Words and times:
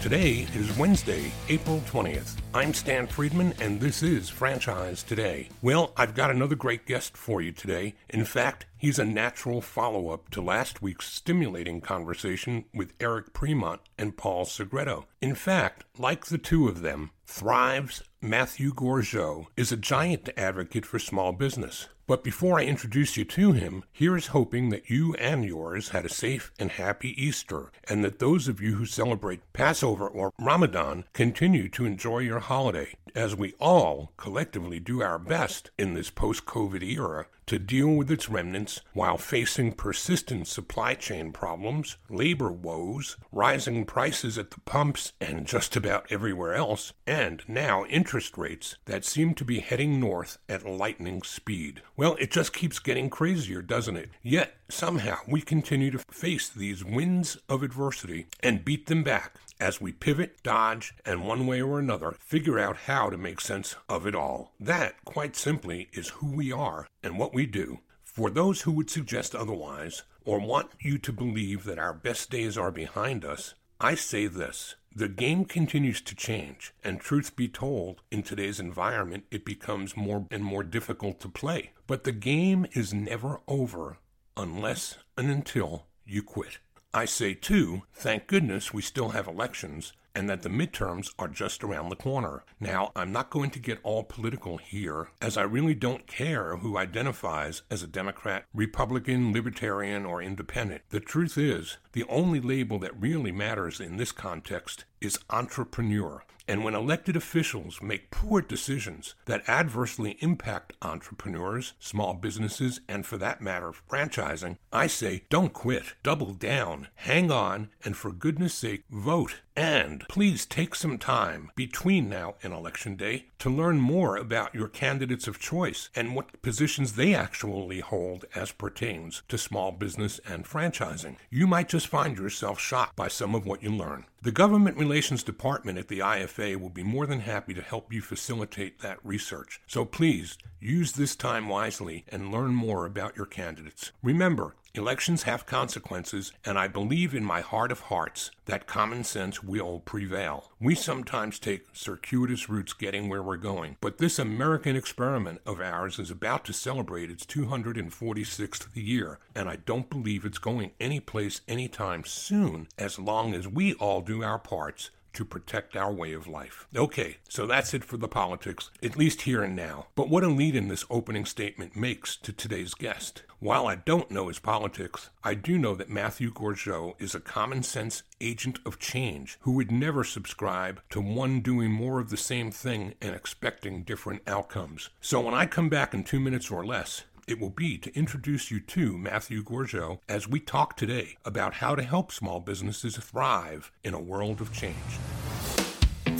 Today 0.00 0.46
is 0.54 0.78
Wednesday, 0.78 1.30
April 1.50 1.80
20th. 1.80 2.38
I'm 2.54 2.72
Stan 2.72 3.06
Friedman, 3.06 3.52
and 3.60 3.78
this 3.78 4.02
is 4.02 4.30
Franchise 4.30 5.02
Today. 5.02 5.50
Well, 5.60 5.92
I've 5.94 6.14
got 6.14 6.30
another 6.30 6.54
great 6.54 6.86
guest 6.86 7.18
for 7.18 7.42
you 7.42 7.52
today. 7.52 7.96
In 8.08 8.24
fact, 8.24 8.64
he's 8.78 8.98
a 8.98 9.04
natural 9.04 9.60
follow 9.60 10.08
up 10.08 10.30
to 10.30 10.40
last 10.40 10.80
week's 10.80 11.12
stimulating 11.12 11.82
conversation 11.82 12.64
with 12.72 12.94
Eric 12.98 13.34
Premont 13.34 13.80
and 13.98 14.16
Paul 14.16 14.46
Segreto. 14.46 15.04
In 15.20 15.34
fact, 15.34 15.84
like 15.98 16.24
the 16.24 16.38
two 16.38 16.66
of 16.66 16.80
them, 16.80 17.10
Thryv's 17.32 18.02
Matthew 18.20 18.74
Gourgeot 18.74 19.46
is 19.56 19.70
a 19.70 19.76
giant 19.76 20.28
advocate 20.36 20.84
for 20.84 20.98
small 20.98 21.30
business. 21.32 21.86
But 22.08 22.24
before 22.24 22.58
I 22.58 22.64
introduce 22.64 23.16
you 23.16 23.24
to 23.24 23.52
him, 23.52 23.84
here 23.92 24.16
is 24.16 24.26
hoping 24.26 24.70
that 24.70 24.90
you 24.90 25.14
and 25.14 25.44
yours 25.44 25.90
had 25.90 26.04
a 26.04 26.08
safe 26.08 26.50
and 26.58 26.72
happy 26.72 27.10
Easter, 27.10 27.70
and 27.88 28.04
that 28.04 28.18
those 28.18 28.48
of 28.48 28.60
you 28.60 28.74
who 28.74 28.84
celebrate 28.84 29.52
Passover 29.52 30.08
or 30.08 30.32
Ramadan 30.40 31.04
continue 31.12 31.68
to 31.68 31.86
enjoy 31.86 32.18
your 32.18 32.40
holiday, 32.40 32.94
as 33.14 33.36
we 33.36 33.54
all 33.60 34.12
collectively 34.16 34.80
do 34.80 35.00
our 35.00 35.20
best 35.20 35.70
in 35.78 35.94
this 35.94 36.10
post 36.10 36.46
COVID 36.46 36.82
era 36.82 37.26
to 37.50 37.58
deal 37.58 37.88
with 37.88 38.12
its 38.12 38.28
remnants 38.28 38.80
while 38.92 39.18
facing 39.18 39.72
persistent 39.72 40.46
supply 40.46 40.94
chain 40.94 41.32
problems, 41.32 41.96
labor 42.08 42.52
woes, 42.52 43.16
rising 43.32 43.84
prices 43.84 44.38
at 44.38 44.52
the 44.52 44.60
pumps 44.60 45.14
and 45.20 45.48
just 45.48 45.74
about 45.74 46.06
everywhere 46.10 46.54
else, 46.54 46.92
and 47.08 47.42
now 47.48 47.84
interest 47.86 48.38
rates 48.38 48.76
that 48.84 49.04
seem 49.04 49.34
to 49.34 49.44
be 49.44 49.58
heading 49.58 49.98
north 49.98 50.38
at 50.48 50.64
lightning 50.64 51.24
speed. 51.24 51.82
Well, 51.96 52.14
it 52.20 52.30
just 52.30 52.52
keeps 52.52 52.78
getting 52.78 53.10
crazier, 53.10 53.62
doesn't 53.62 53.96
it? 53.96 54.10
Yet, 54.22 54.54
somehow, 54.68 55.16
we 55.26 55.40
continue 55.40 55.90
to 55.90 55.98
face 56.08 56.48
these 56.48 56.84
winds 56.84 57.36
of 57.48 57.64
adversity 57.64 58.26
and 58.44 58.64
beat 58.64 58.86
them 58.86 59.02
back 59.02 59.40
as 59.60 59.80
we 59.80 59.92
pivot, 59.92 60.42
dodge, 60.42 60.94
and 61.04 61.26
one 61.26 61.46
way 61.46 61.60
or 61.60 61.78
another 61.78 62.16
figure 62.18 62.58
out 62.58 62.76
how 62.86 63.10
to 63.10 63.16
make 63.16 63.40
sense 63.40 63.76
of 63.88 64.06
it 64.06 64.14
all. 64.14 64.52
That, 64.58 65.04
quite 65.04 65.36
simply, 65.36 65.88
is 65.92 66.08
who 66.08 66.32
we 66.32 66.50
are 66.50 66.88
and 67.02 67.18
what 67.18 67.34
we 67.34 67.46
do. 67.46 67.80
For 68.02 68.30
those 68.30 68.62
who 68.62 68.72
would 68.72 68.90
suggest 68.90 69.34
otherwise, 69.34 70.02
or 70.24 70.40
want 70.40 70.70
you 70.80 70.98
to 70.98 71.12
believe 71.12 71.64
that 71.64 71.78
our 71.78 71.94
best 71.94 72.30
days 72.30 72.58
are 72.58 72.72
behind 72.72 73.24
us, 73.24 73.54
I 73.80 73.94
say 73.94 74.26
this. 74.26 74.74
The 74.94 75.08
game 75.08 75.44
continues 75.44 76.00
to 76.02 76.16
change, 76.16 76.74
and 76.82 77.00
truth 77.00 77.36
be 77.36 77.46
told, 77.46 78.02
in 78.10 78.24
today's 78.24 78.58
environment, 78.58 79.24
it 79.30 79.44
becomes 79.44 79.96
more 79.96 80.26
and 80.30 80.42
more 80.42 80.64
difficult 80.64 81.20
to 81.20 81.28
play. 81.28 81.70
But 81.86 82.02
the 82.02 82.12
game 82.12 82.66
is 82.72 82.92
never 82.92 83.40
over 83.46 83.98
unless 84.36 84.98
and 85.16 85.30
until 85.30 85.86
you 86.04 86.22
quit. 86.22 86.58
I 86.92 87.04
say, 87.04 87.34
too, 87.34 87.82
thank 87.94 88.26
goodness 88.26 88.74
we 88.74 88.82
still 88.82 89.10
have 89.10 89.28
elections 89.28 89.92
and 90.14 90.28
that 90.28 90.42
the 90.42 90.48
midterms 90.48 91.14
are 91.18 91.28
just 91.28 91.62
around 91.62 91.88
the 91.88 91.96
corner. 91.96 92.42
Now, 92.58 92.90
I'm 92.96 93.12
not 93.12 93.30
going 93.30 93.50
to 93.50 93.60
get 93.60 93.78
all 93.84 94.02
political 94.02 94.58
here, 94.58 95.08
as 95.22 95.36
I 95.36 95.42
really 95.42 95.74
don't 95.74 96.06
care 96.08 96.56
who 96.56 96.76
identifies 96.76 97.62
as 97.70 97.82
a 97.84 97.86
Democrat, 97.86 98.44
Republican, 98.52 99.32
Libertarian, 99.32 100.04
or 100.04 100.20
Independent. 100.20 100.82
The 100.90 100.98
truth 100.98 101.38
is, 101.38 101.78
the 101.92 102.04
only 102.08 102.40
label 102.40 102.78
that 102.80 103.00
really 103.00 103.30
matters 103.30 103.80
in 103.80 103.96
this 103.96 104.10
context 104.10 104.84
is 105.00 105.18
entrepreneur. 105.30 106.22
And 106.50 106.64
when 106.64 106.74
elected 106.74 107.14
officials 107.14 107.80
make 107.80 108.10
poor 108.10 108.40
decisions 108.40 109.14
that 109.26 109.48
adversely 109.48 110.16
impact 110.18 110.72
entrepreneurs, 110.82 111.74
small 111.78 112.12
businesses, 112.14 112.80
and 112.88 113.06
for 113.06 113.16
that 113.18 113.40
matter, 113.40 113.70
franchising, 113.88 114.56
I 114.72 114.88
say 114.88 115.26
don't 115.30 115.52
quit, 115.52 115.94
double 116.02 116.34
down, 116.34 116.88
hang 116.96 117.30
on, 117.30 117.70
and 117.84 117.96
for 117.96 118.10
goodness 118.10 118.52
sake, 118.52 118.82
vote. 118.90 119.42
And 119.54 120.04
please 120.08 120.44
take 120.44 120.74
some 120.74 120.98
time 120.98 121.52
between 121.54 122.08
now 122.08 122.34
and 122.42 122.52
Election 122.52 122.96
Day 122.96 123.26
to 123.38 123.48
learn 123.48 123.78
more 123.78 124.16
about 124.16 124.52
your 124.52 124.68
candidates 124.68 125.28
of 125.28 125.38
choice 125.38 125.88
and 125.94 126.16
what 126.16 126.42
positions 126.42 126.94
they 126.94 127.14
actually 127.14 127.78
hold 127.78 128.24
as 128.34 128.50
pertains 128.50 129.22
to 129.28 129.38
small 129.38 129.70
business 129.70 130.18
and 130.26 130.44
franchising. 130.44 131.14
You 131.30 131.46
might 131.46 131.68
just 131.68 131.86
find 131.86 132.18
yourself 132.18 132.58
shocked 132.58 132.96
by 132.96 133.06
some 133.06 133.36
of 133.36 133.46
what 133.46 133.62
you 133.62 133.70
learn. 133.70 134.06
The 134.22 134.30
Government 134.30 134.76
Relations 134.76 135.22
Department 135.22 135.78
at 135.78 135.88
the 135.88 136.00
IFA 136.00 136.60
will 136.60 136.68
be 136.68 136.82
more 136.82 137.06
than 137.06 137.20
happy 137.20 137.54
to 137.54 137.62
help 137.62 137.90
you 137.90 138.02
facilitate 138.02 138.80
that 138.80 138.98
research. 139.02 139.62
So 139.66 139.86
please 139.86 140.36
use 140.60 140.92
this 140.92 141.16
time 141.16 141.48
wisely 141.48 142.04
and 142.06 142.30
learn 142.30 142.54
more 142.54 142.84
about 142.84 143.16
your 143.16 143.24
candidates. 143.24 143.92
Remember, 144.02 144.56
Elections 144.72 145.24
have 145.24 145.46
consequences, 145.46 146.32
and 146.44 146.56
I 146.56 146.68
believe 146.68 147.12
in 147.12 147.24
my 147.24 147.40
heart 147.40 147.72
of 147.72 147.80
hearts 147.80 148.30
that 148.44 148.68
common 148.68 149.02
sense 149.02 149.42
will 149.42 149.80
prevail. 149.80 150.52
We 150.60 150.76
sometimes 150.76 151.40
take 151.40 151.66
circuitous 151.72 152.48
routes 152.48 152.72
getting 152.72 153.08
where 153.08 153.22
we're 153.22 153.36
going, 153.36 153.78
but 153.80 153.98
this 153.98 154.16
American 154.16 154.76
experiment 154.76 155.40
of 155.44 155.60
ours 155.60 155.98
is 155.98 156.08
about 156.08 156.44
to 156.44 156.52
celebrate 156.52 157.10
its 157.10 157.26
246th 157.26 158.68
year, 158.74 159.18
and 159.34 159.48
I 159.48 159.56
don't 159.56 159.90
believe 159.90 160.24
it's 160.24 160.38
going 160.38 160.70
anyplace 160.78 161.40
anytime 161.48 162.04
soon 162.04 162.68
as 162.78 162.96
long 162.96 163.34
as 163.34 163.48
we 163.48 163.74
all 163.74 164.00
do 164.02 164.22
our 164.22 164.38
parts 164.38 164.90
to 165.14 165.24
protect 165.24 165.76
our 165.76 165.92
way 165.92 166.12
of 166.12 166.26
life. 166.26 166.66
Okay, 166.76 167.18
so 167.28 167.46
that's 167.46 167.74
it 167.74 167.84
for 167.84 167.96
the 167.96 168.08
politics, 168.08 168.70
at 168.82 168.96
least 168.96 169.22
here 169.22 169.42
and 169.42 169.56
now. 169.56 169.86
But 169.94 170.08
what 170.08 170.24
a 170.24 170.28
lead 170.28 170.56
in 170.56 170.68
this 170.68 170.84
opening 170.90 171.24
statement 171.24 171.76
makes 171.76 172.16
to 172.16 172.32
today's 172.32 172.74
guest. 172.74 173.22
While 173.40 173.66
I 173.66 173.76
don't 173.76 174.10
know 174.10 174.28
his 174.28 174.38
politics, 174.38 175.08
I 175.24 175.32
do 175.32 175.56
know 175.56 175.74
that 175.74 175.88
Matthew 175.88 176.30
Gourgeot 176.30 177.00
is 177.00 177.14
a 177.14 177.20
common 177.20 177.62
sense 177.62 178.02
agent 178.20 178.58
of 178.66 178.78
change 178.78 179.38
who 179.40 179.52
would 179.52 179.72
never 179.72 180.04
subscribe 180.04 180.82
to 180.90 181.00
one 181.00 181.40
doing 181.40 181.70
more 181.72 182.00
of 182.00 182.10
the 182.10 182.18
same 182.18 182.50
thing 182.50 182.94
and 183.00 183.14
expecting 183.14 183.82
different 183.82 184.20
outcomes. 184.26 184.90
So 185.00 185.20
when 185.20 185.32
I 185.32 185.46
come 185.46 185.70
back 185.70 185.94
in 185.94 186.04
two 186.04 186.20
minutes 186.20 186.50
or 186.50 186.66
less, 186.66 187.04
it 187.30 187.38
will 187.38 187.50
be 187.50 187.78
to 187.78 187.96
introduce 187.96 188.50
you 188.50 188.58
to 188.58 188.98
Matthew 188.98 189.44
Gourgeot 189.44 190.00
as 190.08 190.26
we 190.26 190.40
talk 190.40 190.76
today 190.76 191.16
about 191.24 191.54
how 191.54 191.74
to 191.74 191.82
help 191.82 192.10
small 192.10 192.40
businesses 192.40 192.96
thrive 192.96 193.70
in 193.84 193.94
a 193.94 194.00
world 194.00 194.40
of 194.40 194.52
change. 194.52 194.74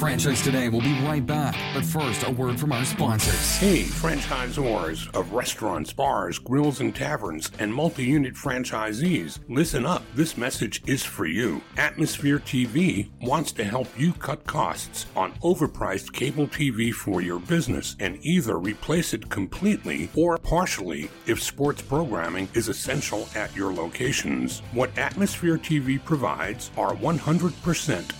Franchise 0.00 0.40
Today 0.40 0.70
will 0.70 0.80
be 0.80 0.98
right 1.02 1.26
back, 1.26 1.54
but 1.74 1.84
first, 1.84 2.26
a 2.26 2.30
word 2.30 2.58
from 2.58 2.72
our 2.72 2.86
sponsors. 2.86 3.58
Hey, 3.58 3.82
franchisors 3.82 5.14
of 5.14 5.34
restaurants, 5.34 5.92
bars, 5.92 6.38
grills, 6.38 6.80
and 6.80 6.96
taverns, 6.96 7.50
and 7.58 7.74
multi 7.74 8.04
unit 8.04 8.32
franchisees, 8.32 9.40
listen 9.50 9.84
up. 9.84 10.02
This 10.14 10.38
message 10.38 10.82
is 10.86 11.04
for 11.04 11.26
you. 11.26 11.60
Atmosphere 11.76 12.38
TV 12.38 13.10
wants 13.20 13.52
to 13.52 13.62
help 13.62 13.88
you 13.94 14.14
cut 14.14 14.46
costs 14.46 15.04
on 15.14 15.32
overpriced 15.42 16.14
cable 16.14 16.46
TV 16.46 16.94
for 16.94 17.20
your 17.20 17.38
business 17.38 17.94
and 18.00 18.18
either 18.22 18.58
replace 18.58 19.12
it 19.12 19.28
completely 19.28 20.08
or 20.16 20.38
partially 20.38 21.10
if 21.26 21.42
sports 21.42 21.82
programming 21.82 22.48
is 22.54 22.68
essential 22.68 23.28
at 23.34 23.54
your 23.54 23.70
locations. 23.70 24.60
What 24.72 24.96
Atmosphere 24.96 25.58
TV 25.58 26.02
provides 26.02 26.70
are 26.78 26.94
100% 26.94 28.19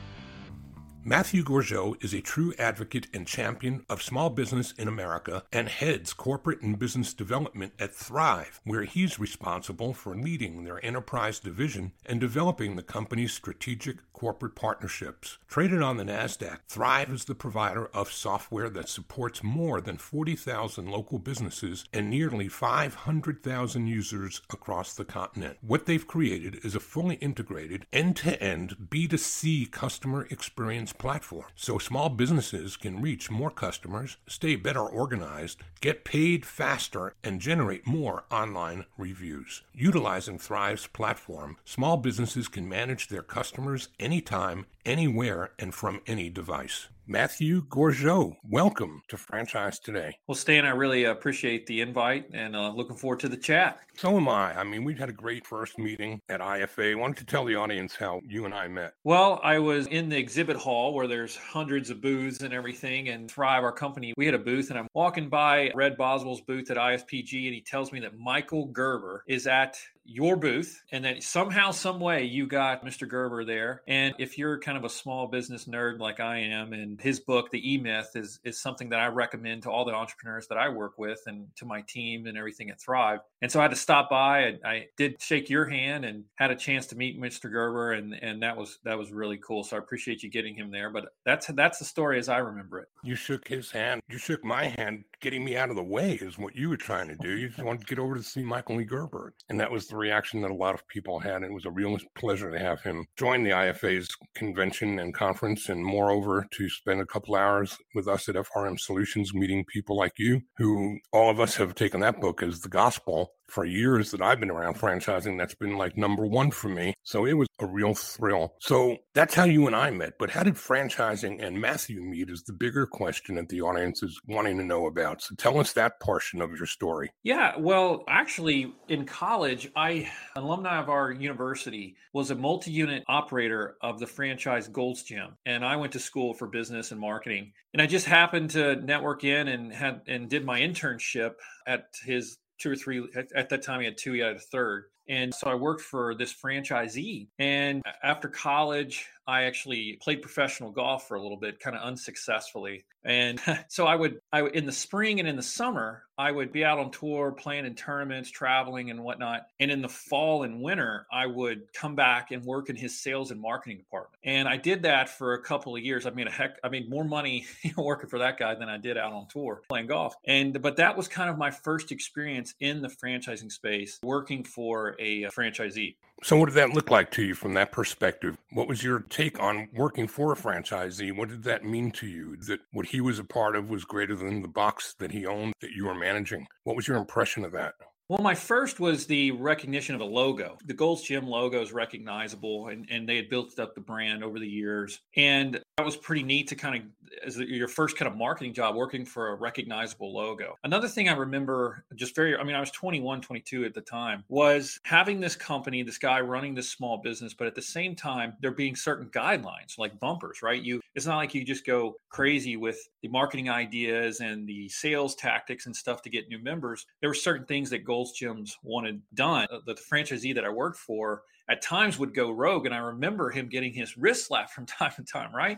Matthew 1.03 1.43
Gourgeot 1.43 2.03
is 2.03 2.13
a 2.13 2.21
true 2.21 2.53
advocate 2.59 3.07
and 3.11 3.25
champion 3.25 3.83
of 3.89 4.03
small 4.03 4.29
business 4.29 4.71
in 4.73 4.87
America 4.87 5.43
and 5.51 5.67
heads 5.67 6.13
corporate 6.13 6.61
and 6.61 6.77
business 6.77 7.11
development 7.11 7.73
at 7.79 7.91
Thryv, 7.91 8.59
where 8.65 8.83
he's 8.83 9.17
responsible 9.17 9.95
for 9.95 10.15
leading 10.15 10.63
their 10.63 10.83
enterprise 10.85 11.39
division 11.39 11.93
and 12.05 12.21
developing 12.21 12.75
the 12.75 12.83
company's 12.83 13.33
strategic 13.33 13.97
corporate 14.13 14.53
partnerships. 14.53 15.39
Traded 15.47 15.81
on 15.81 15.97
the 15.97 16.03
NASDAQ, 16.03 16.59
Thryv 16.69 17.11
is 17.11 17.25
the 17.25 17.33
provider 17.33 17.87
of 17.87 18.11
software 18.11 18.69
that 18.69 18.87
supports 18.87 19.43
more 19.43 19.81
than 19.81 19.97
40,000 19.97 20.85
local 20.85 21.17
businesses 21.17 21.85
and 21.91 22.11
nearly 22.11 22.47
500,000 22.47 23.87
users 23.87 24.43
across 24.51 24.93
the 24.93 25.05
continent. 25.05 25.57
What 25.61 25.87
they've 25.87 26.05
created 26.05 26.63
is 26.63 26.75
a 26.75 26.79
fully 26.79 27.15
integrated, 27.15 27.87
end 27.91 28.17
to 28.17 28.39
end 28.39 28.75
B2C 28.91 29.71
customer 29.71 30.27
experience 30.29 30.90
platform 30.93 31.45
so 31.55 31.77
small 31.77 32.09
businesses 32.09 32.77
can 32.77 33.01
reach 33.01 33.29
more 33.31 33.51
customers, 33.51 34.17
stay 34.27 34.55
better 34.55 34.81
organized, 34.81 35.59
get 35.79 36.03
paid 36.03 36.45
faster, 36.45 37.13
and 37.23 37.41
generate 37.41 37.85
more 37.87 38.23
online 38.31 38.85
reviews. 38.97 39.63
Utilizing 39.73 40.37
Thryv's 40.37 40.87
platform, 40.87 41.57
small 41.65 41.97
businesses 41.97 42.47
can 42.47 42.67
manage 42.67 43.07
their 43.07 43.21
customers 43.21 43.89
anytime, 43.99 44.65
anywhere, 44.85 45.51
and 45.59 45.73
from 45.73 46.01
any 46.07 46.29
device. 46.29 46.87
Matthew 47.11 47.63
Gourgeot, 47.65 48.37
welcome 48.41 49.01
to 49.09 49.17
Franchise 49.17 49.79
Today. 49.79 50.17
Well, 50.27 50.35
Stan, 50.35 50.65
I 50.65 50.69
really 50.69 51.03
appreciate 51.03 51.67
the 51.67 51.81
invite 51.81 52.29
and 52.31 52.55
uh, 52.55 52.71
looking 52.71 52.95
forward 52.95 53.19
to 53.19 53.27
the 53.27 53.35
chat. 53.35 53.79
So 53.95 54.15
am 54.15 54.29
I. 54.29 54.57
I 54.57 54.63
mean, 54.63 54.85
we've 54.85 54.97
had 54.97 55.09
a 55.09 55.13
great 55.13 55.45
first 55.45 55.77
meeting 55.77 56.21
at 56.29 56.39
IFA. 56.39 56.95
Why 56.95 57.01
don't 57.01 57.19
you 57.19 57.25
tell 57.25 57.43
the 57.43 57.55
audience 57.55 57.95
how 57.95 58.21
you 58.25 58.45
and 58.45 58.53
I 58.53 58.69
met? 58.69 58.93
Well, 59.03 59.41
I 59.43 59.59
was 59.59 59.87
in 59.87 60.07
the 60.07 60.17
exhibit 60.17 60.55
hall 60.55 60.93
where 60.93 61.07
there's 61.07 61.35
hundreds 61.35 61.89
of 61.89 61.99
booths 62.01 62.41
and 62.43 62.53
everything, 62.53 63.09
and 63.09 63.29
Thryv, 63.29 63.63
our 63.63 63.73
company, 63.73 64.13
we 64.15 64.25
had 64.25 64.35
a 64.35 64.39
booth, 64.39 64.69
and 64.69 64.79
I'm 64.79 64.87
walking 64.93 65.27
by 65.27 65.71
Red 65.75 65.97
Boswell's 65.97 66.41
booth 66.41 66.71
at 66.71 66.77
IFPG, 66.77 67.45
and 67.45 67.53
he 67.53 67.61
tells 67.61 67.91
me 67.91 67.99
that 67.99 68.17
Michael 68.17 68.67
Gerber 68.67 69.25
is 69.27 69.47
at 69.47 69.77
your 70.11 70.35
booth 70.35 70.83
and 70.91 71.05
that 71.05 71.23
somehow 71.23 71.71
some 71.71 71.99
way 71.99 72.23
you 72.23 72.45
got 72.45 72.85
mr 72.85 73.07
gerber 73.07 73.45
there. 73.45 73.81
And 73.87 74.13
if 74.19 74.37
you're 74.37 74.59
kind 74.59 74.77
of 74.77 74.83
a 74.83 74.89
small 74.89 75.27
business 75.27 75.65
nerd 75.65 75.99
like 75.99 76.19
i 76.19 76.37
am 76.37 76.73
and 76.73 76.99
his 76.99 77.19
book 77.19 77.49
the 77.51 77.73
e-myth 77.73 78.09
is 78.15 78.39
is 78.43 78.61
something 78.61 78.89
that 78.89 78.99
i 78.99 79.07
recommend 79.07 79.63
to 79.63 79.71
all 79.71 79.85
the 79.85 79.93
entrepreneurs 79.93 80.47
that 80.47 80.57
i 80.57 80.69
work 80.69 80.97
with 80.97 81.21
and 81.27 81.47
to 81.55 81.65
my 81.65 81.81
team 81.87 82.25
and 82.27 82.37
everything 82.37 82.69
at 82.69 82.79
Thryv. 82.79 83.19
And 83.41 83.51
so 83.51 83.59
i 83.59 83.63
had 83.63 83.71
to 83.71 83.77
stop 83.77 84.09
by 84.09 84.39
and 84.39 84.59
I 84.65 84.87
did 84.97 85.21
shake 85.21 85.49
your 85.49 85.65
hand 85.65 86.05
and 86.05 86.25
had 86.35 86.51
a 86.51 86.55
chance 86.55 86.87
to 86.87 86.95
meet 86.95 87.19
mr 87.19 87.51
gerber 87.51 87.93
and 87.93 88.13
and 88.13 88.43
that 88.43 88.57
was 88.57 88.79
that 88.83 88.97
was 88.97 89.11
really 89.11 89.37
cool. 89.37 89.63
So 89.63 89.77
i 89.77 89.79
appreciate 89.79 90.23
you 90.23 90.29
getting 90.29 90.55
him 90.55 90.71
there 90.71 90.89
but 90.89 91.05
that's 91.25 91.47
that's 91.47 91.79
the 91.79 91.85
story 91.85 92.19
as 92.19 92.29
i 92.29 92.37
remember 92.37 92.79
it. 92.79 92.89
You 93.03 93.15
shook 93.15 93.47
his 93.47 93.71
hand 93.71 94.01
you 94.09 94.17
shook 94.17 94.43
my 94.43 94.65
hand 94.65 95.05
getting 95.21 95.43
me 95.43 95.55
out 95.55 95.69
of 95.69 95.75
the 95.75 95.83
way 95.83 96.13
is 96.13 96.37
what 96.37 96.55
you 96.55 96.69
were 96.69 96.77
trying 96.77 97.07
to 97.07 97.15
do. 97.15 97.37
You 97.37 97.49
just 97.49 97.63
wanted 97.63 97.81
to 97.81 97.87
get 97.87 97.99
over 97.99 98.15
to 98.15 98.23
see 98.23 98.43
michael 98.43 98.75
lee 98.75 98.83
gerber 98.83 99.33
and 99.49 99.59
that 99.59 99.71
was 99.71 99.87
the 99.87 100.00
reaction 100.01 100.41
that 100.41 100.51
a 100.51 100.55
lot 100.55 100.75
of 100.75 100.87
people 100.87 101.19
had. 101.19 101.43
It 101.43 101.53
was 101.53 101.65
a 101.65 101.71
real 101.71 101.97
pleasure 102.15 102.51
to 102.51 102.59
have 102.59 102.81
him 102.81 103.05
join 103.17 103.43
the 103.43 103.51
IFA's 103.51 104.09
convention 104.35 104.99
and 104.99 105.13
conference, 105.13 105.69
and 105.69 105.85
moreover, 105.85 106.45
to 106.51 106.69
spend 106.69 106.99
a 106.99 107.05
couple 107.05 107.35
hours 107.35 107.77
with 107.95 108.07
us 108.07 108.27
at 108.27 108.35
FRM 108.35 108.79
Solutions, 108.79 109.33
meeting 109.33 109.63
people 109.65 109.95
like 109.97 110.13
you, 110.17 110.41
who 110.57 110.97
all 111.13 111.29
of 111.29 111.39
us 111.39 111.55
have 111.55 111.75
taken 111.75 112.01
that 112.01 112.19
book 112.19 112.43
as 112.43 112.61
the 112.61 112.69
gospel 112.69 113.33
for 113.51 113.65
years 113.65 114.11
that 114.11 114.21
I've 114.21 114.39
been 114.39 114.49
around 114.49 114.75
franchising, 114.75 115.37
that's 115.37 115.53
been 115.53 115.77
like 115.77 115.97
number 115.97 116.25
one 116.25 116.51
for 116.51 116.69
me. 116.69 116.93
So 117.03 117.25
it 117.25 117.33
was 117.33 117.49
a 117.59 117.65
real 117.65 117.93
thrill. 117.93 118.53
So 118.61 118.97
that's 119.13 119.35
how 119.35 119.43
you 119.43 119.67
and 119.67 119.75
I 119.75 119.91
met. 119.91 120.13
But 120.17 120.29
how 120.29 120.43
did 120.43 120.55
franchising 120.55 121.43
and 121.43 121.59
Matthew 121.59 122.01
meet 122.01 122.29
is 122.29 122.43
the 122.43 122.53
bigger 122.53 122.87
question 122.87 123.35
that 123.35 123.49
the 123.49 123.61
audience 123.61 124.01
is 124.03 124.19
wanting 124.25 124.57
to 124.57 124.63
know 124.63 124.87
about. 124.87 125.21
So 125.21 125.35
tell 125.35 125.59
us 125.59 125.73
that 125.73 125.99
portion 125.99 126.41
of 126.41 126.51
your 126.51 126.65
story. 126.65 127.11
Yeah. 127.23 127.57
Well, 127.57 128.05
actually, 128.07 128.73
in 128.87 129.05
college, 129.05 129.69
I, 129.75 130.09
alumni 130.35 130.79
of 130.79 130.89
our 130.89 131.11
university, 131.11 131.97
was 132.13 132.31
a 132.31 132.35
multi 132.35 132.71
unit 132.71 133.03
operator 133.07 133.75
of 133.81 133.99
the 133.99 134.07
franchise 134.07 134.69
Gold's 134.69 135.03
Gym. 135.03 135.37
And 135.45 135.65
I 135.65 135.75
went 135.75 135.93
to 135.93 135.99
school 135.99 136.33
for 136.33 136.47
business 136.47 136.91
and 136.91 136.99
marketing. 136.99 137.51
And 137.73 137.81
I 137.81 137.85
just 137.85 138.05
happened 138.05 138.51
to 138.51 138.75
network 138.77 139.23
in 139.23 139.47
and 139.47 139.73
had 139.73 140.01
and 140.07 140.29
did 140.29 140.45
my 140.45 140.61
internship 140.61 141.35
at 141.67 141.87
his 142.03 142.37
two 142.61 142.71
or 142.71 142.75
three 142.75 143.03
at, 143.35 143.49
that 143.49 143.63
time 143.63 143.79
he 143.79 143.85
had 143.85 143.97
two 143.97 144.13
he 144.13 144.19
had 144.19 144.35
a 144.35 144.39
third. 144.39 144.85
And 145.09 145.33
so 145.33 145.49
i 145.49 145.55
worked 145.55 145.81
for 145.81 146.15
this 146.15 146.33
franchisee. 146.33 147.27
And 147.39 147.81
after 148.03 148.27
college 148.27 149.07
I 149.31 149.43
actually 149.43 149.97
played 150.01 150.21
professional 150.21 150.71
golf 150.71 151.07
for 151.07 151.15
a 151.15 151.21
little 151.21 151.37
bit, 151.37 151.61
kind 151.61 151.73
of 151.73 151.81
unsuccessfully. 151.83 152.83
And 153.05 153.39
so 153.69 153.87
I 153.87 153.95
would, 153.95 154.19
I 154.33 154.45
in 154.45 154.65
the 154.65 154.73
spring 154.73 155.19
and 155.19 155.27
in 155.27 155.37
the 155.37 155.41
summer, 155.41 156.03
I 156.17 156.31
would 156.31 156.51
be 156.51 156.65
out 156.65 156.79
on 156.79 156.91
tour, 156.91 157.31
playing 157.31 157.65
in 157.65 157.73
tournaments, 157.73 158.29
traveling 158.29 158.91
and 158.91 159.03
whatnot. 159.03 159.47
And 159.61 159.71
in 159.71 159.81
the 159.81 159.87
fall 159.87 160.43
and 160.43 160.61
winter, 160.61 161.07
I 161.11 161.27
would 161.27 161.71
come 161.73 161.95
back 161.95 162.31
and 162.31 162.43
work 162.43 162.69
in 162.69 162.75
his 162.75 162.99
sales 162.99 163.31
and 163.31 163.39
marketing 163.39 163.77
department. 163.77 164.19
And 164.25 164.49
I 164.49 164.57
did 164.57 164.83
that 164.83 165.07
for 165.07 165.33
a 165.33 165.41
couple 165.41 165.77
of 165.77 165.81
years. 165.81 166.05
I 166.05 166.09
made 166.09 166.27
a 166.27 166.31
heck, 166.31 166.57
I 166.61 166.67
made 166.67 166.89
more 166.89 167.05
money 167.05 167.45
working 167.77 168.09
for 168.09 168.19
that 168.19 168.37
guy 168.37 168.53
than 168.55 168.67
I 168.67 168.77
did 168.77 168.97
out 168.97 169.13
on 169.13 169.27
tour 169.29 169.61
playing 169.69 169.87
golf. 169.87 170.13
And 170.25 170.61
but 170.61 170.75
that 170.75 170.97
was 170.97 171.07
kind 171.07 171.29
of 171.29 171.37
my 171.37 171.51
first 171.51 171.93
experience 171.93 172.53
in 172.59 172.81
the 172.81 172.89
franchising 172.89 173.51
space, 173.51 173.97
working 174.03 174.43
for 174.43 174.97
a 174.99 175.23
franchisee. 175.27 175.95
So, 176.23 176.37
what 176.37 176.49
did 176.49 176.55
that 176.55 176.69
look 176.69 176.91
like 176.91 177.09
to 177.11 177.23
you 177.23 177.33
from 177.33 177.55
that 177.55 177.71
perspective? 177.71 178.37
What 178.51 178.67
was 178.67 178.83
your 178.83 178.99
take 178.99 179.39
on 179.39 179.69
working 179.73 180.07
for 180.07 180.31
a 180.31 180.35
franchisee? 180.35 181.15
What 181.15 181.29
did 181.29 181.43
that 181.43 181.65
mean 181.65 181.89
to 181.93 182.05
you? 182.05 182.37
That 182.37 182.59
what 182.73 182.85
he 182.85 183.01
was 183.01 183.17
a 183.17 183.23
part 183.23 183.55
of 183.55 183.71
was 183.71 183.85
greater 183.85 184.15
than 184.15 184.43
the 184.43 184.47
box 184.47 184.93
that 184.99 185.11
he 185.11 185.25
owned 185.25 185.53
that 185.61 185.71
you 185.71 185.87
were 185.87 185.95
managing? 185.95 186.45
What 186.63 186.75
was 186.75 186.87
your 186.87 186.97
impression 186.97 187.43
of 187.43 187.53
that? 187.53 187.73
Well, 188.07 188.21
my 188.21 188.35
first 188.35 188.79
was 188.79 189.07
the 189.07 189.31
recognition 189.31 189.95
of 189.95 190.01
a 190.01 190.05
logo. 190.05 190.57
The 190.65 190.73
Gold's 190.73 191.01
Gym 191.01 191.25
logo 191.25 191.61
is 191.61 191.71
recognizable, 191.71 192.67
and, 192.67 192.85
and 192.91 193.09
they 193.09 193.15
had 193.15 193.29
built 193.29 193.57
up 193.57 193.73
the 193.73 193.81
brand 193.81 194.23
over 194.23 194.37
the 194.37 194.47
years. 194.47 194.99
And 195.15 195.59
that 195.77 195.85
was 195.85 195.95
pretty 195.95 196.21
neat 196.21 196.49
to 196.49 196.55
kind 196.55 196.75
of, 196.75 197.00
as 197.25 197.37
your 197.37 197.67
first 197.67 197.97
kind 197.97 198.09
of 198.09 198.17
marketing 198.17 198.53
job, 198.53 198.75
working 198.75 199.05
for 199.05 199.29
a 199.29 199.35
recognizable 199.35 200.13
logo. 200.13 200.57
Another 200.63 200.87
thing 200.87 201.09
I 201.09 201.13
remember 201.13 201.83
just 201.95 202.15
very, 202.15 202.35
I 202.35 202.43
mean, 202.43 202.55
I 202.55 202.59
was 202.59 202.71
21, 202.71 203.21
22 203.21 203.65
at 203.65 203.73
the 203.73 203.81
time, 203.81 204.23
was 204.29 204.79
having 204.83 205.19
this 205.19 205.35
company, 205.35 205.83
this 205.83 205.97
guy 205.97 206.21
running 206.21 206.55
this 206.55 206.69
small 206.69 206.97
business, 206.97 207.33
but 207.33 207.47
at 207.47 207.55
the 207.55 207.61
same 207.61 207.95
time, 207.95 208.33
there 208.41 208.51
being 208.51 208.75
certain 208.75 209.09
guidelines 209.09 209.77
like 209.77 209.99
bumpers, 209.99 210.41
right? 210.41 210.61
You, 210.61 210.81
it's 210.95 211.05
not 211.05 211.17
like 211.17 211.33
you 211.33 211.43
just 211.43 211.65
go 211.65 211.97
crazy 212.09 212.57
with 212.57 212.77
the 213.01 213.07
marketing 213.07 213.49
ideas 213.49 214.19
and 214.19 214.47
the 214.47 214.69
sales 214.69 215.15
tactics 215.15 215.65
and 215.65 215.75
stuff 215.75 216.01
to 216.03 216.09
get 216.09 216.29
new 216.29 216.39
members. 216.39 216.85
There 216.99 217.09
were 217.09 217.15
certain 217.15 217.45
things 217.45 217.69
that 217.71 217.83
Gold's 217.85 218.17
Gyms 218.19 218.55
wanted 218.63 219.01
done. 219.13 219.47
Uh, 219.51 219.59
the, 219.65 219.73
the 219.73 219.81
franchisee 219.81 220.35
that 220.35 220.45
I 220.45 220.49
worked 220.49 220.77
for 220.77 221.23
at 221.49 221.61
times 221.61 221.99
would 221.99 222.13
go 222.13 222.31
rogue, 222.31 222.65
and 222.65 222.73
I 222.73 222.79
remember 222.79 223.29
him 223.29 223.49
getting 223.49 223.73
his 223.73 223.97
wrist 223.97 224.27
slapped 224.27 224.51
from 224.51 224.65
time 224.67 224.91
to 224.95 225.03
time, 225.03 225.35
right? 225.35 225.57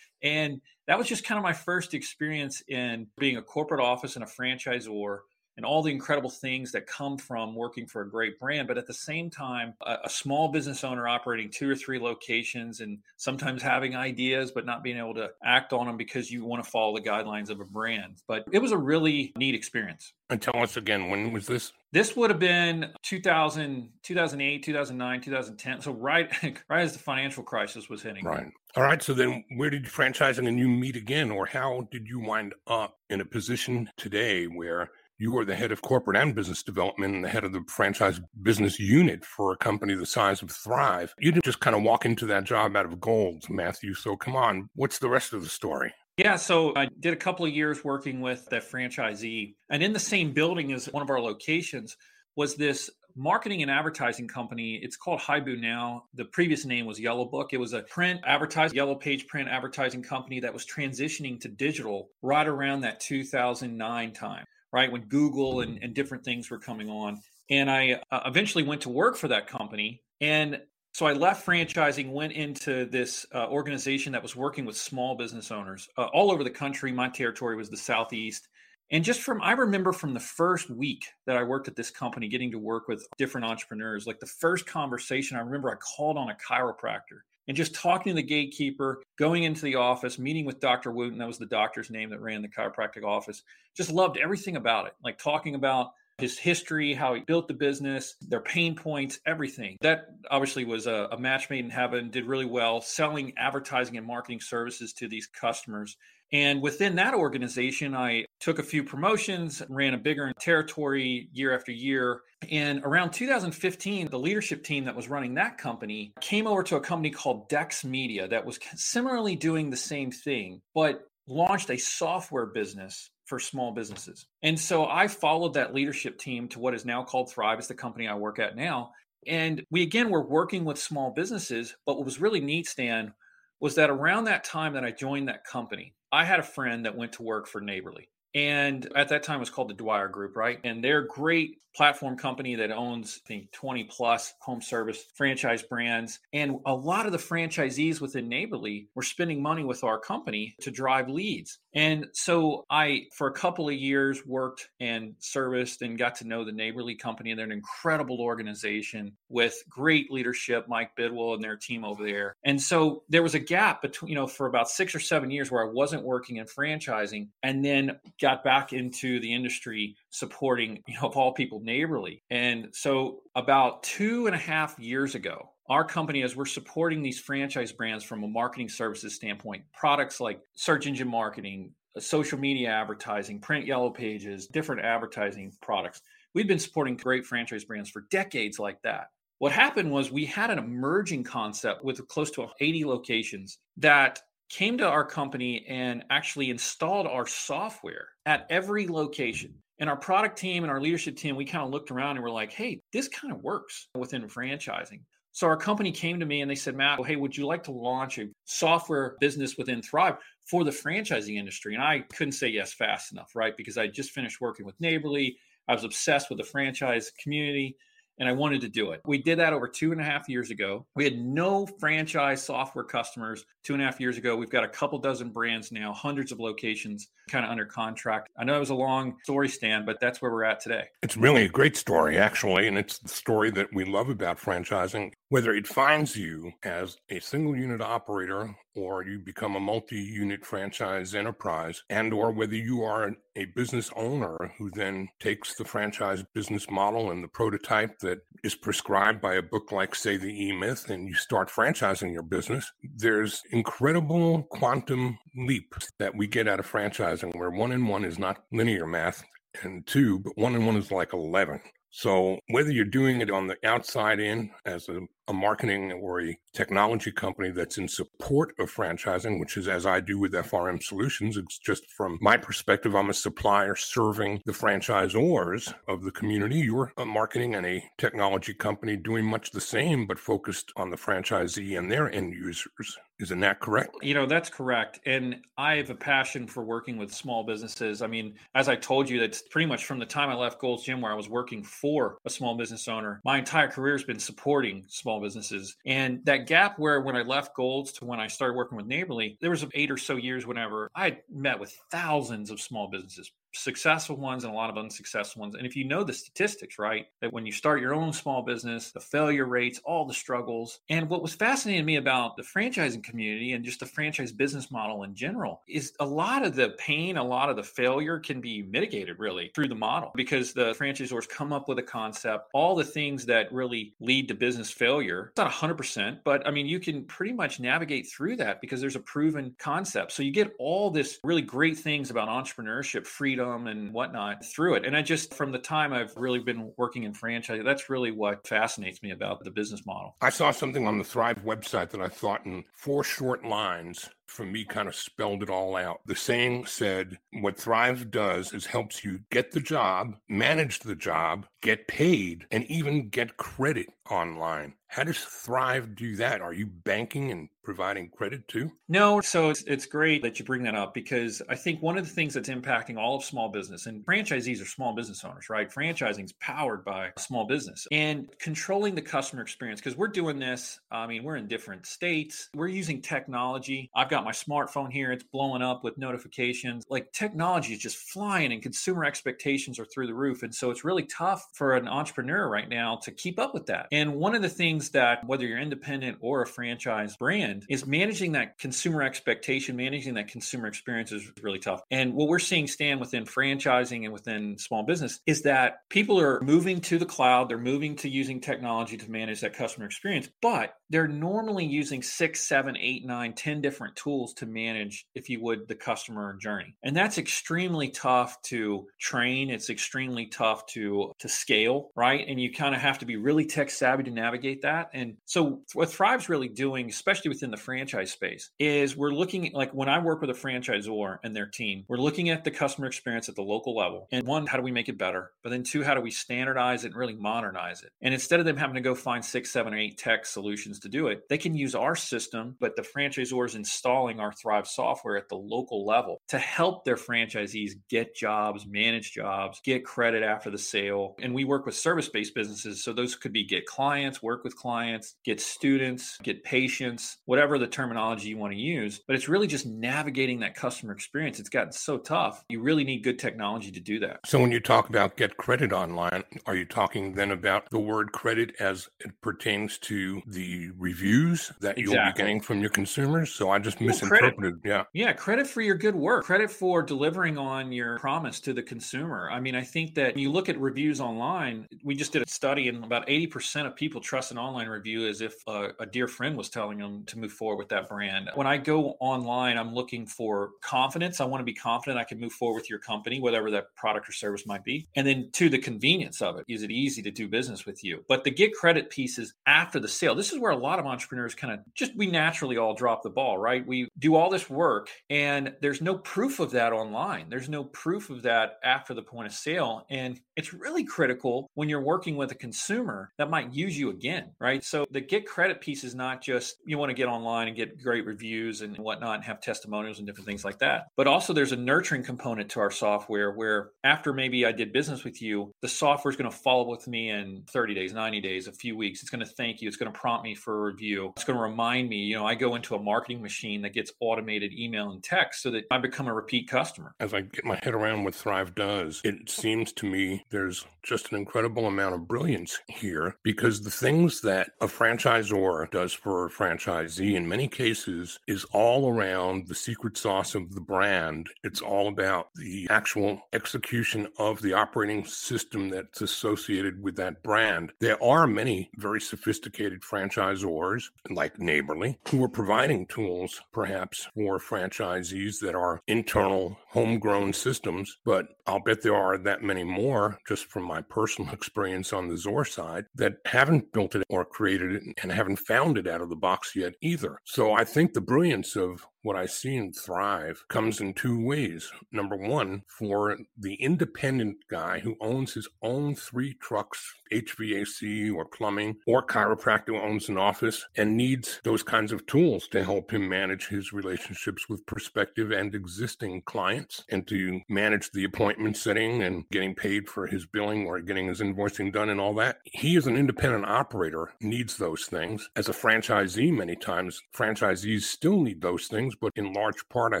And 0.22 0.60
that 0.86 0.98
was 0.98 1.08
just 1.08 1.24
kind 1.24 1.38
of 1.38 1.42
my 1.42 1.52
first 1.52 1.94
experience 1.94 2.62
in 2.68 3.08
being 3.18 3.36
a 3.36 3.42
corporate 3.42 3.80
office 3.80 4.16
and 4.16 4.24
a 4.24 4.28
franchisor 4.28 5.18
and 5.56 5.64
all 5.64 5.82
the 5.82 5.90
incredible 5.90 6.30
things 6.30 6.72
that 6.72 6.86
come 6.86 7.16
from 7.16 7.54
working 7.54 7.86
for 7.86 8.02
a 8.02 8.08
great 8.08 8.38
brand. 8.38 8.68
But 8.68 8.78
at 8.78 8.86
the 8.86 8.94
same 8.94 9.30
time, 9.30 9.74
a, 9.84 9.96
a, 10.04 10.10
small 10.10 10.48
business 10.48 10.84
owner 10.84 11.08
operating 11.08 11.50
two 11.50 11.70
or 11.70 11.74
three 11.74 11.98
locations 11.98 12.80
and 12.80 12.98
sometimes 13.16 13.62
having 13.62 13.96
ideas, 13.96 14.50
but 14.50 14.66
not 14.66 14.82
being 14.82 14.98
able 14.98 15.14
to 15.14 15.30
act 15.42 15.72
on 15.72 15.86
them 15.86 15.96
because 15.96 16.30
you 16.30 16.44
want 16.44 16.62
to 16.62 16.70
follow 16.70 16.94
the 16.94 17.02
guidelines 17.02 17.48
of 17.48 17.60
a 17.60 17.64
brand. 17.64 18.22
But 18.28 18.44
it 18.52 18.60
was 18.60 18.72
a 18.72 18.78
really 18.78 19.32
neat 19.36 19.54
experience. 19.54 20.12
And 20.28 20.42
tell 20.42 20.62
us 20.62 20.76
again, 20.76 21.08
when 21.08 21.32
was 21.32 21.46
this? 21.46 21.72
This 21.92 22.16
would 22.16 22.30
have 22.30 22.40
been 22.40 22.90
2000, 23.02 23.88
2008, 24.02 24.62
2009, 24.64 25.20
2010. 25.20 25.80
So 25.80 25.92
right, 25.92 26.30
right 26.68 26.82
as 26.82 26.92
the 26.92 26.98
financial 26.98 27.42
crisis 27.42 27.88
was 27.88 28.02
hitting. 28.02 28.24
Right. 28.24 28.48
All 28.74 28.82
right. 28.82 29.02
So 29.02 29.14
then 29.14 29.44
where 29.56 29.70
did 29.70 29.84
franchising 29.84 30.46
and 30.46 30.58
you 30.58 30.68
meet 30.68 30.96
again? 30.96 31.30
Or 31.30 31.46
how 31.46 31.88
did 31.90 32.08
you 32.08 32.18
wind 32.18 32.54
up 32.66 32.98
in 33.08 33.20
a 33.20 33.24
position 33.24 33.88
today 33.96 34.44
where 34.44 34.90
you 35.18 35.36
are 35.38 35.44
the 35.44 35.56
head 35.56 35.72
of 35.72 35.82
corporate 35.82 36.16
and 36.16 36.34
business 36.34 36.62
development 36.62 37.14
and 37.14 37.24
the 37.24 37.28
head 37.28 37.44
of 37.44 37.52
the 37.52 37.64
franchise 37.68 38.20
business 38.42 38.78
unit 38.78 39.24
for 39.24 39.52
a 39.52 39.56
company 39.56 39.94
the 39.94 40.06
size 40.06 40.42
of 40.42 40.48
Thryv. 40.48 41.10
You 41.18 41.32
didn't 41.32 41.44
just 41.44 41.60
kind 41.60 41.74
of 41.74 41.82
walk 41.82 42.04
into 42.04 42.26
that 42.26 42.44
job 42.44 42.76
out 42.76 42.86
of 42.86 43.00
gold, 43.00 43.48
Matthew. 43.48 43.94
So 43.94 44.16
come 44.16 44.36
on, 44.36 44.68
what's 44.74 44.98
the 44.98 45.08
rest 45.08 45.32
of 45.32 45.42
the 45.42 45.48
story? 45.48 45.92
Yeah, 46.18 46.36
so 46.36 46.74
I 46.76 46.88
did 47.00 47.12
a 47.12 47.16
couple 47.16 47.44
of 47.44 47.52
years 47.52 47.84
working 47.84 48.20
with 48.20 48.46
that 48.46 48.70
franchisee. 48.70 49.54
And 49.70 49.82
in 49.82 49.92
the 49.92 49.98
same 49.98 50.32
building 50.32 50.72
as 50.72 50.86
one 50.86 51.02
of 51.02 51.10
our 51.10 51.20
locations 51.20 51.96
was 52.36 52.56
this 52.56 52.90
marketing 53.14 53.62
and 53.62 53.70
advertising 53.70 54.28
company. 54.28 54.78
It's 54.82 54.96
called 54.96 55.20
Hibu 55.20 55.58
now. 55.60 56.04
The 56.14 56.26
previous 56.26 56.64
name 56.66 56.84
was 56.86 57.00
Yellow 57.00 57.24
Book. 57.24 57.52
It 57.52 57.58
was 57.58 57.72
a 57.72 57.82
print 57.82 58.20
advertising, 58.26 58.76
yellow 58.76 58.94
page 58.94 59.26
print 59.26 59.48
advertising 59.48 60.02
company 60.02 60.40
that 60.40 60.52
was 60.52 60.66
transitioning 60.66 61.40
to 61.40 61.48
digital 61.48 62.10
right 62.22 62.46
around 62.46 62.82
that 62.82 63.00
2009 63.00 64.12
time 64.12 64.44
right? 64.76 64.92
When 64.92 65.04
Google 65.04 65.60
and, 65.62 65.82
and 65.82 65.94
different 65.94 66.22
things 66.22 66.50
were 66.50 66.58
coming 66.58 66.90
on. 66.90 67.18
And 67.48 67.70
I 67.70 67.98
uh, 68.10 68.20
eventually 68.26 68.62
went 68.62 68.82
to 68.82 68.90
work 68.90 69.16
for 69.16 69.26
that 69.28 69.46
company. 69.46 70.02
And 70.20 70.60
so 70.92 71.06
I 71.06 71.14
left 71.14 71.46
franchising, 71.46 72.12
went 72.12 72.34
into 72.34 72.84
this 72.84 73.24
uh, 73.34 73.48
organization 73.48 74.12
that 74.12 74.22
was 74.22 74.36
working 74.36 74.66
with 74.66 74.76
small 74.76 75.16
business 75.16 75.50
owners 75.50 75.88
uh, 75.96 76.08
all 76.12 76.30
over 76.30 76.44
the 76.44 76.50
country. 76.50 76.92
My 76.92 77.08
territory 77.08 77.56
was 77.56 77.70
the 77.70 77.76
Southeast. 77.78 78.48
And 78.90 79.02
just 79.02 79.22
from, 79.22 79.40
I 79.40 79.52
remember 79.52 79.94
from 79.94 80.12
the 80.12 80.20
first 80.20 80.68
week 80.68 81.06
that 81.24 81.38
I 81.38 81.42
worked 81.42 81.68
at 81.68 81.74
this 81.74 81.90
company, 81.90 82.28
getting 82.28 82.50
to 82.50 82.58
work 82.58 82.86
with 82.86 83.08
different 83.16 83.46
entrepreneurs, 83.46 84.06
like 84.06 84.20
the 84.20 84.26
first 84.26 84.66
conversation, 84.66 85.38
I 85.38 85.40
remember 85.40 85.70
I 85.70 85.76
called 85.76 86.18
on 86.18 86.28
a 86.28 86.36
chiropractor 86.36 87.20
and 87.48 87.56
just 87.56 87.74
talking 87.74 88.10
to 88.10 88.16
the 88.16 88.26
gatekeeper, 88.26 89.02
going 89.18 89.44
into 89.44 89.62
the 89.62 89.76
office, 89.76 90.18
meeting 90.18 90.44
with 90.44 90.60
Dr. 90.60 90.90
Wooten, 90.90 91.18
that 91.18 91.26
was 91.26 91.38
the 91.38 91.46
doctor's 91.46 91.90
name 91.90 92.10
that 92.10 92.20
ran 92.20 92.42
the 92.42 92.48
chiropractic 92.48 93.04
office, 93.04 93.42
just 93.76 93.90
loved 93.90 94.18
everything 94.18 94.56
about 94.56 94.86
it, 94.86 94.94
like 95.02 95.18
talking 95.18 95.54
about 95.54 95.92
his 96.18 96.38
history, 96.38 96.94
how 96.94 97.14
he 97.14 97.20
built 97.20 97.46
the 97.46 97.54
business, 97.54 98.16
their 98.22 98.40
pain 98.40 98.74
points, 98.74 99.20
everything. 99.26 99.76
That 99.82 100.06
obviously 100.30 100.64
was 100.64 100.86
a, 100.86 101.08
a, 101.12 101.18
match 101.18 101.50
made 101.50 101.64
in 101.64 101.70
heaven, 101.70 102.10
did 102.10 102.24
really 102.24 102.46
well 102.46 102.80
selling 102.80 103.34
advertising 103.36 103.98
and 103.98 104.06
marketing 104.06 104.40
services 104.40 104.94
to 104.94 105.08
these 105.08 105.26
customers. 105.26 105.96
And 106.32 106.60
within 106.60 106.96
that 106.96 107.14
organization, 107.14 107.94
I 107.94 108.24
took 108.40 108.58
a 108.58 108.64
few 108.64 108.82
promotions, 108.82 109.62
ran 109.68 109.94
a 109.94 109.98
bigger 109.98 110.32
territory 110.40 111.28
year 111.32 111.54
after 111.54 111.72
year. 111.72 112.22
And 112.50 112.82
around 112.84 113.12
2015, 113.12 114.08
the 114.08 114.18
leadership 114.18 114.64
team 114.64 114.84
that 114.84 114.96
was 114.96 115.08
running 115.08 115.34
that 115.34 115.58
company 115.58 116.12
came 116.20 116.46
over 116.46 116.62
to 116.64 116.76
a 116.76 116.80
company 116.80 117.10
called 117.10 117.48
Dex 117.48 117.84
Media 117.84 118.26
that 118.28 118.44
was 118.44 118.58
similarly 118.74 119.36
doing 119.36 119.70
the 119.70 119.76
same 119.76 120.10
thing, 120.10 120.60
but 120.74 121.08
launched 121.28 121.70
a 121.70 121.78
software 121.78 122.46
business 122.46 123.10
for 123.24 123.38
small 123.38 123.72
businesses. 123.72 124.26
And 124.42 124.58
so 124.58 124.86
I 124.86 125.08
followed 125.08 125.54
that 125.54 125.74
leadership 125.74 126.18
team 126.18 126.48
to 126.48 126.60
what 126.60 126.74
is 126.74 126.84
now 126.84 127.02
called 127.02 127.30
Thryv, 127.30 127.58
it's 127.58 127.66
the 127.66 127.74
company 127.74 128.06
I 128.06 128.14
work 128.14 128.38
at 128.38 128.56
now. 128.56 128.92
And 129.26 129.64
we 129.70 129.82
again 129.82 130.10
were 130.10 130.22
working 130.22 130.64
with 130.64 130.78
small 130.78 131.10
businesses, 131.10 131.74
but 131.84 131.96
what 131.96 132.04
was 132.04 132.20
really 132.20 132.40
neat, 132.40 132.66
Stan, 132.66 133.12
was 133.58 133.74
that 133.74 133.90
around 133.90 134.24
that 134.24 134.44
time 134.44 134.74
that 134.74 134.84
I 134.84 134.92
joined 134.92 135.28
that 135.28 135.44
company, 135.44 135.94
I 136.16 136.24
had 136.24 136.40
a 136.40 136.42
friend 136.42 136.86
that 136.86 136.96
went 136.96 137.12
to 137.14 137.22
work 137.22 137.46
for 137.46 137.60
Neighborly. 137.60 138.08
And 138.34 138.90
at 138.96 139.10
that 139.10 139.22
time, 139.22 139.36
it 139.36 139.40
was 139.40 139.50
called 139.50 139.68
the 139.68 139.74
Dwyer 139.74 140.08
Group, 140.08 140.34
right? 140.34 140.58
And 140.64 140.82
they're 140.82 141.02
great 141.02 141.58
platform 141.76 142.16
company 142.16 142.54
that 142.56 142.70
owns, 142.72 143.20
I 143.24 143.28
think, 143.28 143.52
20 143.52 143.84
plus 143.84 144.34
home 144.40 144.62
service 144.62 145.04
franchise 145.14 145.62
brands. 145.62 146.18
And 146.32 146.58
a 146.64 146.74
lot 146.74 147.06
of 147.06 147.12
the 147.12 147.18
franchisees 147.18 148.00
within 148.00 148.28
Neighborly 148.28 148.88
were 148.94 149.02
spending 149.02 149.42
money 149.42 149.64
with 149.64 149.84
our 149.84 149.98
company 149.98 150.56
to 150.62 150.70
drive 150.70 151.08
leads. 151.08 151.58
And 151.74 152.06
so 152.14 152.64
I, 152.70 153.04
for 153.14 153.26
a 153.26 153.32
couple 153.32 153.68
of 153.68 153.74
years, 153.74 154.24
worked 154.24 154.70
and 154.80 155.14
serviced 155.18 155.82
and 155.82 155.98
got 155.98 156.14
to 156.16 156.26
know 156.26 156.44
the 156.44 156.52
Neighborly 156.52 156.94
company. 156.94 157.30
And 157.30 157.38
they're 157.38 157.44
an 157.44 157.52
incredible 157.52 158.20
organization 158.20 159.12
with 159.28 159.62
great 159.68 160.10
leadership, 160.10 160.66
Mike 160.68 160.96
Bidwell 160.96 161.34
and 161.34 161.44
their 161.44 161.56
team 161.56 161.84
over 161.84 162.02
there. 162.02 162.34
And 162.44 162.60
so 162.60 163.02
there 163.10 163.22
was 163.22 163.34
a 163.34 163.38
gap 163.38 163.82
between, 163.82 164.08
you 164.08 164.14
know, 164.14 164.26
for 164.26 164.46
about 164.46 164.70
six 164.70 164.94
or 164.94 165.00
seven 165.00 165.30
years 165.30 165.50
where 165.50 165.62
I 165.62 165.70
wasn't 165.70 166.04
working 166.04 166.36
in 166.36 166.46
franchising 166.46 167.28
and 167.42 167.62
then 167.62 167.98
got 168.20 168.42
back 168.42 168.72
into 168.72 169.20
the 169.20 169.34
industry 169.34 169.96
supporting, 170.10 170.82
you 170.88 170.94
know, 170.94 171.08
of 171.08 171.16
all 171.16 171.32
people, 171.32 171.60
Neighborly. 171.60 172.22
And 172.30 172.68
so 172.72 173.20
about 173.34 173.82
two 173.82 174.26
and 174.26 174.34
a 174.34 174.38
half 174.38 174.78
years 174.78 175.14
ago, 175.14 175.50
our 175.68 175.84
company, 175.84 176.22
as 176.22 176.36
we're 176.36 176.44
supporting 176.44 177.02
these 177.02 177.18
franchise 177.18 177.72
brands 177.72 178.04
from 178.04 178.22
a 178.22 178.28
marketing 178.28 178.68
services 178.68 179.14
standpoint, 179.14 179.64
products 179.72 180.20
like 180.20 180.40
search 180.54 180.86
engine 180.86 181.08
marketing, 181.08 181.72
uh, 181.96 182.00
social 182.00 182.38
media 182.38 182.70
advertising, 182.70 183.40
print 183.40 183.66
yellow 183.66 183.90
pages, 183.90 184.46
different 184.46 184.82
advertising 184.82 185.52
products. 185.60 186.02
We've 186.34 186.46
been 186.46 186.58
supporting 186.58 186.96
great 186.96 187.26
franchise 187.26 187.64
brands 187.64 187.90
for 187.90 188.04
decades 188.10 188.58
like 188.58 188.80
that. 188.82 189.06
What 189.38 189.52
happened 189.52 189.90
was 189.90 190.10
we 190.10 190.24
had 190.24 190.50
an 190.50 190.58
emerging 190.58 191.24
concept 191.24 191.84
with 191.84 192.06
close 192.08 192.30
to 192.32 192.46
80 192.60 192.84
locations 192.84 193.58
that 193.76 194.20
came 194.48 194.78
to 194.78 194.86
our 194.86 195.04
company 195.04 195.64
and 195.68 196.04
actually 196.10 196.50
installed 196.50 197.06
our 197.06 197.26
software 197.26 198.08
at 198.24 198.46
every 198.48 198.86
location. 198.86 199.54
And 199.78 199.90
our 199.90 199.96
product 199.96 200.38
team 200.38 200.64
and 200.64 200.70
our 200.70 200.80
leadership 200.80 201.16
team, 201.16 201.36
we 201.36 201.44
kind 201.44 201.64
of 201.64 201.70
looked 201.70 201.90
around 201.90 202.16
and 202.16 202.22
we're 202.22 202.30
like, 202.30 202.52
hey, 202.52 202.80
this 202.92 203.08
kind 203.08 203.32
of 203.32 203.42
works 203.42 203.88
within 203.94 204.26
franchising. 204.28 205.00
So 205.32 205.46
our 205.46 205.56
company 205.56 205.92
came 205.92 206.18
to 206.18 206.24
me 206.24 206.40
and 206.40 206.50
they 206.50 206.54
said, 206.54 206.76
Matt, 206.76 207.04
hey, 207.04 207.16
would 207.16 207.36
you 207.36 207.46
like 207.46 207.62
to 207.64 207.70
launch 207.70 208.18
a 208.18 208.28
software 208.46 209.16
business 209.20 209.58
within 209.58 209.82
Thryv 209.82 210.16
for 210.48 210.64
the 210.64 210.70
franchising 210.70 211.36
industry? 211.36 211.74
And 211.74 211.82
I 211.82 212.00
couldn't 212.14 212.32
say 212.32 212.48
yes 212.48 212.72
fast 212.72 213.12
enough, 213.12 213.32
right? 213.34 213.54
Because 213.54 213.76
I 213.76 213.86
just 213.86 214.12
finished 214.12 214.40
working 214.40 214.64
with 214.64 214.80
Neighborly. 214.80 215.36
I 215.68 215.74
was 215.74 215.84
obsessed 215.84 216.30
with 216.30 216.38
the 216.38 216.44
franchise 216.44 217.12
community 217.22 217.76
and 218.18 218.28
I 218.28 218.32
wanted 218.32 218.60
to 218.62 218.68
do 218.68 218.92
it. 218.92 219.00
We 219.04 219.18
did 219.18 219.38
that 219.38 219.52
over 219.52 219.68
two 219.68 219.92
and 219.92 220.00
a 220.00 220.04
half 220.04 220.28
years 220.28 220.50
ago. 220.50 220.86
We 220.94 221.04
had 221.04 221.18
no 221.18 221.66
franchise 221.78 222.42
software 222.42 222.84
customers 222.84 223.44
two 223.62 223.74
and 223.74 223.82
a 223.82 223.84
half 223.84 224.00
years 224.00 224.16
ago. 224.16 224.36
We've 224.36 224.50
got 224.50 224.64
a 224.64 224.68
couple 224.68 224.98
dozen 224.98 225.30
brands 225.30 225.72
now, 225.72 225.92
hundreds 225.92 226.32
of 226.32 226.40
locations 226.40 227.08
kind 227.28 227.44
of 227.44 227.50
under 227.50 227.66
contract. 227.66 228.28
I 228.38 228.44
know 228.44 228.56
it 228.56 228.60
was 228.60 228.70
a 228.70 228.74
long 228.74 229.16
story, 229.24 229.48
Stan, 229.48 229.84
but 229.84 229.98
that's 230.00 230.22
where 230.22 230.30
we're 230.30 230.44
at 230.44 230.60
today. 230.60 230.84
It's 231.02 231.16
really 231.16 231.44
a 231.44 231.48
great 231.48 231.76
story, 231.76 232.18
actually. 232.18 232.68
And 232.68 232.78
it's 232.78 232.98
the 232.98 233.08
story 233.08 233.50
that 233.52 233.68
we 233.74 233.84
love 233.84 234.08
about 234.08 234.38
franchising. 234.38 235.12
Whether 235.28 235.54
it 235.54 235.66
finds 235.66 236.16
you 236.16 236.52
as 236.62 236.98
a 237.10 237.18
single 237.18 237.56
unit 237.56 237.80
operator 237.80 238.54
or 238.76 239.02
you 239.02 239.18
become 239.18 239.56
a 239.56 239.60
multi-unit 239.60 240.46
franchise 240.46 241.16
enterprise 241.16 241.82
and 241.90 242.12
or 242.12 242.30
whether 242.30 242.54
you 242.54 242.84
are 242.84 243.12
a 243.34 243.44
business 243.46 243.90
owner 243.96 244.52
who 244.56 244.70
then 244.70 245.08
takes 245.18 245.56
the 245.56 245.64
franchise 245.64 246.22
business 246.32 246.70
model 246.70 247.10
and 247.10 247.24
the 247.24 247.28
prototype 247.28 247.98
that 247.98 248.20
is 248.44 248.54
prescribed 248.54 249.20
by 249.20 249.34
a 249.34 249.42
book 249.42 249.72
like 249.72 249.96
say 249.96 250.16
the 250.16 250.46
e-myth 250.46 250.90
and 250.90 251.08
you 251.08 251.14
start 251.14 251.48
franchising 251.48 252.12
your 252.12 252.22
business 252.22 252.70
there's 252.96 253.42
incredible 253.50 254.44
quantum 254.50 255.18
leaps 255.34 255.90
that 255.98 256.14
we 256.14 256.28
get 256.28 256.46
out 256.46 256.60
of 256.60 256.70
franchising 256.70 257.34
where 257.34 257.50
one 257.50 257.72
and 257.72 257.88
one 257.88 258.04
is 258.04 258.18
not 258.18 258.44
linear 258.52 258.86
math 258.86 259.24
and 259.62 259.86
two 259.86 260.20
but 260.20 260.36
one 260.36 260.54
and 260.54 260.66
one 260.66 260.76
is 260.76 260.92
like 260.92 261.12
11 261.12 261.60
so 261.90 262.38
whether 262.48 262.70
you're 262.70 262.84
doing 262.84 263.20
it 263.20 263.30
on 263.30 263.46
the 263.46 263.56
outside 263.64 264.20
in 264.20 264.50
as 264.64 264.88
a, 264.88 265.00
a, 265.28 265.32
marketing 265.32 265.92
or 265.92 266.20
a 266.20 266.38
technology 266.52 267.10
company 267.10 267.50
that's 267.50 267.78
in 267.78 267.88
support 267.88 268.52
of 268.58 268.70
franchising, 268.70 269.40
which 269.40 269.56
is 269.56 269.66
as 269.66 269.86
I 269.86 270.00
do 270.00 270.18
with 270.18 270.32
FRM 270.32 270.82
Solutions, 270.82 271.36
it's 271.36 271.58
just 271.58 271.90
from 271.90 272.18
my 272.20 272.36
perspective, 272.36 272.94
I'm 272.94 273.10
a 273.10 273.14
supplier 273.14 273.74
serving 273.74 274.42
the 274.44 274.52
franchisors 274.52 275.72
of 275.88 276.02
the 276.02 276.12
community. 276.12 276.58
You're 276.58 276.92
a 276.98 277.06
marketing 277.06 277.54
and 277.54 277.64
a 277.64 277.82
technology 277.96 278.52
company 278.52 278.96
doing 278.96 279.24
much 279.24 279.52
the 279.52 279.60
same, 279.60 280.06
but 280.06 280.18
focused 280.18 280.72
on 280.76 280.90
the 280.90 280.96
franchisee 280.96 281.78
and 281.78 281.90
their 281.90 282.12
end 282.12 282.34
users. 282.34 282.98
Isn't 283.18 283.40
that 283.40 283.60
correct? 283.60 283.96
You 284.02 284.12
know, 284.12 284.26
that's 284.26 284.50
correct. 284.50 285.00
And 285.06 285.40
I 285.56 285.76
have 285.76 285.88
a 285.88 285.94
passion 285.94 286.46
for 286.46 286.62
working 286.62 286.98
with 286.98 287.12
small 287.12 287.44
businesses. 287.44 288.02
I 288.02 288.06
mean, 288.06 288.34
as 288.54 288.68
I 288.68 288.76
told 288.76 289.08
you, 289.08 289.18
that's 289.18 289.40
pretty 289.40 289.66
much 289.66 289.86
from 289.86 289.98
the 289.98 290.04
time 290.04 290.28
I 290.28 290.34
left 290.34 290.60
Gold's 290.60 290.84
Gym, 290.84 291.00
where 291.00 291.12
I 291.12 291.14
was 291.14 291.28
working 291.28 291.62
for 291.62 292.18
a 292.26 292.30
small 292.30 292.56
business 292.56 292.88
owner. 292.88 293.22
My 293.24 293.38
entire 293.38 293.68
career 293.68 293.94
has 293.94 294.04
been 294.04 294.18
supporting 294.18 294.84
small 294.88 295.20
businesses. 295.20 295.76
And 295.86 296.22
that 296.26 296.46
gap 296.46 296.78
where 296.78 297.00
when 297.00 297.16
I 297.16 297.22
left 297.22 297.56
Gold's 297.56 297.92
to 297.92 298.04
when 298.04 298.20
I 298.20 298.26
started 298.26 298.54
working 298.54 298.76
with 298.76 298.86
Neighborly, 298.86 299.38
there 299.40 299.50
was 299.50 299.64
eight 299.72 299.90
or 299.90 299.96
so 299.96 300.16
years 300.16 300.46
whenever 300.46 300.90
I 300.94 301.18
met 301.30 301.58
with 301.58 301.74
thousands 301.90 302.50
of 302.50 302.60
small 302.60 302.88
businesses, 302.88 303.32
successful 303.52 304.16
ones 304.16 304.44
and 304.44 304.52
a 304.52 304.56
lot 304.56 304.70
of 304.70 304.78
unsuccessful 304.78 305.40
ones. 305.40 305.54
And 305.54 305.66
if 305.66 305.76
you 305.76 305.84
know 305.84 306.04
the 306.04 306.12
statistics, 306.12 306.78
right, 306.78 307.06
that 307.20 307.32
when 307.32 307.46
you 307.46 307.52
start 307.52 307.80
your 307.80 307.94
own 307.94 308.12
small 308.12 308.42
business, 308.42 308.92
the 308.92 309.00
failure 309.00 309.46
rates, 309.46 309.80
all 309.84 310.04
the 310.04 310.14
struggles. 310.14 310.80
And 310.88 311.08
what 311.08 311.22
was 311.22 311.34
fascinating 311.34 311.82
to 311.82 311.86
me 311.86 311.96
about 311.96 312.36
the 312.36 312.42
franchising 312.42 313.02
community 313.02 313.52
and 313.52 313.64
just 313.64 313.80
the 313.80 313.86
franchise 313.86 314.32
business 314.32 314.70
model 314.70 315.02
in 315.02 315.14
general 315.14 315.62
is 315.68 315.92
a 316.00 316.06
lot 316.06 316.44
of 316.44 316.54
the 316.54 316.70
pain, 316.78 317.16
a 317.16 317.24
lot 317.24 317.50
of 317.50 317.56
the 317.56 317.62
failure 317.62 318.18
can 318.18 318.40
be 318.40 318.62
mitigated 318.62 319.18
really 319.18 319.50
through 319.54 319.68
the 319.68 319.74
model 319.74 320.12
because 320.14 320.52
the 320.52 320.72
franchisors 320.74 321.28
come 321.28 321.52
up 321.52 321.68
with 321.68 321.78
a 321.78 321.82
concept, 321.82 322.50
all 322.52 322.74
the 322.74 322.84
things 322.84 323.26
that 323.26 323.52
really 323.52 323.94
lead 324.00 324.28
to 324.28 324.34
business 324.34 324.70
failure. 324.70 325.28
It's 325.30 325.38
not 325.38 325.50
100%, 325.50 326.20
but 326.24 326.46
I 326.46 326.50
mean, 326.50 326.66
you 326.66 326.80
can 326.80 327.04
pretty 327.04 327.32
much 327.32 327.60
navigate 327.60 328.08
through 328.08 328.36
that 328.36 328.60
because 328.60 328.80
there's 328.80 328.96
a 328.96 329.00
proven 329.00 329.54
concept. 329.58 330.12
So 330.12 330.22
you 330.22 330.32
get 330.32 330.54
all 330.58 330.90
this 330.90 331.18
really 331.24 331.42
great 331.42 331.78
things 331.78 332.10
about 332.10 332.28
entrepreneurship, 332.28 333.06
freedom 333.06 333.45
and 333.66 333.92
whatnot 333.92 334.44
through 334.44 334.74
it. 334.74 334.84
And 334.84 334.96
I 334.96 335.02
just, 335.02 335.34
from 335.34 335.52
the 335.52 335.58
time 335.58 335.92
I've 335.92 336.16
really 336.16 336.38
been 336.38 336.72
working 336.76 337.04
in 337.04 337.14
franchise, 337.14 337.62
that's 337.64 337.88
really 337.88 338.10
what 338.10 338.46
fascinates 338.46 339.02
me 339.02 339.10
about 339.10 339.44
the 339.44 339.50
business 339.50 339.84
model. 339.86 340.16
I 340.20 340.30
saw 340.30 340.50
something 340.50 340.86
on 340.86 340.98
the 340.98 341.04
Thryv 341.04 341.44
website 341.44 341.90
that 341.90 342.00
I 342.00 342.08
thought 342.08 342.44
in 342.46 342.64
four 342.72 343.04
short 343.04 343.44
lines 343.44 344.08
for 344.26 344.44
me 344.44 344.64
kind 344.64 344.88
of 344.88 344.94
spelled 344.94 345.42
it 345.42 345.50
all 345.50 345.76
out. 345.76 346.00
The 346.06 346.16
saying 346.16 346.66
said, 346.66 347.18
What 347.32 347.56
Thryv 347.56 348.10
does 348.10 348.52
is 348.52 348.66
helps 348.66 349.04
you 349.04 349.20
get 349.30 349.52
the 349.52 349.60
job, 349.60 350.16
manage 350.28 350.80
the 350.80 350.96
job, 350.96 351.46
get 351.62 351.88
paid, 351.88 352.46
and 352.50 352.64
even 352.64 353.08
get 353.08 353.36
credit 353.36 353.86
online. 354.10 354.74
How 354.88 355.02
does 355.04 355.18
Thryv 355.18 355.94
do 355.96 356.16
that? 356.16 356.40
Are 356.40 356.52
you 356.54 356.66
banking 356.66 357.30
and 357.30 357.48
providing 357.62 358.08
credit 358.08 358.46
too? 358.46 358.70
No. 358.88 359.20
So 359.20 359.50
it's, 359.50 359.62
it's 359.64 359.84
great 359.84 360.22
that 360.22 360.38
you 360.38 360.44
bring 360.44 360.62
that 360.62 360.76
up 360.76 360.94
because 360.94 361.42
I 361.48 361.56
think 361.56 361.82
one 361.82 361.98
of 361.98 362.06
the 362.06 362.14
things 362.14 362.32
that's 362.34 362.48
impacting 362.48 362.96
all 362.96 363.16
of 363.16 363.24
small 363.24 363.50
business 363.50 363.86
and 363.86 364.06
franchisees 364.06 364.62
are 364.62 364.66
small 364.66 364.94
business 364.94 365.24
owners, 365.24 365.50
right? 365.50 365.68
Franchising 365.68 366.24
is 366.24 366.32
powered 366.34 366.84
by 366.84 367.10
small 367.18 367.46
business 367.46 367.86
and 367.90 368.30
controlling 368.38 368.94
the 368.94 369.02
customer 369.02 369.42
experience 369.42 369.80
because 369.80 369.96
we're 369.96 370.08
doing 370.08 370.38
this. 370.38 370.78
I 370.90 371.06
mean, 371.08 371.24
we're 371.24 371.36
in 371.36 371.48
different 371.48 371.84
states, 371.84 372.48
we're 372.54 372.68
using 372.68 373.02
technology. 373.02 373.90
I've 373.94 374.08
got 374.08 374.15
got 374.16 374.24
my 374.24 374.32
smartphone 374.32 374.90
here, 374.90 375.12
it's 375.12 375.24
blowing 375.24 375.60
up 375.60 375.84
with 375.84 375.98
notifications. 375.98 376.86
Like 376.88 377.12
technology 377.12 377.74
is 377.74 377.80
just 377.80 377.98
flying 377.98 378.50
and 378.50 378.62
consumer 378.62 379.04
expectations 379.04 379.78
are 379.78 379.84
through 379.84 380.06
the 380.06 380.14
roof. 380.14 380.42
And 380.42 380.54
so 380.54 380.70
it's 380.70 380.84
really 380.84 381.02
tough 381.02 381.46
for 381.52 381.76
an 381.76 381.86
entrepreneur 381.86 382.48
right 382.48 382.68
now 382.68 382.96
to 383.02 383.10
keep 383.10 383.38
up 383.38 383.52
with 383.52 383.66
that. 383.66 383.88
And 383.92 384.14
one 384.14 384.34
of 384.34 384.40
the 384.40 384.48
things 384.48 384.90
that, 384.90 385.26
whether 385.26 385.44
you're 385.44 385.58
independent 385.58 386.16
or 386.22 386.40
a 386.40 386.46
franchise 386.46 387.14
brand, 387.16 387.66
is 387.68 387.86
managing 387.86 388.32
that 388.32 388.58
consumer 388.58 389.02
expectation, 389.02 389.76
managing 389.76 390.14
that 390.14 390.28
consumer 390.28 390.66
experience 390.66 391.12
is 391.12 391.30
really 391.42 391.58
tough. 391.58 391.82
And 391.90 392.14
what 392.14 392.28
we're 392.28 392.38
seeing, 392.38 392.66
Stan 392.66 392.98
within 392.98 393.26
franchising 393.26 394.04
and 394.04 394.14
within 394.14 394.56
small 394.56 394.82
business 394.82 395.20
is 395.26 395.42
that 395.42 395.80
people 395.90 396.18
are 396.18 396.40
moving 396.40 396.80
to 396.82 396.98
the 396.98 397.04
cloud, 397.04 397.50
they're 397.50 397.58
moving 397.58 397.96
to 397.96 398.08
using 398.08 398.40
technology 398.40 398.96
to 398.96 399.10
manage 399.10 399.42
that 399.42 399.52
customer 399.52 399.84
experience, 399.84 400.30
but 400.40 400.74
they're 400.88 401.08
normally 401.08 401.66
using 401.66 402.02
six, 402.02 402.40
seven, 402.46 402.76
eight, 402.78 403.04
nine, 403.04 403.34
ten 403.34 403.60
different 403.60 403.96
tools 404.06 404.34
to 404.34 404.46
manage, 404.46 405.06
if 405.14 405.28
you 405.28 405.40
would, 405.40 405.66
the 405.66 405.74
customer 405.74 406.36
journey. 406.40 406.76
And 406.82 406.96
that's 406.96 407.18
extremely 407.18 407.88
tough 407.88 408.40
to 408.42 408.86
train. 409.00 409.50
It's 409.50 409.68
extremely 409.68 410.26
tough 410.26 410.64
to 410.66 411.12
to 411.18 411.28
scale, 411.28 411.90
right? 411.96 412.24
And 412.26 412.40
you 412.40 412.52
kind 412.52 412.74
of 412.74 412.80
have 412.80 413.00
to 413.00 413.06
be 413.06 413.16
really 413.16 413.46
tech 413.46 413.70
savvy 413.70 414.04
to 414.04 414.10
navigate 414.10 414.62
that. 414.62 414.90
And 414.92 415.16
so 415.24 415.62
what 415.74 415.88
Thryv's 415.88 416.28
really 416.28 416.48
doing, 416.48 416.88
especially 416.88 417.30
within 417.30 417.50
the 417.50 417.56
franchise 417.56 418.12
space, 418.12 418.50
is 418.60 418.96
we're 418.96 419.10
looking 419.10 419.48
at 419.48 419.54
like 419.54 419.72
when 419.72 419.88
I 419.88 419.98
work 419.98 420.20
with 420.20 420.30
a 420.30 420.34
franchisor 420.34 421.18
and 421.24 421.34
their 421.34 421.46
team, 421.46 421.84
we're 421.88 421.96
looking 421.96 422.30
at 422.30 422.44
the 422.44 422.50
customer 422.50 422.86
experience 422.86 423.28
at 423.28 423.34
the 423.34 423.42
local 423.42 423.76
level. 423.76 424.06
And 424.12 424.26
one, 424.26 424.46
how 424.46 424.56
do 424.56 424.62
we 424.62 424.70
make 424.70 424.88
it 424.88 424.98
better? 424.98 425.32
But 425.42 425.50
then 425.50 425.64
two, 425.64 425.82
how 425.82 425.94
do 425.94 426.00
we 426.00 426.12
standardize 426.12 426.84
it 426.84 426.88
and 426.88 426.96
really 426.96 427.14
modernize 427.14 427.82
it? 427.82 427.90
And 428.00 428.14
instead 428.14 428.38
of 428.38 428.46
them 428.46 428.56
having 428.56 428.76
to 428.76 428.80
go 428.80 428.94
find 428.94 429.24
six, 429.24 429.50
seven, 429.50 429.74
or 429.74 429.78
eight 429.78 429.98
tech 429.98 430.26
solutions 430.26 430.78
to 430.80 430.88
do 430.88 431.08
it, 431.08 431.28
they 431.28 431.38
can 431.38 431.54
use 431.54 431.74
our 431.74 431.96
system, 431.96 432.56
but 432.60 432.76
the 432.76 432.82
franchisors 432.82 433.56
install 433.56 433.95
installing 433.96 434.20
our 434.20 434.32
Thryv 434.32 434.66
software 434.66 435.16
at 435.16 435.28
the 435.28 435.36
local 435.36 435.86
level 435.86 436.20
to 436.28 436.38
help 436.38 436.84
their 436.84 436.96
franchisees 436.96 437.72
get 437.88 438.14
jobs, 438.14 438.66
manage 438.66 439.12
jobs, 439.12 439.60
get 439.64 439.84
credit 439.84 440.22
after 440.22 440.50
the 440.50 440.58
sale. 440.58 441.14
And 441.20 441.34
we 441.34 441.44
work 441.44 441.64
with 441.64 441.74
service 441.74 442.08
based 442.08 442.34
businesses. 442.34 442.84
So 442.84 442.92
those 442.92 443.14
could 443.14 443.32
be 443.32 443.44
get 443.44 443.64
clients, 443.64 444.22
work 444.22 444.44
with 444.44 444.54
clients, 444.54 445.16
get 445.24 445.40
students, 445.40 446.18
get 446.22 446.44
patients, 446.44 447.18
whatever 447.24 447.58
the 447.58 447.66
terminology 447.66 448.28
you 448.28 448.36
want 448.36 448.52
to 448.52 448.58
use. 448.58 449.00
But 449.06 449.16
it's 449.16 449.28
really 449.28 449.46
just 449.46 449.66
navigating 449.66 450.40
that 450.40 450.54
customer 450.54 450.92
experience. 450.92 451.40
It's 451.40 451.48
gotten 451.48 451.72
so 451.72 451.96
tough. 451.96 452.44
You 452.48 452.60
really 452.60 452.84
need 452.84 453.02
good 453.02 453.18
technology 453.18 453.70
to 453.72 453.80
do 453.80 453.98
that. 454.00 454.20
So 454.26 454.38
when 454.40 454.52
you 454.52 454.60
talk 454.60 454.88
about 454.88 455.16
get 455.16 455.36
credit 455.38 455.72
online, 455.72 456.24
are 456.44 456.54
you 456.54 456.66
talking 456.66 457.14
then 457.14 457.30
about 457.30 457.70
the 457.70 457.78
word 457.78 458.12
credit 458.12 458.54
as 458.60 458.88
it 459.00 459.12
pertains 459.22 459.78
to 459.78 460.20
the 460.26 460.70
reviews 460.76 461.52
that 461.60 461.78
you'll 461.78 461.94
be 461.94 462.12
getting 462.14 462.40
from 462.40 462.60
your 462.60 462.70
consumers? 462.70 463.32
So 463.32 463.50
I 463.50 463.58
just 463.58 463.80
misinterpreted. 463.86 464.36
Credit. 464.36 464.60
Yeah. 464.64 464.84
Yeah. 464.92 465.12
Credit 465.12 465.46
for 465.46 465.60
your 465.60 465.74
good 465.74 465.94
work. 465.94 466.24
Credit 466.24 466.50
for 466.50 466.82
delivering 466.82 467.38
on 467.38 467.72
your 467.72 467.98
promise 467.98 468.40
to 468.40 468.52
the 468.52 468.62
consumer. 468.62 469.28
I 469.30 469.40
mean, 469.40 469.54
I 469.54 469.62
think 469.62 469.94
that 469.94 470.14
when 470.14 470.22
you 470.22 470.30
look 470.30 470.48
at 470.48 470.58
reviews 470.58 471.00
online, 471.00 471.66
we 471.84 471.94
just 471.94 472.12
did 472.12 472.22
a 472.22 472.28
study 472.28 472.68
and 472.68 472.84
about 472.84 473.06
80% 473.06 473.66
of 473.66 473.76
people 473.76 474.00
trust 474.00 474.30
an 474.30 474.38
online 474.38 474.68
review 474.68 475.06
as 475.06 475.20
if 475.20 475.34
a, 475.46 475.70
a 475.80 475.86
dear 475.86 476.08
friend 476.08 476.36
was 476.36 476.48
telling 476.48 476.78
them 476.78 477.04
to 477.06 477.18
move 477.18 477.32
forward 477.32 477.56
with 477.56 477.68
that 477.68 477.88
brand. 477.88 478.30
When 478.34 478.46
I 478.46 478.58
go 478.58 478.96
online, 479.00 479.58
I'm 479.58 479.74
looking 479.74 480.06
for 480.06 480.50
confidence. 480.62 481.20
I 481.20 481.24
want 481.24 481.40
to 481.40 481.44
be 481.44 481.54
confident 481.54 481.98
I 481.98 482.04
can 482.04 482.20
move 482.20 482.32
forward 482.32 482.56
with 482.56 482.70
your 482.70 482.78
company, 482.78 483.20
whatever 483.20 483.50
that 483.50 483.74
product 483.76 484.08
or 484.08 484.12
service 484.12 484.46
might 484.46 484.64
be. 484.64 484.88
And 484.94 485.06
then 485.06 485.30
to 485.32 485.48
the 485.48 485.58
convenience 485.58 486.22
of 486.22 486.38
it. 486.38 486.44
Is 486.48 486.62
it 486.62 486.70
easy 486.70 487.02
to 487.02 487.10
do 487.10 487.28
business 487.28 487.66
with 487.66 487.82
you? 487.84 488.04
But 488.08 488.24
the 488.24 488.30
get 488.30 488.54
credit 488.54 488.90
piece 488.90 489.18
is 489.18 489.34
after 489.46 489.80
the 489.80 489.88
sale. 489.88 490.14
This 490.14 490.32
is 490.32 490.38
where 490.38 490.52
a 490.52 490.56
lot 490.56 490.78
of 490.78 490.86
entrepreneurs 490.86 491.34
kind 491.34 491.52
of 491.52 491.60
just 491.74 491.96
we 491.96 492.06
naturally 492.06 492.56
all 492.56 492.74
drop 492.74 493.02
the 493.02 493.10
ball, 493.10 493.38
right? 493.38 493.66
We 493.66 493.75
we 493.76 493.90
do 493.98 494.14
all 494.14 494.30
this 494.30 494.48
work 494.48 494.88
and 495.10 495.54
there's 495.60 495.80
no 495.80 495.98
proof 495.98 496.40
of 496.40 496.50
that 496.52 496.72
online. 496.72 497.26
There's 497.28 497.48
no 497.48 497.64
proof 497.64 498.10
of 498.10 498.22
that 498.22 498.58
after 498.64 498.94
the 498.94 499.02
point 499.02 499.26
of 499.26 499.32
sale. 499.32 499.86
And 499.90 500.18
it's 500.36 500.52
really 500.52 500.84
critical 500.84 501.50
when 501.54 501.68
you're 501.68 501.80
working 501.80 502.16
with 502.16 502.32
a 502.32 502.34
consumer 502.34 503.10
that 503.18 503.30
might 503.30 503.52
use 503.52 503.78
you 503.78 503.90
again, 503.90 504.30
right? 504.40 504.62
So 504.64 504.86
the 504.90 505.00
get 505.00 505.26
credit 505.26 505.60
piece 505.60 505.84
is 505.84 505.94
not 505.94 506.22
just 506.22 506.56
you 506.64 506.78
want 506.78 506.90
to 506.90 506.94
get 506.94 507.08
online 507.08 507.48
and 507.48 507.56
get 507.56 507.82
great 507.82 508.06
reviews 508.06 508.60
and 508.62 508.76
whatnot 508.78 509.16
and 509.16 509.24
have 509.24 509.40
testimonials 509.40 509.98
and 509.98 510.06
different 510.06 510.26
things 510.26 510.44
like 510.44 510.58
that. 510.58 510.88
But 510.96 511.06
also 511.06 511.32
there's 511.32 511.52
a 511.52 511.56
nurturing 511.56 512.02
component 512.02 512.50
to 512.52 512.60
our 512.60 512.70
software 512.70 513.32
where 513.32 513.70
after 513.84 514.12
maybe 514.12 514.46
I 514.46 514.52
did 514.52 514.72
business 514.72 515.04
with 515.04 515.20
you, 515.20 515.52
the 515.62 515.68
software 515.68 516.10
is 516.10 516.16
going 516.16 516.30
to 516.30 516.36
follow 516.36 516.68
with 516.68 516.86
me 516.86 517.10
in 517.10 517.42
30 517.50 517.74
days, 517.74 517.92
90 517.92 518.20
days, 518.20 518.46
a 518.46 518.52
few 518.52 518.76
weeks. 518.76 519.02
It's 519.02 519.10
going 519.10 519.24
to 519.24 519.32
thank 519.32 519.60
you. 519.60 519.68
It's 519.68 519.76
going 519.76 519.92
to 519.92 519.98
prompt 519.98 520.24
me 520.24 520.34
for 520.34 520.58
a 520.58 520.72
review. 520.72 521.12
It's 521.16 521.24
going 521.24 521.38
to 521.38 521.42
remind 521.42 521.88
me, 521.88 521.96
you 521.98 522.16
know, 522.16 522.26
I 522.26 522.34
go 522.34 522.54
into 522.54 522.74
a 522.74 522.82
marketing 522.82 523.22
machine 523.22 523.62
that 523.66 523.74
gets 523.74 523.90
automated 523.98 524.52
email 524.52 524.92
and 524.92 525.02
text 525.02 525.42
so 525.42 525.50
that 525.50 525.64
I 525.72 525.78
become 525.78 526.06
a 526.06 526.14
repeat 526.14 526.48
customer. 526.48 526.94
As 527.00 527.12
I 527.12 527.22
get 527.22 527.44
my 527.44 527.58
head 527.62 527.74
around 527.74 528.04
what 528.04 528.14
Thryv 528.14 528.54
does, 528.54 529.00
it 529.02 529.28
seems 529.28 529.72
to 529.74 529.86
me 529.86 530.24
there's 530.30 530.64
just 530.84 531.10
an 531.10 531.18
incredible 531.18 531.66
amount 531.66 531.96
of 531.96 532.06
brilliance 532.06 532.60
here 532.68 533.16
because 533.24 533.62
the 533.62 533.70
things 533.70 534.20
that 534.20 534.50
a 534.60 534.66
franchisor 534.68 535.68
does 535.72 535.92
for 535.92 536.26
a 536.26 536.30
franchisee 536.30 537.16
in 537.16 537.28
many 537.28 537.48
cases 537.48 538.20
is 538.28 538.44
all 538.52 538.88
around 538.88 539.48
the 539.48 539.54
secret 539.54 539.96
sauce 539.96 540.36
of 540.36 540.54
the 540.54 540.60
brand. 540.60 541.28
It's 541.42 541.60
all 541.60 541.88
about 541.88 542.28
the 542.36 542.68
actual 542.70 543.20
execution 543.32 544.06
of 544.18 544.40
the 544.42 544.52
operating 544.52 545.04
system 545.04 545.70
that's 545.70 546.02
associated 546.02 546.80
with 546.80 546.94
that 546.96 547.20
brand. 547.24 547.72
There 547.80 548.00
are 548.00 548.28
many 548.28 548.70
very 548.76 549.00
sophisticated 549.00 549.82
franchisors 549.82 550.84
like 551.10 551.40
Neighborly 551.40 551.98
who 552.08 552.22
are 552.22 552.28
providing 552.28 552.86
tools 552.86 553.42
perhaps 553.56 554.06
for 554.14 554.38
franchisees 554.38 555.40
that 555.40 555.54
are 555.54 555.80
internal 555.86 556.58
homegrown 556.76 557.32
systems, 557.32 557.96
but 558.04 558.26
I'll 558.46 558.60
bet 558.60 558.82
there 558.82 558.94
are 558.94 559.16
that 559.16 559.42
many 559.42 559.64
more, 559.64 560.18
just 560.28 560.44
from 560.44 560.64
my 560.64 560.82
personal 560.82 561.32
experience 561.32 561.90
on 561.90 562.08
the 562.08 562.18
Zor 562.18 562.44
side, 562.44 562.84
that 562.94 563.14
haven't 563.24 563.72
built 563.72 563.94
it 563.94 564.04
or 564.10 564.26
created 564.26 564.72
it 564.72 564.82
and 565.02 565.10
haven't 565.10 565.38
found 565.38 565.78
it 565.78 565.86
out 565.86 566.02
of 566.02 566.10
the 566.10 566.16
box 566.16 566.54
yet 566.54 566.74
either. 566.82 567.18
So 567.24 567.54
I 567.54 567.64
think 567.64 567.94
the 567.94 568.02
brilliance 568.02 568.56
of 568.56 568.86
what 569.06 569.16
I 569.16 569.26
see 569.26 569.54
in 569.54 569.70
Thryv 569.72 570.38
comes 570.48 570.80
in 570.80 570.92
two 570.92 571.24
ways. 571.24 571.70
Number 571.92 572.16
one, 572.16 572.62
for 572.66 573.16
the 573.38 573.54
independent 573.54 574.38
guy 574.50 574.80
who 574.80 574.96
owns 575.00 575.32
his 575.32 575.48
own 575.62 575.94
three 575.94 576.34
trucks, 576.34 576.92
HVAC 577.12 578.12
or 578.12 578.24
plumbing, 578.24 578.78
or 578.84 579.06
chiropractor 579.06 579.68
who 579.68 579.78
owns 579.78 580.08
an 580.08 580.18
office 580.18 580.66
and 580.76 580.96
needs 580.96 581.40
those 581.44 581.62
kinds 581.62 581.92
of 581.92 582.04
tools 582.06 582.48
to 582.48 582.64
help 582.64 582.92
him 582.92 583.08
manage 583.08 583.46
his 583.46 583.72
relationships 583.72 584.48
with 584.48 584.66
prospective 584.66 585.30
and 585.30 585.54
existing 585.54 586.22
clients 586.22 586.65
and 586.90 587.06
to 587.08 587.40
manage 587.48 587.90
the 587.92 588.04
appointment 588.04 588.56
setting 588.56 589.02
and 589.02 589.24
getting 589.30 589.54
paid 589.54 589.88
for 589.88 590.06
his 590.06 590.26
billing 590.26 590.66
or 590.66 590.80
getting 590.80 591.08
his 591.08 591.20
invoicing 591.20 591.72
done 591.72 591.88
and 591.88 592.00
all 592.00 592.14
that. 592.14 592.38
He, 592.44 592.76
as 592.76 592.86
an 592.86 592.96
independent 592.96 593.46
operator, 593.46 594.12
needs 594.20 594.56
those 594.56 594.86
things. 594.86 595.28
As 595.36 595.48
a 595.48 595.52
franchisee, 595.52 596.32
many 596.32 596.56
times 596.56 597.02
franchisees 597.14 597.82
still 597.82 598.20
need 598.20 598.40
those 598.40 598.66
things 598.66 598.96
but 599.00 599.12
in 599.16 599.32
large 599.32 599.68
part, 599.68 599.94
I 599.94 600.00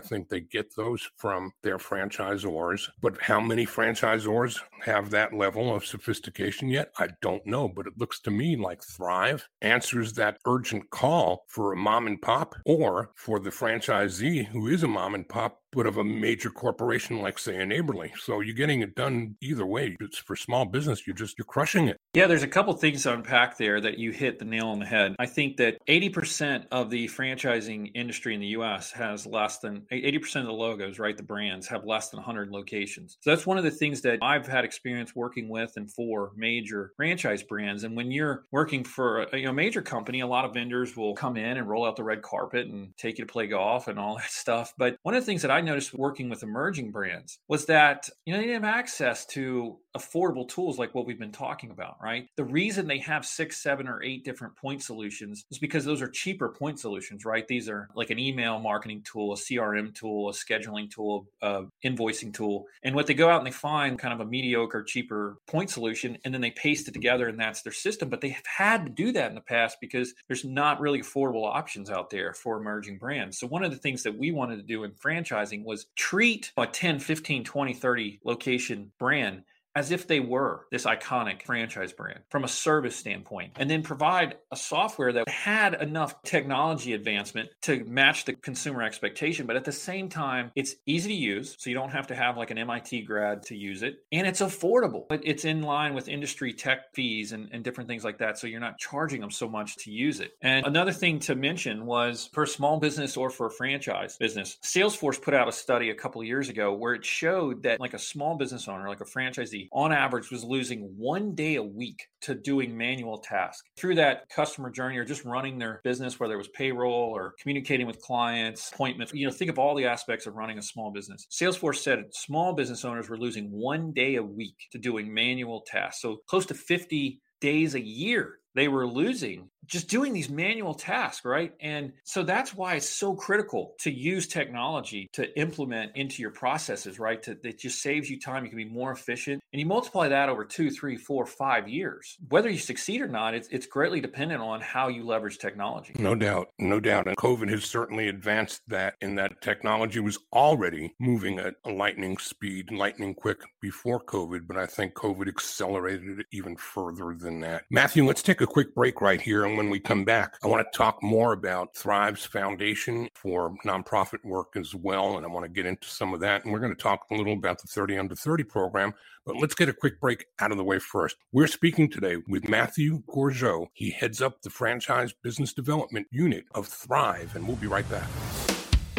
think 0.00 0.28
they 0.28 0.40
get 0.40 0.74
those 0.74 1.08
from 1.16 1.52
their 1.62 1.78
franchisors. 1.78 2.88
But 3.00 3.20
how 3.20 3.40
many 3.40 3.66
franchisors 3.66 4.58
have 4.82 5.10
that 5.10 5.32
level 5.32 5.74
of 5.74 5.86
sophistication 5.86 6.68
yet? 6.68 6.92
I 6.98 7.08
don't 7.22 7.46
know, 7.46 7.68
but 7.68 7.86
it 7.86 7.98
looks 7.98 8.20
to 8.20 8.30
me 8.30 8.56
like 8.56 8.80
Thryv 8.80 9.42
answers 9.62 10.12
that 10.14 10.38
urgent 10.46 10.90
call 10.90 11.44
for 11.48 11.72
a 11.72 11.76
mom 11.76 12.06
and 12.06 12.20
pop 12.20 12.54
or 12.64 13.10
for 13.14 13.38
the 13.38 13.50
franchisee 13.50 14.46
who 14.46 14.68
is 14.68 14.82
a 14.82 14.88
mom 14.88 15.14
and 15.14 15.28
pop 15.28 15.60
but 15.72 15.86
of 15.86 15.98
a 15.98 16.04
major 16.04 16.50
corporation 16.50 17.20
like 17.20 17.38
say 17.38 17.60
a 17.60 17.66
neighborly. 17.66 18.12
So 18.18 18.40
you're 18.40 18.54
getting 18.54 18.80
it 18.80 18.94
done 18.94 19.36
either 19.40 19.66
way. 19.66 19.96
It's 20.00 20.18
for 20.18 20.36
small 20.36 20.64
business. 20.64 21.06
You're 21.06 21.16
just 21.16 21.38
you're 21.38 21.44
crushing 21.44 21.88
it 21.88 21.98
yeah 22.16 22.26
there's 22.26 22.42
a 22.42 22.48
couple 22.48 22.72
things 22.72 23.02
to 23.02 23.12
unpack 23.12 23.58
there 23.58 23.78
that 23.78 23.98
you 23.98 24.10
hit 24.10 24.38
the 24.38 24.44
nail 24.46 24.68
on 24.68 24.78
the 24.78 24.86
head. 24.86 25.14
I 25.18 25.26
think 25.26 25.58
that 25.58 25.76
80% 25.86 26.64
of 26.72 26.88
the 26.88 27.06
franchising 27.08 27.90
industry 27.94 28.34
in 28.34 28.40
the 28.40 28.46
us 28.46 28.90
has 28.92 29.26
less 29.26 29.58
than 29.58 29.82
80% 29.92 30.36
of 30.36 30.46
the 30.46 30.52
logos 30.52 30.98
right 30.98 31.14
the 31.14 31.22
brands 31.22 31.68
have 31.68 31.84
less 31.84 32.08
than 32.08 32.16
100 32.16 32.50
locations. 32.50 33.18
So 33.20 33.28
that's 33.28 33.46
one 33.46 33.58
of 33.58 33.64
the 33.64 33.70
things 33.70 34.00
that 34.00 34.20
i've 34.22 34.46
had 34.46 34.64
experience 34.64 35.14
working 35.14 35.50
with 35.50 35.74
and 35.76 35.92
for 35.92 36.32
major 36.34 36.92
franchise 36.96 37.42
brands. 37.42 37.84
And 37.84 37.94
when 37.94 38.10
you're 38.10 38.46
working 38.50 38.82
for 38.82 39.24
a 39.24 39.38
you 39.38 39.44
know, 39.44 39.52
major 39.52 39.82
company 39.82 40.20
a 40.20 40.26
lot 40.26 40.46
of 40.46 40.54
vendors 40.54 40.96
will 40.96 41.14
come 41.14 41.36
in 41.36 41.58
and 41.58 41.68
roll 41.68 41.84
out 41.84 41.96
the 41.96 42.04
red 42.04 42.22
carpet 42.22 42.66
and 42.68 42.96
take 42.96 43.18
you 43.18 43.26
to 43.26 43.30
play 43.30 43.46
golf 43.46 43.88
and 43.88 43.98
all 43.98 44.16
that 44.16 44.30
stuff. 44.30 44.72
But 44.78 44.96
one 45.02 45.14
of 45.14 45.20
the 45.20 45.26
things 45.26 45.42
that 45.42 45.50
i 45.50 45.60
noticed 45.60 45.92
working 45.92 46.30
with 46.30 46.42
emerging 46.42 46.92
brands 46.92 47.38
was 47.46 47.66
that 47.66 48.08
you 48.24 48.32
know 48.32 48.38
they 48.38 48.46
didn't 48.46 48.64
have 48.64 48.74
access 48.74 49.26
to 49.26 49.76
affordable 49.96 50.48
tools 50.48 50.78
like 50.78 50.94
what 50.94 51.06
we've 51.06 51.18
been 51.18 51.32
talking 51.32 51.70
about, 51.70 51.96
right? 52.02 52.28
The 52.36 52.44
reason 52.44 52.86
they 52.86 52.98
have 52.98 53.24
six, 53.24 53.62
seven, 53.62 53.88
or 53.88 54.02
eight 54.02 54.24
different 54.24 54.56
point 54.56 54.82
solutions 54.82 55.44
is 55.50 55.58
because 55.58 55.84
those 55.84 56.02
are 56.02 56.08
cheaper 56.08 56.48
point 56.48 56.78
solutions, 56.78 57.24
right? 57.24 57.46
These 57.46 57.68
are 57.68 57.88
like 57.94 58.10
an 58.10 58.18
email 58.18 58.58
marketing 58.58 59.02
tool, 59.02 59.32
a 59.32 59.36
CRM 59.36 59.94
tool, 59.94 60.28
a 60.28 60.32
scheduling 60.32 60.90
tool, 60.90 61.26
a 61.42 61.64
invoicing 61.84 62.32
tool. 62.32 62.66
And 62.82 62.94
what 62.94 63.06
they 63.06 63.14
go 63.14 63.28
out 63.28 63.38
and 63.38 63.46
they 63.46 63.52
find 63.52 63.98
kind 63.98 64.14
of 64.14 64.20
a 64.20 64.30
mediocre, 64.30 64.82
cheaper 64.82 65.38
point 65.46 65.70
solution, 65.70 66.18
and 66.24 66.32
then 66.32 66.40
they 66.40 66.50
paste 66.50 66.88
it 66.88 66.94
together 66.94 67.28
and 67.28 67.38
that's 67.38 67.62
their 67.62 67.72
system. 67.72 68.08
But 68.08 68.20
they 68.20 68.30
have 68.30 68.46
had 68.46 68.86
to 68.86 68.90
do 68.90 69.12
that 69.12 69.28
in 69.28 69.34
the 69.34 69.40
past 69.40 69.78
because 69.80 70.14
there's 70.28 70.44
not 70.44 70.80
really 70.80 71.00
affordable 71.00 71.46
options 71.46 71.90
out 71.90 72.10
there 72.10 72.32
for 72.32 72.58
emerging 72.58 72.98
brands. 72.98 73.38
So 73.38 73.46
one 73.46 73.64
of 73.64 73.70
the 73.70 73.78
things 73.78 74.02
that 74.02 74.16
we 74.16 74.32
wanted 74.32 74.56
to 74.56 74.62
do 74.62 74.84
in 74.84 74.92
franchising 74.92 75.64
was 75.64 75.86
treat 75.96 76.52
a 76.56 76.66
10, 76.66 76.98
15, 76.98 77.44
20, 77.44 77.74
30 77.74 78.20
location 78.24 78.92
brand 78.98 79.42
as 79.76 79.92
if 79.92 80.08
they 80.08 80.20
were 80.20 80.66
this 80.72 80.86
iconic 80.86 81.42
franchise 81.42 81.92
brand 81.92 82.20
from 82.30 82.44
a 82.44 82.48
service 82.48 82.96
standpoint, 82.96 83.52
and 83.56 83.70
then 83.70 83.82
provide 83.82 84.36
a 84.50 84.56
software 84.56 85.12
that 85.12 85.28
had 85.28 85.74
enough 85.74 86.20
technology 86.22 86.94
advancement 86.94 87.50
to 87.60 87.84
match 87.84 88.24
the 88.24 88.32
consumer 88.32 88.82
expectation. 88.82 89.46
But 89.46 89.56
at 89.56 89.66
the 89.66 89.72
same 89.72 90.08
time, 90.08 90.50
it's 90.56 90.74
easy 90.86 91.10
to 91.10 91.14
use. 91.14 91.56
So 91.58 91.68
you 91.68 91.76
don't 91.76 91.90
have 91.90 92.06
to 92.06 92.14
have 92.14 92.38
like 92.38 92.50
an 92.50 92.58
MIT 92.58 93.02
grad 93.02 93.42
to 93.44 93.56
use 93.56 93.82
it. 93.82 93.98
And 94.10 94.26
it's 94.26 94.40
affordable. 94.40 95.04
But 95.08 95.20
it's 95.24 95.44
in 95.44 95.62
line 95.62 95.94
with 95.94 96.08
industry 96.08 96.54
tech 96.54 96.94
fees 96.94 97.32
and, 97.32 97.50
and 97.52 97.62
different 97.62 97.88
things 97.88 98.02
like 98.02 98.18
that. 98.18 98.38
So 98.38 98.46
you're 98.46 98.60
not 98.60 98.78
charging 98.78 99.20
them 99.20 99.30
so 99.30 99.46
much 99.46 99.76
to 99.78 99.90
use 99.90 100.20
it. 100.20 100.32
And 100.40 100.66
another 100.66 100.92
thing 100.92 101.18
to 101.20 101.34
mention 101.34 101.84
was 101.84 102.30
for 102.32 102.44
a 102.44 102.48
small 102.48 102.78
business 102.78 103.16
or 103.16 103.28
for 103.28 103.46
a 103.46 103.50
franchise 103.50 104.16
business, 104.16 104.56
Salesforce 104.62 105.20
put 105.20 105.34
out 105.34 105.48
a 105.48 105.52
study 105.52 105.90
a 105.90 105.94
couple 105.94 106.24
years 106.24 106.48
ago 106.48 106.72
where 106.72 106.94
it 106.94 107.04
showed 107.04 107.64
that 107.64 107.78
like 107.78 107.92
a 107.92 107.98
small 107.98 108.36
business 108.36 108.68
owner, 108.68 108.88
like 108.88 109.02
a 109.02 109.04
franchisee, 109.04 109.65
on 109.72 109.92
average 109.92 110.30
was 110.30 110.44
losing 110.44 110.80
one 110.96 111.34
day 111.34 111.56
a 111.56 111.62
week 111.62 112.06
to 112.22 112.34
doing 112.34 112.76
manual 112.76 113.18
tasks. 113.18 113.68
Through 113.76 113.96
that 113.96 114.28
customer 114.28 114.70
journey 114.70 114.98
or 114.98 115.04
just 115.04 115.24
running 115.24 115.58
their 115.58 115.80
business, 115.84 116.18
whether 116.18 116.34
it 116.34 116.38
was 116.38 116.48
payroll 116.48 117.12
or 117.14 117.34
communicating 117.40 117.86
with 117.86 118.00
clients, 118.00 118.70
appointments, 118.72 119.12
you 119.12 119.26
know, 119.26 119.32
think 119.32 119.50
of 119.50 119.58
all 119.58 119.74
the 119.74 119.86
aspects 119.86 120.26
of 120.26 120.34
running 120.34 120.58
a 120.58 120.62
small 120.62 120.90
business. 120.90 121.26
Salesforce 121.30 121.78
said 121.78 122.04
small 122.12 122.52
business 122.52 122.84
owners 122.84 123.08
were 123.08 123.18
losing 123.18 123.50
one 123.50 123.92
day 123.92 124.16
a 124.16 124.22
week 124.22 124.56
to 124.72 124.78
doing 124.78 125.12
manual 125.12 125.64
tasks. 125.66 126.02
So 126.02 126.18
close 126.26 126.46
to 126.46 126.54
50 126.54 127.20
days 127.40 127.74
a 127.74 127.80
year 127.80 128.38
they 128.56 128.68
were 128.68 128.86
losing 128.88 129.50
just 129.66 129.88
doing 129.88 130.12
these 130.12 130.30
manual 130.30 130.74
tasks, 130.74 131.24
right? 131.24 131.52
And 131.60 131.92
so 132.04 132.22
that's 132.22 132.54
why 132.54 132.74
it's 132.74 132.88
so 132.88 133.14
critical 133.14 133.74
to 133.80 133.90
use 133.90 134.26
technology 134.26 135.08
to 135.12 135.38
implement 135.38 135.92
into 135.96 136.22
your 136.22 136.30
processes, 136.30 136.98
right? 136.98 137.22
To, 137.24 137.36
it 137.42 137.58
just 137.58 137.80
saves 137.82 138.08
you 138.10 138.18
time. 138.20 138.44
You 138.44 138.50
can 138.50 138.58
be 138.58 138.64
more 138.64 138.92
efficient. 138.92 139.42
And 139.52 139.60
you 139.60 139.66
multiply 139.66 140.08
that 140.08 140.28
over 140.28 140.44
two, 140.44 140.70
three, 140.70 140.96
four, 140.96 141.26
five 141.26 141.68
years. 141.68 142.16
Whether 142.28 142.50
you 142.50 142.58
succeed 142.58 143.00
or 143.00 143.08
not, 143.08 143.34
it's, 143.34 143.48
it's 143.48 143.66
greatly 143.66 144.00
dependent 144.00 144.42
on 144.42 144.60
how 144.60 144.88
you 144.88 145.04
leverage 145.04 145.38
technology. 145.38 145.94
No 145.98 146.14
doubt. 146.14 146.48
No 146.58 146.80
doubt. 146.80 147.08
And 147.08 147.16
COVID 147.16 147.48
has 147.50 147.64
certainly 147.64 148.08
advanced 148.08 148.62
that 148.68 148.94
in 149.00 149.14
that 149.16 149.40
technology 149.40 150.00
was 150.00 150.18
already 150.32 150.94
moving 151.00 151.38
at 151.38 151.54
a 151.64 151.70
lightning 151.70 152.18
speed, 152.18 152.70
lightning 152.70 153.14
quick 153.14 153.38
before 153.60 154.02
COVID. 154.04 154.46
But 154.46 154.56
I 154.56 154.66
think 154.66 154.94
COVID 154.94 155.28
accelerated 155.28 156.20
it 156.20 156.26
even 156.32 156.56
further 156.56 157.16
than 157.18 157.40
that. 157.40 157.64
Matthew, 157.70 158.04
let's 158.04 158.22
take 158.22 158.40
a 158.40 158.46
quick 158.46 158.74
break 158.74 159.00
right 159.00 159.20
here. 159.20 159.44
And 159.44 159.55
when 159.56 159.70
we 159.70 159.80
come 159.80 160.04
back, 160.04 160.36
I 160.42 160.46
want 160.46 160.66
to 160.70 160.76
talk 160.76 161.02
more 161.02 161.32
about 161.32 161.74
Thryv's 161.74 162.24
foundation 162.24 163.08
for 163.14 163.54
nonprofit 163.64 164.24
work 164.24 164.56
as 164.56 164.74
well. 164.74 165.16
And 165.16 165.26
I 165.26 165.28
want 165.28 165.44
to 165.44 165.48
get 165.48 165.66
into 165.66 165.88
some 165.88 166.14
of 166.14 166.20
that. 166.20 166.44
And 166.44 166.52
we're 166.52 166.60
going 166.60 166.74
to 166.74 166.82
talk 166.82 167.06
a 167.10 167.14
little 167.14 167.32
about 167.32 167.60
the 167.60 167.68
30 167.68 167.98
under 167.98 168.14
30 168.14 168.44
program. 168.44 168.94
But 169.24 169.36
let's 169.36 169.54
get 169.54 169.68
a 169.68 169.72
quick 169.72 170.00
break 170.00 170.26
out 170.38 170.52
of 170.52 170.56
the 170.56 170.64
way 170.64 170.78
first. 170.78 171.16
We're 171.32 171.48
speaking 171.48 171.90
today 171.90 172.16
with 172.28 172.48
Matthew 172.48 173.02
Gourgeot. 173.08 173.68
He 173.72 173.90
heads 173.90 174.22
up 174.22 174.42
the 174.42 174.50
franchise 174.50 175.12
business 175.12 175.52
development 175.52 176.06
unit 176.12 176.44
of 176.54 176.68
Thryv, 176.68 177.34
and 177.34 177.46
we'll 177.46 177.56
be 177.56 177.66
right 177.66 177.88
back. 177.90 178.08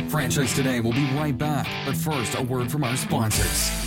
Franchise 0.09 0.53
Today 0.53 0.79
will 0.79 0.93
be 0.93 1.09
right 1.15 1.37
back. 1.37 1.67
But 1.85 1.95
first, 1.95 2.35
a 2.35 2.41
word 2.41 2.71
from 2.71 2.83
our 2.83 2.95
sponsors. 2.95 3.86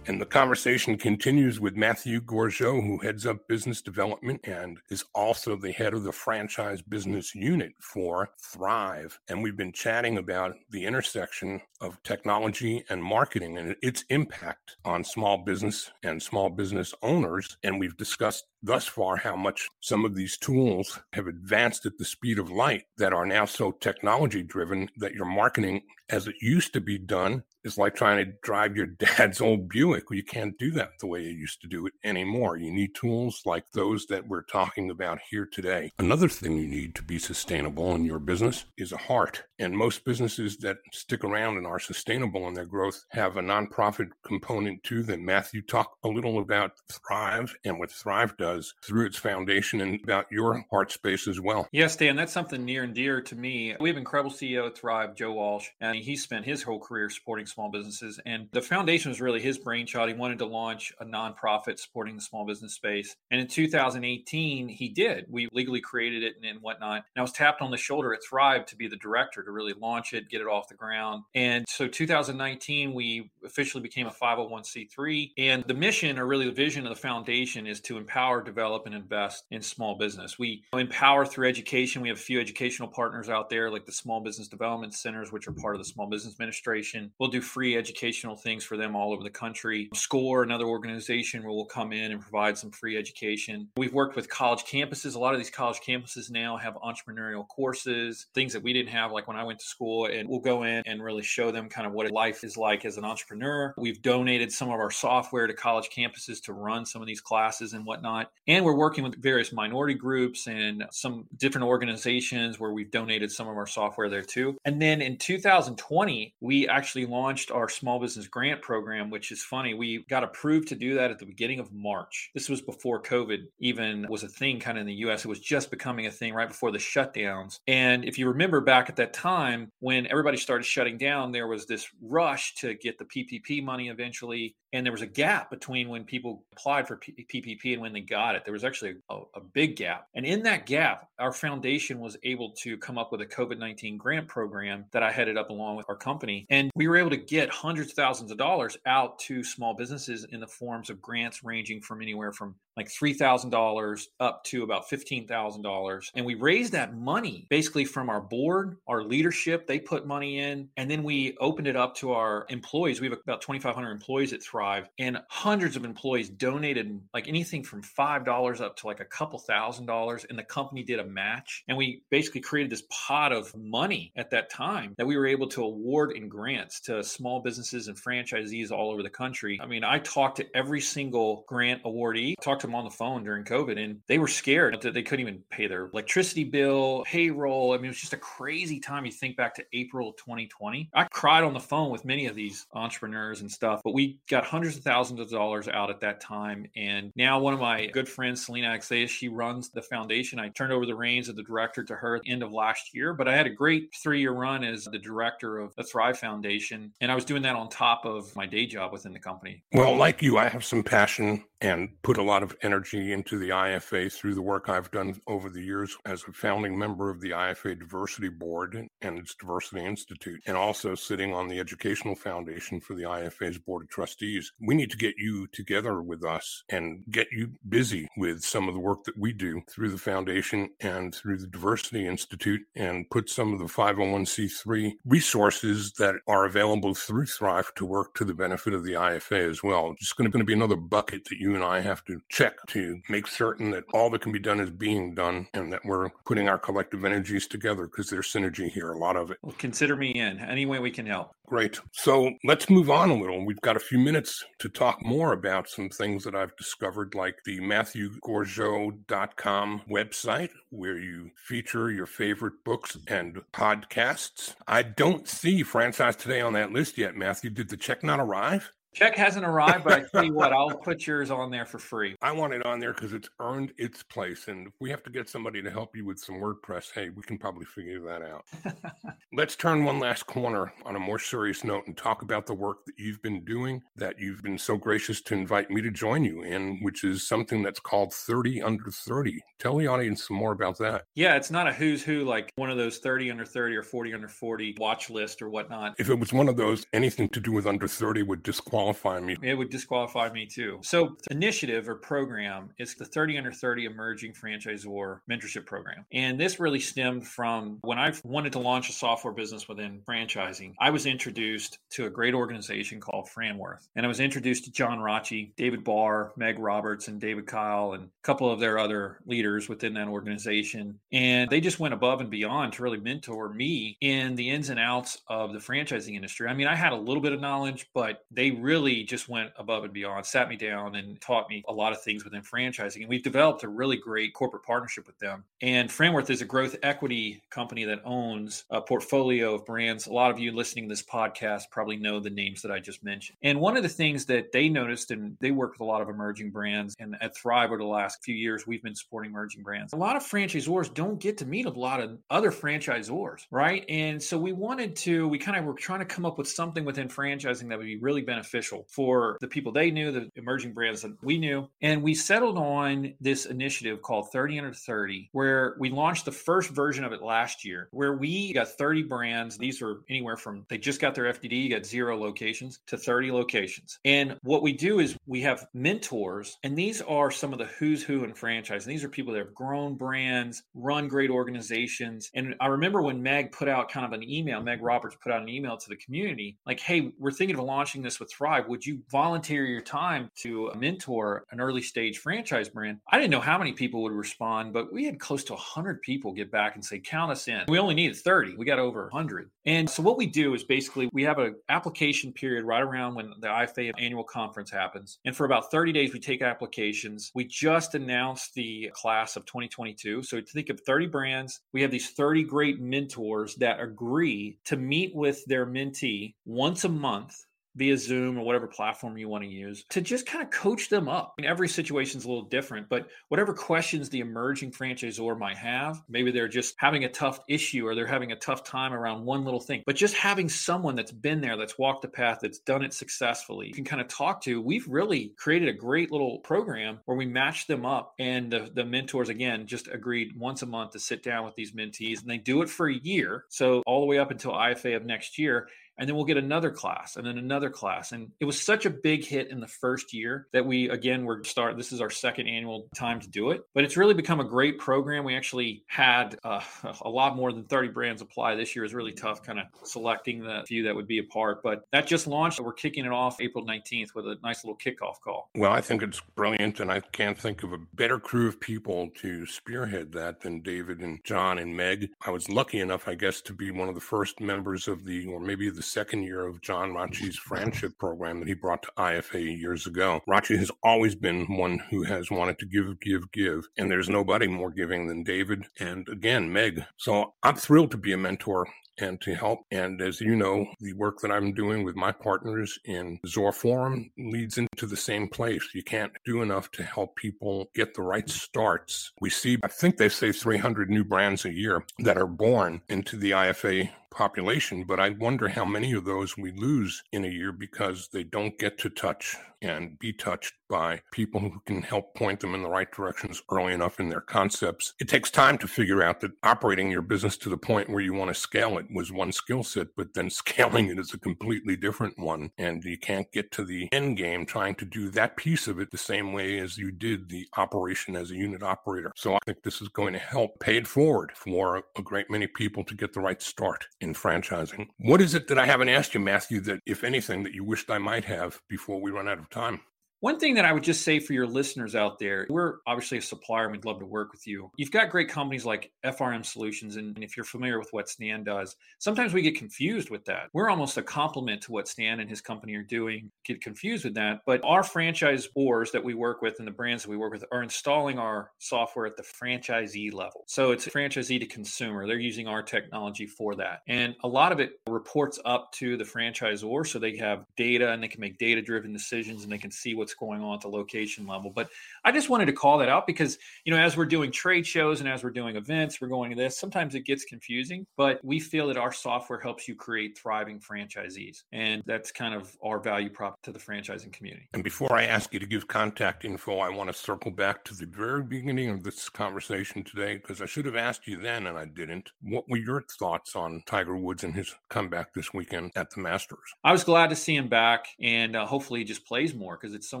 And 0.06 0.20
the 0.20 0.26
conversation 0.26 0.98
continues 0.98 1.60
with 1.60 1.76
Matthew 1.76 2.20
Gourgeot, 2.20 2.84
who 2.84 2.98
heads 2.98 3.24
up 3.24 3.46
business 3.46 3.80
development 3.80 4.40
and 4.42 4.80
is 4.90 5.04
also 5.14 5.54
the 5.54 5.70
head 5.70 5.94
of 5.94 6.02
the 6.02 6.10
franchise 6.10 6.82
business 6.82 7.36
unit 7.36 7.72
for 7.80 8.30
Thryv. 8.42 9.16
And 9.28 9.42
we've 9.42 9.56
been 9.56 9.72
chatting 9.72 10.18
about 10.18 10.56
the 10.70 10.86
intersection 10.86 11.62
of 11.80 12.02
technology 12.02 12.84
and 12.90 13.02
marketing 13.02 13.58
and 13.58 13.76
its 13.80 14.04
impact 14.08 14.76
on 14.84 15.04
small 15.04 15.38
business 15.38 15.92
and 16.02 16.20
small 16.20 16.50
business 16.50 16.92
owners. 17.02 17.56
And 17.62 17.78
we've 17.78 17.96
discussed 17.96 18.46
thus 18.62 18.86
far 18.86 19.16
how 19.16 19.36
much 19.36 19.68
some 19.80 20.04
of 20.04 20.14
these 20.14 20.36
tools 20.36 21.00
have 21.12 21.26
advanced 21.26 21.86
at 21.86 21.98
the 21.98 22.04
speed 22.04 22.38
of 22.38 22.50
light 22.50 22.84
that 22.98 23.12
are 23.12 23.26
now 23.26 23.44
so 23.44 23.72
technology 23.72 24.42
driven 24.42 24.88
that 24.96 25.14
your 25.14 25.24
marketing 25.24 25.82
as 26.08 26.28
it 26.28 26.36
used 26.40 26.72
to 26.74 26.80
be 26.80 26.98
done 26.98 27.42
is 27.64 27.78
like 27.78 27.94
trying 27.94 28.24
to 28.24 28.32
drive 28.42 28.76
your 28.76 28.86
dad's 28.98 29.40
old 29.40 29.68
Buick. 29.68 30.04
You 30.10 30.22
can't 30.22 30.58
do 30.58 30.70
that 30.72 30.90
the 31.00 31.06
way 31.06 31.22
you 31.22 31.30
used 31.30 31.60
to 31.62 31.68
do 31.68 31.86
it 31.86 31.94
anymore. 32.04 32.56
You 32.56 32.72
need 32.72 32.94
tools 32.94 33.42
like 33.46 33.64
those 33.72 34.06
that 34.06 34.28
we're 34.28 34.42
talking 34.42 34.90
about 34.90 35.18
here 35.30 35.48
today. 35.50 35.90
Another 35.98 36.28
thing 36.28 36.58
you 36.58 36.68
need 36.68 36.94
to 36.96 37.02
be 37.02 37.18
sustainable 37.18 37.94
in 37.94 38.04
your 38.04 38.18
business 38.18 38.64
is 38.76 38.92
a 38.92 38.96
heart. 38.96 39.44
And 39.62 39.76
most 39.76 40.04
businesses 40.04 40.56
that 40.58 40.78
stick 40.92 41.22
around 41.22 41.56
and 41.56 41.68
are 41.68 41.78
sustainable 41.78 42.48
in 42.48 42.54
their 42.54 42.64
growth 42.64 43.04
have 43.10 43.36
a 43.36 43.40
nonprofit 43.40 44.08
component 44.24 44.82
to 44.84 45.04
them. 45.04 45.24
Matthew, 45.24 45.62
talk 45.62 45.98
a 46.02 46.08
little 46.08 46.40
about 46.40 46.72
Thryv 46.90 47.52
and 47.64 47.78
what 47.78 47.90
Thryv 47.90 48.36
does 48.36 48.74
through 48.84 49.06
its 49.06 49.16
foundation 49.16 49.80
and 49.80 50.00
about 50.02 50.26
your 50.32 50.64
heart 50.72 50.90
space 50.90 51.28
as 51.28 51.40
well. 51.40 51.68
Yes, 51.70 51.94
Dan, 51.94 52.16
that's 52.16 52.32
something 52.32 52.64
near 52.64 52.82
and 52.82 52.92
dear 52.92 53.20
to 53.20 53.36
me. 53.36 53.76
We 53.78 53.88
have 53.88 53.96
incredible 53.96 54.32
CEO 54.32 54.66
at 54.66 54.74
Thryv, 54.74 55.14
Joe 55.14 55.32
Walsh, 55.32 55.68
and 55.80 55.96
he 55.96 56.16
spent 56.16 56.44
his 56.44 56.64
whole 56.64 56.80
career 56.80 57.08
supporting 57.08 57.46
small 57.46 57.70
businesses. 57.70 58.18
And 58.26 58.48
the 58.50 58.62
foundation 58.62 59.12
was 59.12 59.20
really 59.20 59.40
his 59.40 59.58
brainchild. 59.58 60.08
He 60.08 60.16
wanted 60.16 60.38
to 60.38 60.46
launch 60.46 60.92
a 60.98 61.04
nonprofit 61.04 61.78
supporting 61.78 62.16
the 62.16 62.22
small 62.22 62.44
business 62.44 62.74
space. 62.74 63.14
And 63.30 63.40
in 63.40 63.46
2018, 63.46 64.68
he 64.68 64.88
did. 64.88 65.26
We 65.30 65.48
legally 65.52 65.80
created 65.80 66.24
it 66.24 66.34
and, 66.34 66.44
and 66.44 66.60
whatnot. 66.60 67.04
And 67.14 67.20
I 67.20 67.22
was 67.22 67.30
tapped 67.30 67.62
on 67.62 67.70
the 67.70 67.76
shoulder 67.76 68.12
at 68.12 68.20
Thryv 68.28 68.66
to 68.66 68.76
be 68.76 68.88
the 68.88 68.96
director 68.96 69.44
really 69.52 69.74
launch 69.74 70.12
it, 70.12 70.28
get 70.28 70.40
it 70.40 70.46
off 70.46 70.68
the 70.68 70.74
ground. 70.74 71.24
And 71.34 71.64
so 71.68 71.86
2019, 71.86 72.94
we 72.94 73.30
officially 73.44 73.82
became 73.82 74.06
a 74.06 74.10
501c3. 74.10 75.32
And 75.38 75.64
the 75.64 75.74
mission, 75.74 76.18
or 76.18 76.26
really 76.26 76.46
the 76.46 76.52
vision 76.52 76.86
of 76.86 76.94
the 76.94 77.00
foundation, 77.00 77.66
is 77.66 77.80
to 77.82 77.96
empower, 77.96 78.42
develop, 78.42 78.86
and 78.86 78.94
invest 78.94 79.44
in 79.50 79.62
small 79.62 79.96
business. 79.96 80.38
We 80.38 80.64
empower 80.72 81.24
through 81.24 81.48
education. 81.48 82.02
We 82.02 82.08
have 82.08 82.18
a 82.18 82.20
few 82.20 82.40
educational 82.40 82.88
partners 82.88 83.28
out 83.28 83.50
there, 83.50 83.70
like 83.70 83.86
the 83.86 83.92
Small 83.92 84.20
Business 84.20 84.48
Development 84.48 84.94
Centers, 84.94 85.32
which 85.32 85.48
are 85.48 85.52
part 85.52 85.74
of 85.74 85.80
the 85.80 85.88
Small 85.88 86.06
Business 86.06 86.34
Administration. 86.34 87.12
We'll 87.18 87.30
do 87.30 87.40
free 87.40 87.76
educational 87.76 88.36
things 88.36 88.64
for 88.64 88.76
them 88.76 88.96
all 88.96 89.12
over 89.12 89.22
the 89.22 89.30
country. 89.30 89.88
SCORE, 89.94 90.42
another 90.42 90.66
organization 90.66 91.42
where 91.42 91.52
we'll 91.52 91.64
come 91.64 91.92
in 91.92 92.12
and 92.12 92.20
provide 92.20 92.58
some 92.58 92.70
free 92.70 92.96
education. 92.96 93.68
We've 93.76 93.92
worked 93.92 94.16
with 94.16 94.28
college 94.28 94.64
campuses. 94.64 95.14
A 95.14 95.18
lot 95.18 95.34
of 95.34 95.40
these 95.40 95.50
college 95.50 95.80
campuses 95.86 96.30
now 96.30 96.56
have 96.56 96.74
entrepreneurial 96.74 97.46
courses, 97.46 98.26
things 98.34 98.52
that 98.52 98.62
we 98.62 98.72
didn't 98.72 98.90
have, 98.90 99.12
like 99.12 99.28
when 99.28 99.36
I 99.36 99.41
went 99.44 99.58
to 99.60 99.66
school, 99.66 100.06
and 100.06 100.28
we'll 100.28 100.40
go 100.40 100.64
in 100.64 100.82
and 100.86 101.02
really 101.02 101.22
show 101.22 101.50
them 101.50 101.68
kind 101.68 101.86
of 101.86 101.92
what 101.92 102.10
life 102.10 102.44
is 102.44 102.56
like 102.56 102.84
as 102.84 102.96
an 102.96 103.04
entrepreneur. 103.04 103.74
We've 103.76 104.00
donated 104.02 104.52
some 104.52 104.68
of 104.68 104.80
our 104.80 104.90
software 104.90 105.46
to 105.46 105.54
college 105.54 105.88
campuses 105.94 106.42
to 106.44 106.52
run 106.52 106.84
some 106.84 107.02
of 107.02 107.08
these 107.08 107.20
classes 107.20 107.72
and 107.72 107.84
whatnot. 107.84 108.30
And 108.46 108.64
we're 108.64 108.76
working 108.76 109.04
with 109.04 109.20
various 109.22 109.52
minority 109.52 109.94
groups 109.94 110.46
and 110.46 110.84
some 110.90 111.26
different 111.36 111.66
organizations 111.66 112.58
where 112.58 112.72
we've 112.72 112.90
donated 112.90 113.30
some 113.30 113.48
of 113.48 113.56
our 113.56 113.66
software 113.66 114.08
there 114.08 114.22
too. 114.22 114.56
And 114.64 114.80
then 114.80 115.00
in 115.02 115.16
2020, 115.16 116.34
we 116.40 116.68
actually 116.68 117.06
launched 117.06 117.50
our 117.50 117.68
small 117.68 117.98
business 117.98 118.26
grant 118.28 118.62
program, 118.62 119.10
which 119.10 119.32
is 119.32 119.42
funny. 119.42 119.74
We 119.74 120.04
got 120.08 120.24
approved 120.24 120.68
to 120.68 120.74
do 120.74 120.94
that 120.94 121.10
at 121.10 121.18
the 121.18 121.26
beginning 121.26 121.60
of 121.60 121.72
March. 121.72 122.30
This 122.34 122.48
was 122.48 122.60
before 122.60 123.02
COVID 123.02 123.46
even 123.60 124.06
was 124.08 124.22
a 124.22 124.28
thing 124.28 124.60
kind 124.60 124.78
of 124.78 124.82
in 124.82 124.86
the 124.86 125.06
US. 125.06 125.24
It 125.24 125.28
was 125.28 125.40
just 125.40 125.70
becoming 125.70 126.06
a 126.06 126.10
thing 126.10 126.34
right 126.34 126.48
before 126.48 126.70
the 126.70 126.78
shutdowns. 126.78 127.60
And 127.66 128.04
if 128.04 128.18
you 128.18 128.28
remember 128.28 128.60
back 128.60 128.88
at 128.88 128.96
that 128.96 129.12
time, 129.22 129.70
when 129.78 130.06
everybody 130.08 130.36
started 130.36 130.64
shutting 130.64 130.98
down, 130.98 131.30
there 131.30 131.46
was 131.46 131.64
this 131.66 131.86
rush 132.02 132.54
to 132.56 132.74
get 132.74 132.98
the 132.98 133.04
PPP 133.04 133.62
money 133.62 133.88
eventually. 133.88 134.56
And 134.72 134.84
there 134.84 134.92
was 134.92 135.02
a 135.02 135.06
gap 135.06 135.50
between 135.50 135.88
when 135.88 136.04
people 136.04 136.44
applied 136.52 136.88
for 136.88 136.96
PPP 136.96 137.72
and 137.72 137.82
when 137.82 137.92
they 137.92 138.00
got 138.00 138.34
it. 138.34 138.44
There 138.44 138.52
was 138.52 138.64
actually 138.64 138.96
a, 139.10 139.20
a 139.34 139.40
big 139.40 139.76
gap. 139.76 140.08
And 140.14 140.24
in 140.24 140.42
that 140.44 140.66
gap, 140.66 141.08
our 141.18 141.32
foundation 141.32 142.00
was 142.00 142.16
able 142.22 142.52
to 142.62 142.76
come 142.78 142.98
up 142.98 143.12
with 143.12 143.20
a 143.20 143.26
COVID 143.26 143.58
19 143.58 143.96
grant 143.96 144.28
program 144.28 144.86
that 144.92 145.02
I 145.02 145.12
headed 145.12 145.36
up 145.36 145.50
along 145.50 145.76
with 145.76 145.86
our 145.88 145.96
company. 145.96 146.46
And 146.50 146.70
we 146.74 146.88
were 146.88 146.96
able 146.96 147.10
to 147.10 147.16
get 147.16 147.50
hundreds 147.50 147.90
of 147.90 147.96
thousands 147.96 148.30
of 148.30 148.38
dollars 148.38 148.76
out 148.86 149.18
to 149.20 149.44
small 149.44 149.74
businesses 149.74 150.24
in 150.24 150.40
the 150.40 150.46
forms 150.46 150.90
of 150.90 151.00
grants 151.00 151.44
ranging 151.44 151.80
from 151.80 152.02
anywhere 152.02 152.32
from 152.32 152.54
like 152.76 152.88
$3,000 152.88 154.02
up 154.20 154.44
to 154.44 154.62
about 154.62 154.88
$15,000. 154.88 156.10
And 156.14 156.26
we 156.26 156.34
raised 156.34 156.72
that 156.72 156.96
money 156.96 157.46
basically 157.50 157.84
from 157.84 158.08
our 158.08 158.20
board, 158.20 158.78
our 158.86 159.02
leadership. 159.02 159.66
They 159.66 159.78
put 159.78 160.06
money 160.06 160.38
in, 160.38 160.68
and 160.76 160.90
then 160.90 161.02
we 161.02 161.36
opened 161.38 161.66
it 161.66 161.76
up 161.76 161.94
to 161.96 162.12
our 162.12 162.46
employees. 162.48 163.00
We 163.00 163.08
have 163.08 163.18
about 163.22 163.42
2,500 163.42 163.90
employees 163.90 164.32
at 164.32 164.40
Thryv, 164.40 164.61
and 164.98 165.18
hundreds 165.28 165.76
of 165.76 165.84
employees 165.84 166.28
donated 166.28 167.00
like 167.14 167.28
anything 167.28 167.62
from 167.62 167.82
$5 167.82 168.60
up 168.60 168.76
to 168.76 168.86
like 168.86 169.00
a 169.00 169.04
couple 169.04 169.38
thousand 169.38 169.86
dollars. 169.86 170.24
And 170.28 170.38
the 170.38 170.44
company 170.44 170.82
did 170.82 171.00
a 171.00 171.04
match. 171.04 171.64
And 171.68 171.76
we 171.76 172.02
basically 172.10 172.40
created 172.40 172.70
this 172.70 172.84
pot 172.90 173.32
of 173.32 173.54
money 173.56 174.12
at 174.16 174.30
that 174.30 174.50
time 174.50 174.94
that 174.98 175.06
we 175.06 175.16
were 175.16 175.26
able 175.26 175.48
to 175.48 175.62
award 175.62 176.12
in 176.12 176.28
grants 176.28 176.80
to 176.82 177.02
small 177.02 177.40
businesses 177.40 177.88
and 177.88 177.96
franchisees 177.96 178.70
all 178.70 178.90
over 178.90 179.02
the 179.02 179.10
country. 179.10 179.58
I 179.62 179.66
mean, 179.66 179.84
I 179.84 179.98
talked 179.98 180.36
to 180.38 180.56
every 180.56 180.80
single 180.80 181.44
grant 181.46 181.82
awardee, 181.84 182.34
talked 182.40 182.62
to 182.62 182.66
them 182.66 182.74
on 182.74 182.84
the 182.84 182.90
phone 182.90 183.24
during 183.24 183.44
COVID, 183.44 183.78
and 183.82 184.00
they 184.06 184.18
were 184.18 184.28
scared 184.28 184.80
that 184.82 184.94
they 184.94 185.02
couldn't 185.02 185.26
even 185.26 185.42
pay 185.50 185.66
their 185.66 185.86
electricity 185.92 186.44
bill, 186.44 187.02
payroll. 187.06 187.72
I 187.72 187.76
mean, 187.76 187.86
it 187.86 187.88
was 187.88 188.00
just 188.00 188.12
a 188.12 188.18
crazy 188.18 188.80
time. 188.80 189.04
You 189.04 189.12
think 189.12 189.36
back 189.36 189.54
to 189.56 189.64
April 189.72 190.12
2020. 190.14 190.90
I 190.94 191.04
cried 191.04 191.44
on 191.44 191.54
the 191.54 191.60
phone 191.60 191.90
with 191.90 192.04
many 192.04 192.26
of 192.26 192.34
these 192.34 192.66
entrepreneurs 192.72 193.40
and 193.40 193.50
stuff, 193.50 193.80
but 193.84 193.94
we 193.94 194.18
got 194.28 194.44
hundreds 194.52 194.76
of 194.76 194.82
thousands 194.82 195.18
of 195.18 195.30
dollars 195.30 195.66
out 195.66 195.88
at 195.88 195.98
that 195.98 196.20
time. 196.20 196.66
And 196.76 197.10
now 197.16 197.40
one 197.40 197.54
of 197.54 197.60
my 197.60 197.86
good 197.86 198.06
friends, 198.06 198.44
Selena 198.44 198.66
Axeas, 198.66 199.08
she 199.08 199.28
runs 199.28 199.70
the 199.70 199.80
foundation. 199.80 200.38
I 200.38 200.50
turned 200.50 200.74
over 200.74 200.84
the 200.84 200.94
reins 200.94 201.30
of 201.30 201.36
the 201.36 201.42
director 201.42 201.82
to 201.84 201.94
her 201.94 202.16
at 202.16 202.22
the 202.22 202.32
end 202.32 202.42
of 202.42 202.52
last 202.52 202.92
year, 202.92 203.14
but 203.14 203.26
I 203.26 203.34
had 203.34 203.46
a 203.46 203.50
great 203.50 203.88
three 204.02 204.20
year 204.20 204.32
run 204.32 204.62
as 204.62 204.84
the 204.84 204.98
director 204.98 205.58
of 205.58 205.74
the 205.76 205.82
Thryv 205.82 206.18
Foundation. 206.18 206.92
And 207.00 207.10
I 207.10 207.14
was 207.14 207.24
doing 207.24 207.40
that 207.42 207.56
on 207.56 207.70
top 207.70 208.04
of 208.04 208.36
my 208.36 208.44
day 208.44 208.66
job 208.66 208.92
within 208.92 209.14
the 209.14 209.18
company. 209.18 209.64
Well, 209.72 209.96
like 209.96 210.20
you, 210.20 210.36
I 210.36 210.48
have 210.48 210.66
some 210.66 210.82
passion 210.82 211.44
and 211.62 211.88
put 212.02 212.18
a 212.18 212.22
lot 212.22 212.42
of 212.42 212.56
energy 212.62 213.12
into 213.12 213.38
the 213.38 213.50
IFA 213.50 214.12
through 214.12 214.34
the 214.34 214.42
work 214.42 214.68
I've 214.68 214.90
done 214.90 215.20
over 215.28 215.48
the 215.48 215.62
years 215.62 215.96
as 216.04 216.24
a 216.28 216.32
founding 216.32 216.76
member 216.76 217.08
of 217.08 217.20
the 217.20 217.30
IFA 217.30 217.78
Diversity 217.78 218.28
Board 218.28 218.88
and 219.00 219.18
its 219.18 219.36
Diversity 219.36 219.84
Institute, 219.84 220.42
and 220.46 220.56
also 220.56 220.96
sitting 220.96 221.32
on 221.32 221.46
the 221.46 221.60
Educational 221.60 222.16
Foundation 222.16 222.80
for 222.80 222.94
the 222.94 223.04
IFA's 223.04 223.58
Board 223.58 223.84
of 223.84 223.90
Trustees. 223.90 224.41
We 224.60 224.74
need 224.74 224.90
to 224.90 224.96
get 224.96 225.14
you 225.18 225.46
together 225.48 226.02
with 226.02 226.24
us 226.24 226.64
and 226.68 227.04
get 227.10 227.28
you 227.32 227.52
busy 227.68 228.08
with 228.16 228.42
some 228.42 228.68
of 228.68 228.74
the 228.74 228.80
work 228.80 229.04
that 229.04 229.18
we 229.18 229.32
do 229.32 229.62
through 229.68 229.90
the 229.90 229.98
foundation 229.98 230.70
and 230.80 231.14
through 231.14 231.38
the 231.38 231.46
Diversity 231.46 232.06
Institute 232.06 232.62
and 232.74 233.08
put 233.10 233.28
some 233.28 233.52
of 233.52 233.58
the 233.58 233.66
501c3 233.66 234.92
resources 235.04 235.92
that 235.98 236.16
are 236.26 236.44
available 236.44 236.94
through 236.94 237.26
Thryv 237.26 237.74
to 237.74 237.86
work 237.86 238.14
to 238.14 238.24
the 238.24 238.34
benefit 238.34 238.74
of 238.74 238.84
the 238.84 238.92
IFA 238.92 239.50
as 239.50 239.62
well. 239.62 239.94
It's 240.00 240.12
going 240.12 240.30
to 240.30 240.44
be 240.44 240.52
another 240.52 240.76
bucket 240.76 241.24
that 241.24 241.38
you 241.38 241.54
and 241.54 241.64
I 241.64 241.80
have 241.80 242.04
to 242.06 242.20
check 242.28 242.54
to 242.68 243.00
make 243.08 243.26
certain 243.26 243.70
that 243.70 243.84
all 243.92 244.10
that 244.10 244.22
can 244.22 244.32
be 244.32 244.38
done 244.38 244.60
is 244.60 244.70
being 244.70 245.14
done 245.14 245.48
and 245.54 245.72
that 245.72 245.84
we're 245.84 246.10
putting 246.24 246.48
our 246.48 246.58
collective 246.58 247.04
energies 247.04 247.46
together 247.46 247.86
because 247.86 248.10
there's 248.10 248.32
synergy 248.32 248.70
here, 248.70 248.92
a 248.92 248.98
lot 248.98 249.16
of 249.16 249.30
it. 249.30 249.38
Well, 249.42 249.54
consider 249.58 249.96
me 249.96 250.10
in 250.10 250.38
any 250.38 250.66
way 250.66 250.78
we 250.78 250.90
can 250.90 251.06
help. 251.06 251.34
Great. 251.52 251.78
So 251.92 252.32
let's 252.44 252.70
move 252.70 252.88
on 252.88 253.10
a 253.10 253.14
little. 253.14 253.44
We've 253.44 253.60
got 253.60 253.76
a 253.76 253.80
few 253.80 253.98
minutes 253.98 254.42
to 254.60 254.70
talk 254.70 255.04
more 255.04 255.34
about 255.34 255.68
some 255.68 255.90
things 255.90 256.24
that 256.24 256.34
I've 256.34 256.56
discovered, 256.56 257.14
like 257.14 257.36
the 257.44 257.60
MatthewGourgeot.com 257.60 259.82
website, 259.86 260.48
where 260.70 260.96
you 260.96 261.30
feature 261.46 261.90
your 261.90 262.06
favorite 262.06 262.64
books 262.64 262.96
and 263.06 263.42
podcasts. 263.52 264.54
I 264.66 264.82
don't 264.82 265.28
see 265.28 265.62
Franchise 265.62 266.16
Today 266.16 266.40
on 266.40 266.54
that 266.54 266.72
list 266.72 266.96
yet, 266.96 267.16
Matthew. 267.16 267.50
Did 267.50 267.68
the 267.68 267.76
check 267.76 268.02
not 268.02 268.18
arrive? 268.18 268.72
Check 268.94 269.16
hasn't 269.16 269.46
arrived, 269.46 269.84
but 269.84 269.92
I 269.94 270.02
tell 270.12 270.22
you 270.22 270.34
what, 270.34 270.52
I'll 270.52 270.76
put 270.76 271.06
yours 271.06 271.30
on 271.30 271.50
there 271.50 271.64
for 271.64 271.78
free. 271.78 272.14
I 272.20 272.30
want 272.32 272.52
it 272.52 272.64
on 272.66 272.78
there 272.78 272.92
because 272.92 273.14
it's 273.14 273.28
earned 273.40 273.72
its 273.78 274.02
place. 274.02 274.48
And 274.48 274.66
if 274.66 274.74
we 274.80 274.90
have 274.90 275.02
to 275.04 275.10
get 275.10 275.30
somebody 275.30 275.62
to 275.62 275.70
help 275.70 275.96
you 275.96 276.04
with 276.04 276.18
some 276.18 276.34
WordPress, 276.36 276.92
hey, 276.94 277.08
we 277.08 277.22
can 277.22 277.38
probably 277.38 277.64
figure 277.64 278.00
that 278.02 278.22
out. 278.22 278.44
Let's 279.32 279.56
turn 279.56 279.84
one 279.84 279.98
last 279.98 280.26
corner 280.26 280.74
on 280.84 280.96
a 280.96 281.00
more 281.00 281.18
serious 281.18 281.64
note 281.64 281.86
and 281.86 281.96
talk 281.96 282.20
about 282.20 282.46
the 282.46 282.54
work 282.54 282.84
that 282.84 282.98
you've 282.98 283.22
been 283.22 283.44
doing 283.44 283.80
that 283.96 284.18
you've 284.18 284.42
been 284.42 284.58
so 284.58 284.76
gracious 284.76 285.22
to 285.22 285.34
invite 285.34 285.70
me 285.70 285.80
to 285.80 285.90
join 285.90 286.22
you 286.22 286.42
in, 286.42 286.78
which 286.82 287.02
is 287.02 287.26
something 287.26 287.62
that's 287.62 287.80
called 287.80 288.12
30 288.12 288.62
Under 288.62 288.90
30. 288.90 289.40
Tell 289.58 289.78
the 289.78 289.86
audience 289.86 290.28
some 290.28 290.36
more 290.36 290.52
about 290.52 290.76
that. 290.78 291.04
Yeah, 291.14 291.36
it's 291.36 291.50
not 291.50 291.66
a 291.66 291.72
who's 291.72 292.02
who 292.02 292.24
like 292.24 292.50
one 292.56 292.70
of 292.70 292.76
those 292.76 292.98
30 292.98 293.30
under 293.30 293.46
30 293.46 293.76
or 293.76 293.82
40 293.82 294.12
under 294.12 294.28
40 294.28 294.76
watch 294.78 295.08
list 295.08 295.40
or 295.40 295.48
whatnot. 295.48 295.94
If 295.98 296.10
it 296.10 296.18
was 296.18 296.32
one 296.32 296.48
of 296.48 296.56
those, 296.56 296.84
anything 296.92 297.30
to 297.30 297.40
do 297.40 297.52
with 297.52 297.66
under 297.66 297.88
30 297.88 298.24
would 298.24 298.42
disqualify 298.42 298.81
me. 299.26 299.36
It 299.42 299.54
would 299.54 299.70
disqualify 299.70 300.30
me 300.32 300.46
too. 300.46 300.78
So, 300.82 301.16
initiative 301.30 301.88
or 301.88 301.96
program 301.96 302.70
is 302.78 302.94
the 302.94 303.04
30 303.04 303.38
under 303.38 303.52
30 303.52 303.86
emerging 303.86 304.32
franchisor 304.32 305.20
mentorship 305.30 305.66
program. 305.66 306.04
And 306.12 306.38
this 306.38 306.60
really 306.60 306.80
stemmed 306.80 307.26
from 307.26 307.78
when 307.82 307.98
I 307.98 308.12
wanted 308.24 308.52
to 308.52 308.58
launch 308.58 308.88
a 308.88 308.92
software 308.92 309.32
business 309.32 309.68
within 309.68 310.00
franchising. 310.08 310.74
I 310.80 310.90
was 310.90 311.06
introduced 311.06 311.78
to 311.90 312.06
a 312.06 312.10
great 312.10 312.34
organization 312.34 313.00
called 313.00 313.28
Franworth. 313.28 313.88
And 313.96 314.06
I 314.06 314.08
was 314.08 314.20
introduced 314.20 314.64
to 314.64 314.72
John 314.72 315.00
Rotche, 315.00 315.52
David 315.56 315.84
Barr, 315.84 316.32
Meg 316.36 316.58
Roberts, 316.58 317.08
and 317.08 317.20
David 317.20 317.46
Kyle, 317.46 317.92
and 317.92 318.04
a 318.04 318.08
couple 318.22 318.50
of 318.50 318.60
their 318.60 318.78
other 318.78 319.18
leaders 319.26 319.68
within 319.68 319.94
that 319.94 320.08
organization. 320.08 320.98
And 321.12 321.50
they 321.50 321.60
just 321.60 321.80
went 321.80 321.94
above 321.94 322.20
and 322.20 322.30
beyond 322.30 322.74
to 322.74 322.82
really 322.82 323.00
mentor 323.00 323.48
me 323.48 323.96
in 324.00 324.34
the 324.36 324.50
ins 324.50 324.68
and 324.68 324.80
outs 324.80 325.18
of 325.28 325.52
the 325.52 325.58
franchising 325.58 326.14
industry. 326.14 326.48
I 326.48 326.54
mean, 326.54 326.66
I 326.66 326.74
had 326.74 326.92
a 326.92 326.96
little 326.96 327.22
bit 327.22 327.32
of 327.32 327.40
knowledge, 327.40 327.88
but 327.94 328.24
they 328.30 328.50
really 328.50 328.71
just 329.06 329.28
went 329.28 329.50
above 329.56 329.84
and 329.84 329.92
beyond, 329.92 330.24
sat 330.26 330.48
me 330.48 330.56
down 330.56 330.94
and 330.94 331.20
taught 331.20 331.48
me 331.48 331.62
a 331.68 331.72
lot 331.72 331.92
of 331.92 332.02
things 332.02 332.24
within 332.24 332.42
franchising. 332.42 333.00
And 333.00 333.08
we've 333.08 333.22
developed 333.22 333.62
a 333.62 333.68
really 333.68 333.96
great 333.96 334.34
corporate 334.34 334.62
partnership 334.62 335.06
with 335.06 335.18
them. 335.18 335.44
And 335.60 335.88
Franworth 335.88 336.30
is 336.30 336.42
a 336.42 336.44
growth 336.44 336.76
equity 336.82 337.42
company 337.50 337.84
that 337.84 338.02
owns 338.04 338.64
a 338.70 338.80
portfolio 338.80 339.54
of 339.54 339.66
brands. 339.66 340.06
A 340.06 340.12
lot 340.12 340.30
of 340.30 340.38
you 340.38 340.52
listening 340.52 340.88
to 340.88 340.92
this 340.92 341.02
podcast 341.02 341.64
probably 341.70 341.96
know 341.96 342.20
the 342.20 342.30
names 342.30 342.62
that 342.62 342.72
I 342.72 342.78
just 342.78 343.04
mentioned. 343.04 343.36
And 343.42 343.60
one 343.60 343.76
of 343.76 343.82
the 343.82 343.88
things 343.88 344.26
that 344.26 344.52
they 344.52 344.68
noticed, 344.68 345.10
and 345.10 345.36
they 345.40 345.50
work 345.50 345.72
with 345.72 345.80
a 345.80 345.84
lot 345.84 346.00
of 346.00 346.08
emerging 346.08 346.50
brands, 346.50 346.94
and 346.98 347.16
at 347.20 347.36
Thryv 347.36 347.66
over 347.66 347.78
the 347.78 347.84
last 347.84 348.24
few 348.24 348.34
years, 348.34 348.66
we've 348.66 348.82
been 348.82 348.94
supporting 348.94 349.30
emerging 349.30 349.62
brands. 349.62 349.92
A 349.92 349.96
lot 349.96 350.16
of 350.16 350.22
franchisors 350.22 350.92
don't 350.92 351.20
get 351.20 351.38
to 351.38 351.46
meet 351.46 351.66
a 351.66 351.70
lot 351.70 352.00
of 352.00 352.18
other 352.30 352.50
franchisors, 352.50 353.46
right? 353.50 353.84
And 353.88 354.22
so 354.22 354.38
we 354.38 354.52
wanted 354.52 354.96
to, 354.96 355.28
we 355.28 355.38
kind 355.38 355.58
of 355.58 355.64
were 355.64 355.74
trying 355.74 356.00
to 356.00 356.06
come 356.06 356.24
up 356.24 356.38
with 356.38 356.48
something 356.48 356.84
within 356.84 357.08
franchising 357.08 357.68
that 357.68 357.78
would 357.78 357.86
be 357.86 357.96
really 357.96 358.22
beneficial 358.22 358.61
for 358.88 359.36
the 359.40 359.48
people 359.48 359.72
they 359.72 359.90
knew, 359.90 360.12
the 360.12 360.30
emerging 360.36 360.72
brands 360.72 361.02
that 361.02 361.16
we 361.22 361.38
knew. 361.38 361.68
And 361.80 362.02
we 362.02 362.14
settled 362.14 362.58
on 362.58 363.14
this 363.20 363.46
initiative 363.46 364.02
called 364.02 364.30
30 364.32 364.58
under 364.58 364.72
30, 364.72 365.30
where 365.32 365.76
we 365.78 365.90
launched 365.90 366.24
the 366.24 366.32
first 366.32 366.70
version 366.70 367.04
of 367.04 367.12
it 367.12 367.22
last 367.22 367.64
year, 367.64 367.88
where 367.92 368.14
we 368.14 368.52
got 368.52 368.68
30 368.68 369.04
brands. 369.04 369.58
These 369.58 369.82
are 369.82 370.02
anywhere 370.08 370.36
from 370.36 370.64
they 370.68 370.78
just 370.78 371.00
got 371.00 371.14
their 371.14 371.32
FDD, 371.32 371.64
you 371.64 371.70
got 371.70 371.86
zero 371.86 372.16
locations 372.18 372.80
to 372.86 372.96
30 372.96 373.32
locations. 373.32 373.98
And 374.04 374.36
what 374.42 374.62
we 374.62 374.72
do 374.72 375.00
is 375.00 375.16
we 375.26 375.42
have 375.42 375.66
mentors, 375.74 376.58
and 376.62 376.76
these 376.76 377.00
are 377.02 377.30
some 377.30 377.52
of 377.52 377.58
the 377.58 377.66
who's 377.66 378.02
who 378.02 378.24
in 378.24 378.34
franchise. 378.34 378.84
And 378.84 378.92
these 378.92 379.04
are 379.04 379.08
people 379.08 379.32
that 379.34 379.40
have 379.40 379.54
grown 379.54 379.96
brands, 379.96 380.62
run 380.74 381.08
great 381.08 381.30
organizations. 381.30 382.30
And 382.34 382.54
I 382.60 382.66
remember 382.66 383.02
when 383.02 383.22
Meg 383.22 383.52
put 383.52 383.68
out 383.68 383.90
kind 383.90 384.06
of 384.06 384.12
an 384.12 384.28
email, 384.28 384.62
Meg 384.62 384.82
Roberts 384.82 385.16
put 385.22 385.32
out 385.32 385.42
an 385.42 385.48
email 385.48 385.76
to 385.76 385.88
the 385.88 385.96
community 385.96 386.58
like, 386.66 386.80
hey, 386.80 387.12
we're 387.18 387.30
thinking 387.30 387.58
of 387.58 387.64
launching 387.64 388.02
this 388.02 388.20
with 388.20 388.32
Thryv. 388.32 388.51
Would 388.60 388.84
you 388.84 389.02
volunteer 389.10 389.64
your 389.64 389.80
time 389.80 390.30
to 390.40 390.70
uh, 390.70 390.76
mentor 390.76 391.44
an 391.50 391.60
early 391.60 391.82
stage 391.82 392.18
franchise 392.18 392.68
brand? 392.68 392.98
I 393.10 393.18
didn't 393.18 393.30
know 393.30 393.40
how 393.40 393.58
many 393.58 393.72
people 393.72 394.02
would 394.02 394.12
respond, 394.12 394.72
but 394.72 394.92
we 394.92 395.04
had 395.04 395.18
close 395.18 395.44
to 395.44 395.52
100 395.52 396.02
people 396.02 396.32
get 396.32 396.50
back 396.50 396.74
and 396.74 396.84
say, 396.84 397.00
count 397.00 397.30
us 397.30 397.48
in. 397.48 397.64
We 397.68 397.78
only 397.78 397.94
needed 397.94 398.16
30. 398.16 398.56
We 398.56 398.64
got 398.64 398.78
over 398.78 399.04
100. 399.04 399.50
And 399.66 399.88
so 399.88 400.02
what 400.02 400.16
we 400.16 400.26
do 400.26 400.54
is 400.54 400.64
basically 400.64 401.08
we 401.12 401.22
have 401.24 401.38
an 401.38 401.56
application 401.68 402.32
period 402.32 402.64
right 402.64 402.82
around 402.82 403.14
when 403.14 403.32
the 403.40 403.48
IFA 403.48 403.92
annual 403.98 404.24
conference 404.24 404.70
happens. 404.70 405.18
And 405.24 405.36
for 405.36 405.44
about 405.44 405.70
30 405.70 405.92
days, 405.92 406.12
we 406.12 406.20
take 406.20 406.42
applications. 406.42 407.30
We 407.34 407.44
just 407.44 407.94
announced 407.94 408.54
the 408.54 408.90
class 408.92 409.36
of 409.36 409.46
2022. 409.46 410.22
So 410.22 410.40
think 410.40 410.68
of 410.68 410.80
30 410.80 411.06
brands. 411.06 411.60
We 411.72 411.82
have 411.82 411.90
these 411.90 412.10
30 412.10 412.44
great 412.44 412.80
mentors 412.80 413.54
that 413.56 413.80
agree 413.80 414.58
to 414.66 414.76
meet 414.76 415.14
with 415.14 415.44
their 415.46 415.66
mentee 415.66 416.34
once 416.44 416.84
a 416.84 416.88
month 416.88 417.44
via 417.74 417.96
Zoom 417.96 418.38
or 418.38 418.44
whatever 418.44 418.66
platform 418.66 419.16
you 419.16 419.28
want 419.28 419.44
to 419.44 419.50
use 419.50 419.84
to 419.90 420.00
just 420.00 420.26
kind 420.26 420.44
of 420.44 420.50
coach 420.50 420.88
them 420.88 421.08
up. 421.08 421.34
I 421.38 421.42
mean, 421.42 421.50
every 421.50 421.68
situation 421.68 422.18
is 422.18 422.24
a 422.24 422.28
little 422.28 422.44
different, 422.44 422.88
but 422.88 423.08
whatever 423.28 423.54
questions 423.54 424.08
the 424.08 424.20
emerging 424.20 424.72
franchisor 424.72 425.38
might 425.38 425.56
have, 425.56 426.02
maybe 426.08 426.30
they're 426.30 426.48
just 426.48 426.74
having 426.78 427.04
a 427.04 427.08
tough 427.08 427.40
issue 427.48 427.86
or 427.86 427.94
they're 427.94 428.06
having 428.06 428.32
a 428.32 428.36
tough 428.36 428.64
time 428.64 428.92
around 428.92 429.24
one 429.24 429.44
little 429.44 429.60
thing, 429.60 429.82
but 429.86 429.96
just 429.96 430.14
having 430.14 430.48
someone 430.48 430.94
that's 430.94 431.12
been 431.12 431.40
there, 431.40 431.56
that's 431.56 431.78
walked 431.78 432.02
the 432.02 432.08
path, 432.08 432.38
that's 432.42 432.58
done 432.58 432.82
it 432.82 432.92
successfully, 432.92 433.68
you 433.68 433.74
can 433.74 433.84
kind 433.84 434.02
of 434.02 434.08
talk 434.08 434.42
to. 434.42 434.60
We've 434.60 434.86
really 434.86 435.32
created 435.36 435.68
a 435.68 435.72
great 435.72 436.12
little 436.12 436.38
program 436.40 437.00
where 437.06 437.16
we 437.16 437.26
match 437.26 437.66
them 437.66 437.86
up 437.86 438.14
and 438.18 438.52
the, 438.52 438.70
the 438.72 438.84
mentors, 438.84 439.28
again, 439.28 439.66
just 439.66 439.88
agreed 439.88 440.36
once 440.36 440.62
a 440.62 440.66
month 440.66 440.92
to 440.92 441.00
sit 441.00 441.22
down 441.22 441.44
with 441.44 441.54
these 441.54 441.72
mentees 441.72 442.20
and 442.20 442.30
they 442.30 442.38
do 442.38 442.62
it 442.62 442.68
for 442.68 442.88
a 442.88 442.94
year. 442.94 443.44
So 443.48 443.82
all 443.86 444.00
the 444.00 444.06
way 444.06 444.18
up 444.18 444.30
until 444.30 444.52
IFA 444.52 444.96
of 444.96 445.04
next 445.04 445.38
year 445.38 445.68
and 445.98 446.08
then 446.08 446.16
we'll 446.16 446.24
get 446.24 446.36
another 446.36 446.70
class 446.70 447.16
and 447.16 447.26
then 447.26 447.38
another 447.38 447.70
class. 447.70 448.12
And 448.12 448.30
it 448.40 448.44
was 448.44 448.60
such 448.60 448.86
a 448.86 448.90
big 448.90 449.24
hit 449.24 449.50
in 449.50 449.60
the 449.60 449.66
first 449.66 450.12
year 450.12 450.46
that 450.52 450.66
we 450.66 450.88
again 450.88 451.24
we're 451.24 451.44
start 451.44 451.76
this 451.76 451.92
is 451.92 452.00
our 452.00 452.10
second 452.10 452.46
annual 452.48 452.88
time 452.96 453.20
to 453.20 453.28
do 453.28 453.50
it 453.50 453.64
but 453.74 453.84
it's 453.84 453.96
really 453.96 454.14
become 454.14 454.40
a 454.40 454.44
great 454.44 454.78
program. 454.78 455.24
We 455.24 455.36
actually 455.36 455.84
had 455.86 456.38
uh, 456.44 456.60
a 457.02 457.08
lot 457.08 457.36
more 457.36 457.52
than 457.52 457.64
30 457.64 457.88
brands 457.88 458.22
apply 458.22 458.54
this 458.54 458.74
year. 458.74 458.84
Is 458.84 458.94
really 458.94 459.12
tough 459.12 459.42
kind 459.42 459.58
of 459.58 459.66
selecting 459.84 460.42
the 460.42 460.62
few 460.66 460.84
that 460.84 460.94
would 460.94 461.06
be 461.06 461.18
a 461.18 461.24
part 461.24 461.62
but 461.62 461.84
that 461.92 462.06
just 462.06 462.26
launched. 462.26 462.60
We're 462.60 462.72
kicking 462.72 463.04
it 463.04 463.12
off 463.12 463.40
april 463.40 463.64
19th 463.64 464.14
with 464.14 464.26
a 464.26 464.36
nice 464.42 464.64
little 464.64 464.78
kickoff 464.78 465.20
call. 465.20 465.50
Well 465.54 465.72
i 465.72 465.80
think 465.80 466.02
it's 466.02 466.20
brilliant 466.34 466.80
and 466.80 466.90
i 466.90 467.00
can't 467.00 467.38
think 467.38 467.62
of 467.62 467.72
a 467.72 467.78
better 467.94 468.18
crew 468.18 468.48
of 468.48 468.60
people 468.60 469.10
to 469.20 469.46
spearhead 469.46 470.12
that 470.12 470.40
than 470.40 470.60
david 470.60 471.00
and 471.00 471.22
john 471.24 471.58
and 471.58 471.76
meg. 471.76 472.10
I 472.24 472.30
was 472.30 472.48
lucky 472.48 472.80
enough 472.80 473.08
i 473.08 473.14
guess 473.14 473.40
to 473.42 473.52
be 473.52 473.70
one 473.70 473.88
of 473.88 473.94
the 473.94 474.00
first 474.00 474.40
members 474.40 474.88
of 474.88 475.04
the 475.04 475.26
or 475.26 475.40
maybe 475.40 475.70
the 475.70 475.81
the 475.82 475.88
second 475.88 476.22
year 476.22 476.46
of 476.46 476.60
John 476.60 476.94
Rotche's 476.94 477.36
friendship 477.36 477.98
program 477.98 478.38
that 478.38 478.46
he 478.46 478.54
brought 478.54 478.84
to 478.84 478.92
IFA 478.96 479.58
years 479.58 479.88
ago. 479.88 480.20
Rotche 480.28 480.56
has 480.56 480.70
always 480.84 481.16
been 481.16 481.56
one 481.56 481.80
who 481.90 482.04
has 482.04 482.30
wanted 482.30 482.56
to 482.60 482.66
give, 482.66 483.00
give, 483.00 483.32
give, 483.32 483.66
and 483.76 483.90
there's 483.90 484.08
nobody 484.08 484.46
more 484.46 484.70
giving 484.70 485.08
than 485.08 485.24
David 485.24 485.64
and 485.80 486.08
again, 486.08 486.52
Meg. 486.52 486.84
So 486.98 487.34
I'm 487.42 487.56
thrilled 487.56 487.90
to 487.90 487.96
be 487.96 488.12
a 488.12 488.16
mentor 488.16 488.68
and 488.98 489.20
to 489.22 489.34
help. 489.34 489.60
And 489.72 490.00
as 490.00 490.20
you 490.20 490.36
know, 490.36 490.66
the 490.78 490.92
work 490.92 491.18
that 491.20 491.32
I'm 491.32 491.52
doing 491.52 491.82
with 491.82 491.96
my 491.96 492.12
partners 492.12 492.78
in 492.84 493.18
Zor 493.26 493.52
Forum 493.52 494.12
leads 494.16 494.58
into 494.58 494.86
the 494.86 494.96
same 494.96 495.26
place. 495.26 495.68
You 495.74 495.82
can't 495.82 496.12
do 496.24 496.42
enough 496.42 496.70
to 496.72 496.84
help 496.84 497.16
people 497.16 497.70
get 497.74 497.94
the 497.94 498.02
right 498.02 498.28
starts. 498.28 499.10
We 499.20 499.30
see, 499.30 499.58
I 499.64 499.68
think 499.68 499.96
they 499.96 500.08
say 500.08 500.30
300 500.30 500.90
new 500.90 501.02
brands 501.02 501.44
a 501.44 501.52
year 501.52 501.84
that 502.00 502.18
are 502.18 502.26
born 502.26 502.82
into 502.88 503.16
the 503.16 503.32
IFA 503.32 503.90
population, 504.12 504.84
but 504.84 505.00
I 505.00 505.10
wonder 505.10 505.48
how 505.48 505.64
many 505.64 505.92
of 505.92 506.04
those 506.04 506.36
we 506.36 506.52
lose 506.52 507.02
in 507.12 507.24
a 507.24 507.28
year 507.28 507.52
because 507.52 508.08
they 508.12 508.22
don't 508.22 508.58
get 508.58 508.78
to 508.78 508.90
touch 508.90 509.36
and 509.62 509.98
be 509.98 510.12
touched 510.12 510.54
by 510.68 511.00
people 511.12 511.40
who 511.40 511.60
can 511.66 511.82
help 511.82 512.14
point 512.14 512.40
them 512.40 512.54
in 512.54 512.62
the 512.62 512.68
right 512.68 512.90
directions 512.90 513.42
early 513.50 513.72
enough 513.72 514.00
in 514.00 514.08
their 514.08 514.20
concepts. 514.20 514.94
It 514.98 515.08
takes 515.08 515.30
time 515.30 515.58
to 515.58 515.68
figure 515.68 516.02
out 516.02 516.20
that 516.20 516.32
operating 516.42 516.90
your 516.90 517.02
business 517.02 517.36
to 517.38 517.48
the 517.48 517.56
point 517.56 517.88
where 517.88 518.00
you 518.00 518.14
want 518.14 518.28
to 518.28 518.34
scale 518.34 518.78
it 518.78 518.86
was 518.92 519.12
one 519.12 519.32
skill 519.32 519.62
set, 519.62 519.88
but 519.96 520.14
then 520.14 520.30
scaling 520.42 520.88
it 520.88 520.98
is 520.98 521.14
a 521.14 521.18
completely 521.18 521.76
different 521.76 522.18
one. 522.18 522.50
And 522.58 522.82
you 522.84 522.98
can't 522.98 523.30
get 523.32 523.52
to 523.52 523.64
the 523.64 523.88
end 523.92 524.16
game 524.16 524.44
trying 524.46 524.74
to 524.76 524.84
do 524.84 525.10
that 525.10 525.36
piece 525.36 525.68
of 525.68 525.78
it 525.78 525.90
the 525.90 525.98
same 525.98 526.32
way 526.32 526.58
as 526.58 526.76
you 526.76 526.90
did 526.90 527.28
the 527.28 527.46
operation 527.56 528.16
as 528.16 528.30
a 528.30 528.36
unit 528.36 528.62
operator. 528.62 529.12
So 529.14 529.34
I 529.34 529.38
think 529.46 529.62
this 529.62 529.80
is 529.80 529.88
going 529.88 530.14
to 530.14 530.18
help 530.18 530.58
pay 530.58 530.76
it 530.76 530.88
forward 530.88 531.32
for 531.34 531.84
a 531.96 532.02
great 532.02 532.30
many 532.30 532.46
people 532.46 532.82
to 532.84 532.94
get 532.94 533.12
the 533.12 533.20
right 533.20 533.40
start 533.40 533.86
in 534.02 534.14
franchising. 534.14 534.88
What 534.98 535.20
is 535.20 535.34
it 535.34 535.48
that 535.48 535.58
I 535.58 535.66
haven't 535.66 535.88
asked 535.88 536.14
you, 536.14 536.20
Matthew, 536.20 536.60
that 536.62 536.80
if 536.86 537.04
anything, 537.04 537.42
that 537.44 537.54
you 537.54 537.64
wished 537.64 537.90
I 537.90 537.98
might 537.98 538.24
have 538.24 538.60
before 538.68 539.00
we 539.00 539.10
run 539.10 539.28
out 539.28 539.38
of 539.38 539.50
time? 539.50 539.80
One 540.22 540.38
thing 540.38 540.54
that 540.54 540.64
I 540.64 540.72
would 540.72 540.84
just 540.84 541.02
say 541.02 541.18
for 541.18 541.32
your 541.32 541.48
listeners 541.48 541.96
out 541.96 542.20
there, 542.20 542.46
we're 542.48 542.76
obviously 542.86 543.18
a 543.18 543.22
supplier 543.22 543.64
and 543.64 543.72
we'd 543.72 543.84
love 543.84 543.98
to 543.98 544.06
work 544.06 544.30
with 544.30 544.46
you. 544.46 544.70
You've 544.76 544.92
got 544.92 545.10
great 545.10 545.28
companies 545.28 545.64
like 545.64 545.90
FRM 546.04 546.46
Solutions. 546.46 546.94
And 546.94 547.20
if 547.20 547.36
you're 547.36 547.42
familiar 547.42 547.76
with 547.80 547.88
what 547.90 548.08
Stan 548.08 548.44
does, 548.44 548.76
sometimes 549.00 549.34
we 549.34 549.42
get 549.42 549.56
confused 549.56 550.10
with 550.10 550.24
that. 550.26 550.44
We're 550.52 550.70
almost 550.70 550.96
a 550.96 551.02
complement 551.02 551.62
to 551.62 551.72
what 551.72 551.88
Stan 551.88 552.20
and 552.20 552.30
his 552.30 552.40
company 552.40 552.76
are 552.76 552.84
doing, 552.84 553.32
get 553.44 553.60
confused 553.60 554.04
with 554.04 554.14
that. 554.14 554.42
But 554.46 554.60
our 554.62 554.84
franchise 554.84 555.48
boards 555.48 555.90
that 555.90 556.04
we 556.04 556.14
work 556.14 556.40
with 556.40 556.60
and 556.60 556.68
the 556.68 556.72
brands 556.72 557.02
that 557.02 557.10
we 557.10 557.16
work 557.16 557.32
with 557.32 557.44
are 557.50 557.64
installing 557.64 558.20
our 558.20 558.52
software 558.58 559.06
at 559.06 559.16
the 559.16 559.24
franchisee 559.24 560.12
level. 560.12 560.44
So 560.46 560.70
it's 560.70 560.86
franchisee 560.86 561.40
to 561.40 561.46
consumer. 561.46 562.06
They're 562.06 562.20
using 562.20 562.46
our 562.46 562.62
technology 562.62 563.26
for 563.26 563.56
that. 563.56 563.80
And 563.88 564.14
a 564.22 564.28
lot 564.28 564.52
of 564.52 564.60
it 564.60 564.78
reports 564.88 565.40
up 565.44 565.72
to 565.72 565.96
the 565.96 566.04
franchisor 566.04 566.86
so 566.86 567.00
they 567.00 567.16
have 567.16 567.44
data 567.56 567.90
and 567.90 568.00
they 568.00 568.06
can 568.06 568.20
make 568.20 568.38
data 568.38 568.62
driven 568.62 568.92
decisions 568.92 569.42
and 569.42 569.50
they 569.50 569.58
can 569.58 569.72
see 569.72 569.96
what's 569.96 570.11
what's 570.12 570.30
going 570.30 570.42
on 570.42 570.54
at 570.54 570.60
the 570.60 570.68
location 570.68 571.26
level. 571.26 571.50
But 571.50 571.68
I 572.04 572.12
just 572.12 572.28
wanted 572.28 572.46
to 572.46 572.52
call 572.52 572.78
that 572.78 572.88
out 572.88 573.06
because, 573.06 573.38
you 573.64 573.72
know, 573.72 573.78
as 573.78 573.96
we're 573.96 574.06
doing 574.06 574.30
trade 574.30 574.66
shows 574.66 575.00
and 575.00 575.08
as 575.08 575.22
we're 575.22 575.30
doing 575.30 575.56
events, 575.56 576.00
we're 576.00 576.08
going 576.08 576.30
to 576.30 576.36
this, 576.36 576.58
sometimes 576.58 576.94
it 576.94 577.04
gets 577.04 577.24
confusing, 577.24 577.86
but 577.96 578.20
we 578.24 578.40
feel 578.40 578.68
that 578.68 578.76
our 578.76 578.92
software 578.92 579.38
helps 579.38 579.68
you 579.68 579.74
create 579.74 580.18
thriving 580.18 580.58
franchisees. 580.58 581.42
And 581.52 581.82
that's 581.86 582.12
kind 582.12 582.34
of 582.34 582.56
our 582.62 582.78
value 582.78 583.10
prop 583.10 583.40
to 583.42 583.52
the 583.52 583.58
franchising 583.58 584.12
community. 584.12 584.48
And 584.54 584.64
before 584.64 584.94
I 584.94 585.04
ask 585.04 585.32
you 585.32 585.40
to 585.40 585.46
give 585.46 585.68
contact 585.68 586.24
info, 586.24 586.58
I 586.58 586.68
want 586.68 586.88
to 586.88 586.94
circle 586.94 587.30
back 587.30 587.64
to 587.64 587.74
the 587.74 587.86
very 587.86 588.22
beginning 588.22 588.70
of 588.70 588.82
this 588.82 589.08
conversation 589.08 589.84
today 589.84 590.16
because 590.16 590.42
I 590.42 590.46
should 590.46 590.66
have 590.66 590.76
asked 590.76 591.06
you 591.06 591.20
then 591.20 591.46
and 591.46 591.58
I 591.58 591.66
didn't. 591.66 592.10
What 592.22 592.48
were 592.48 592.58
your 592.58 592.82
thoughts 592.98 593.36
on 593.36 593.62
Tiger 593.66 593.96
Woods 593.96 594.24
and 594.24 594.34
his 594.34 594.54
comeback 594.68 595.14
this 595.14 595.32
weekend 595.32 595.72
at 595.76 595.90
the 595.90 596.00
Masters? 596.00 596.38
I 596.64 596.72
was 596.72 596.84
glad 596.84 597.10
to 597.10 597.16
see 597.16 597.36
him 597.36 597.48
back 597.48 597.86
and 598.00 598.36
uh, 598.36 598.46
hopefully 598.46 598.80
he 598.80 598.84
just 598.84 599.06
plays 599.06 599.34
more 599.34 599.58
because 599.60 599.74
it's 599.74 599.88
so 599.88 600.00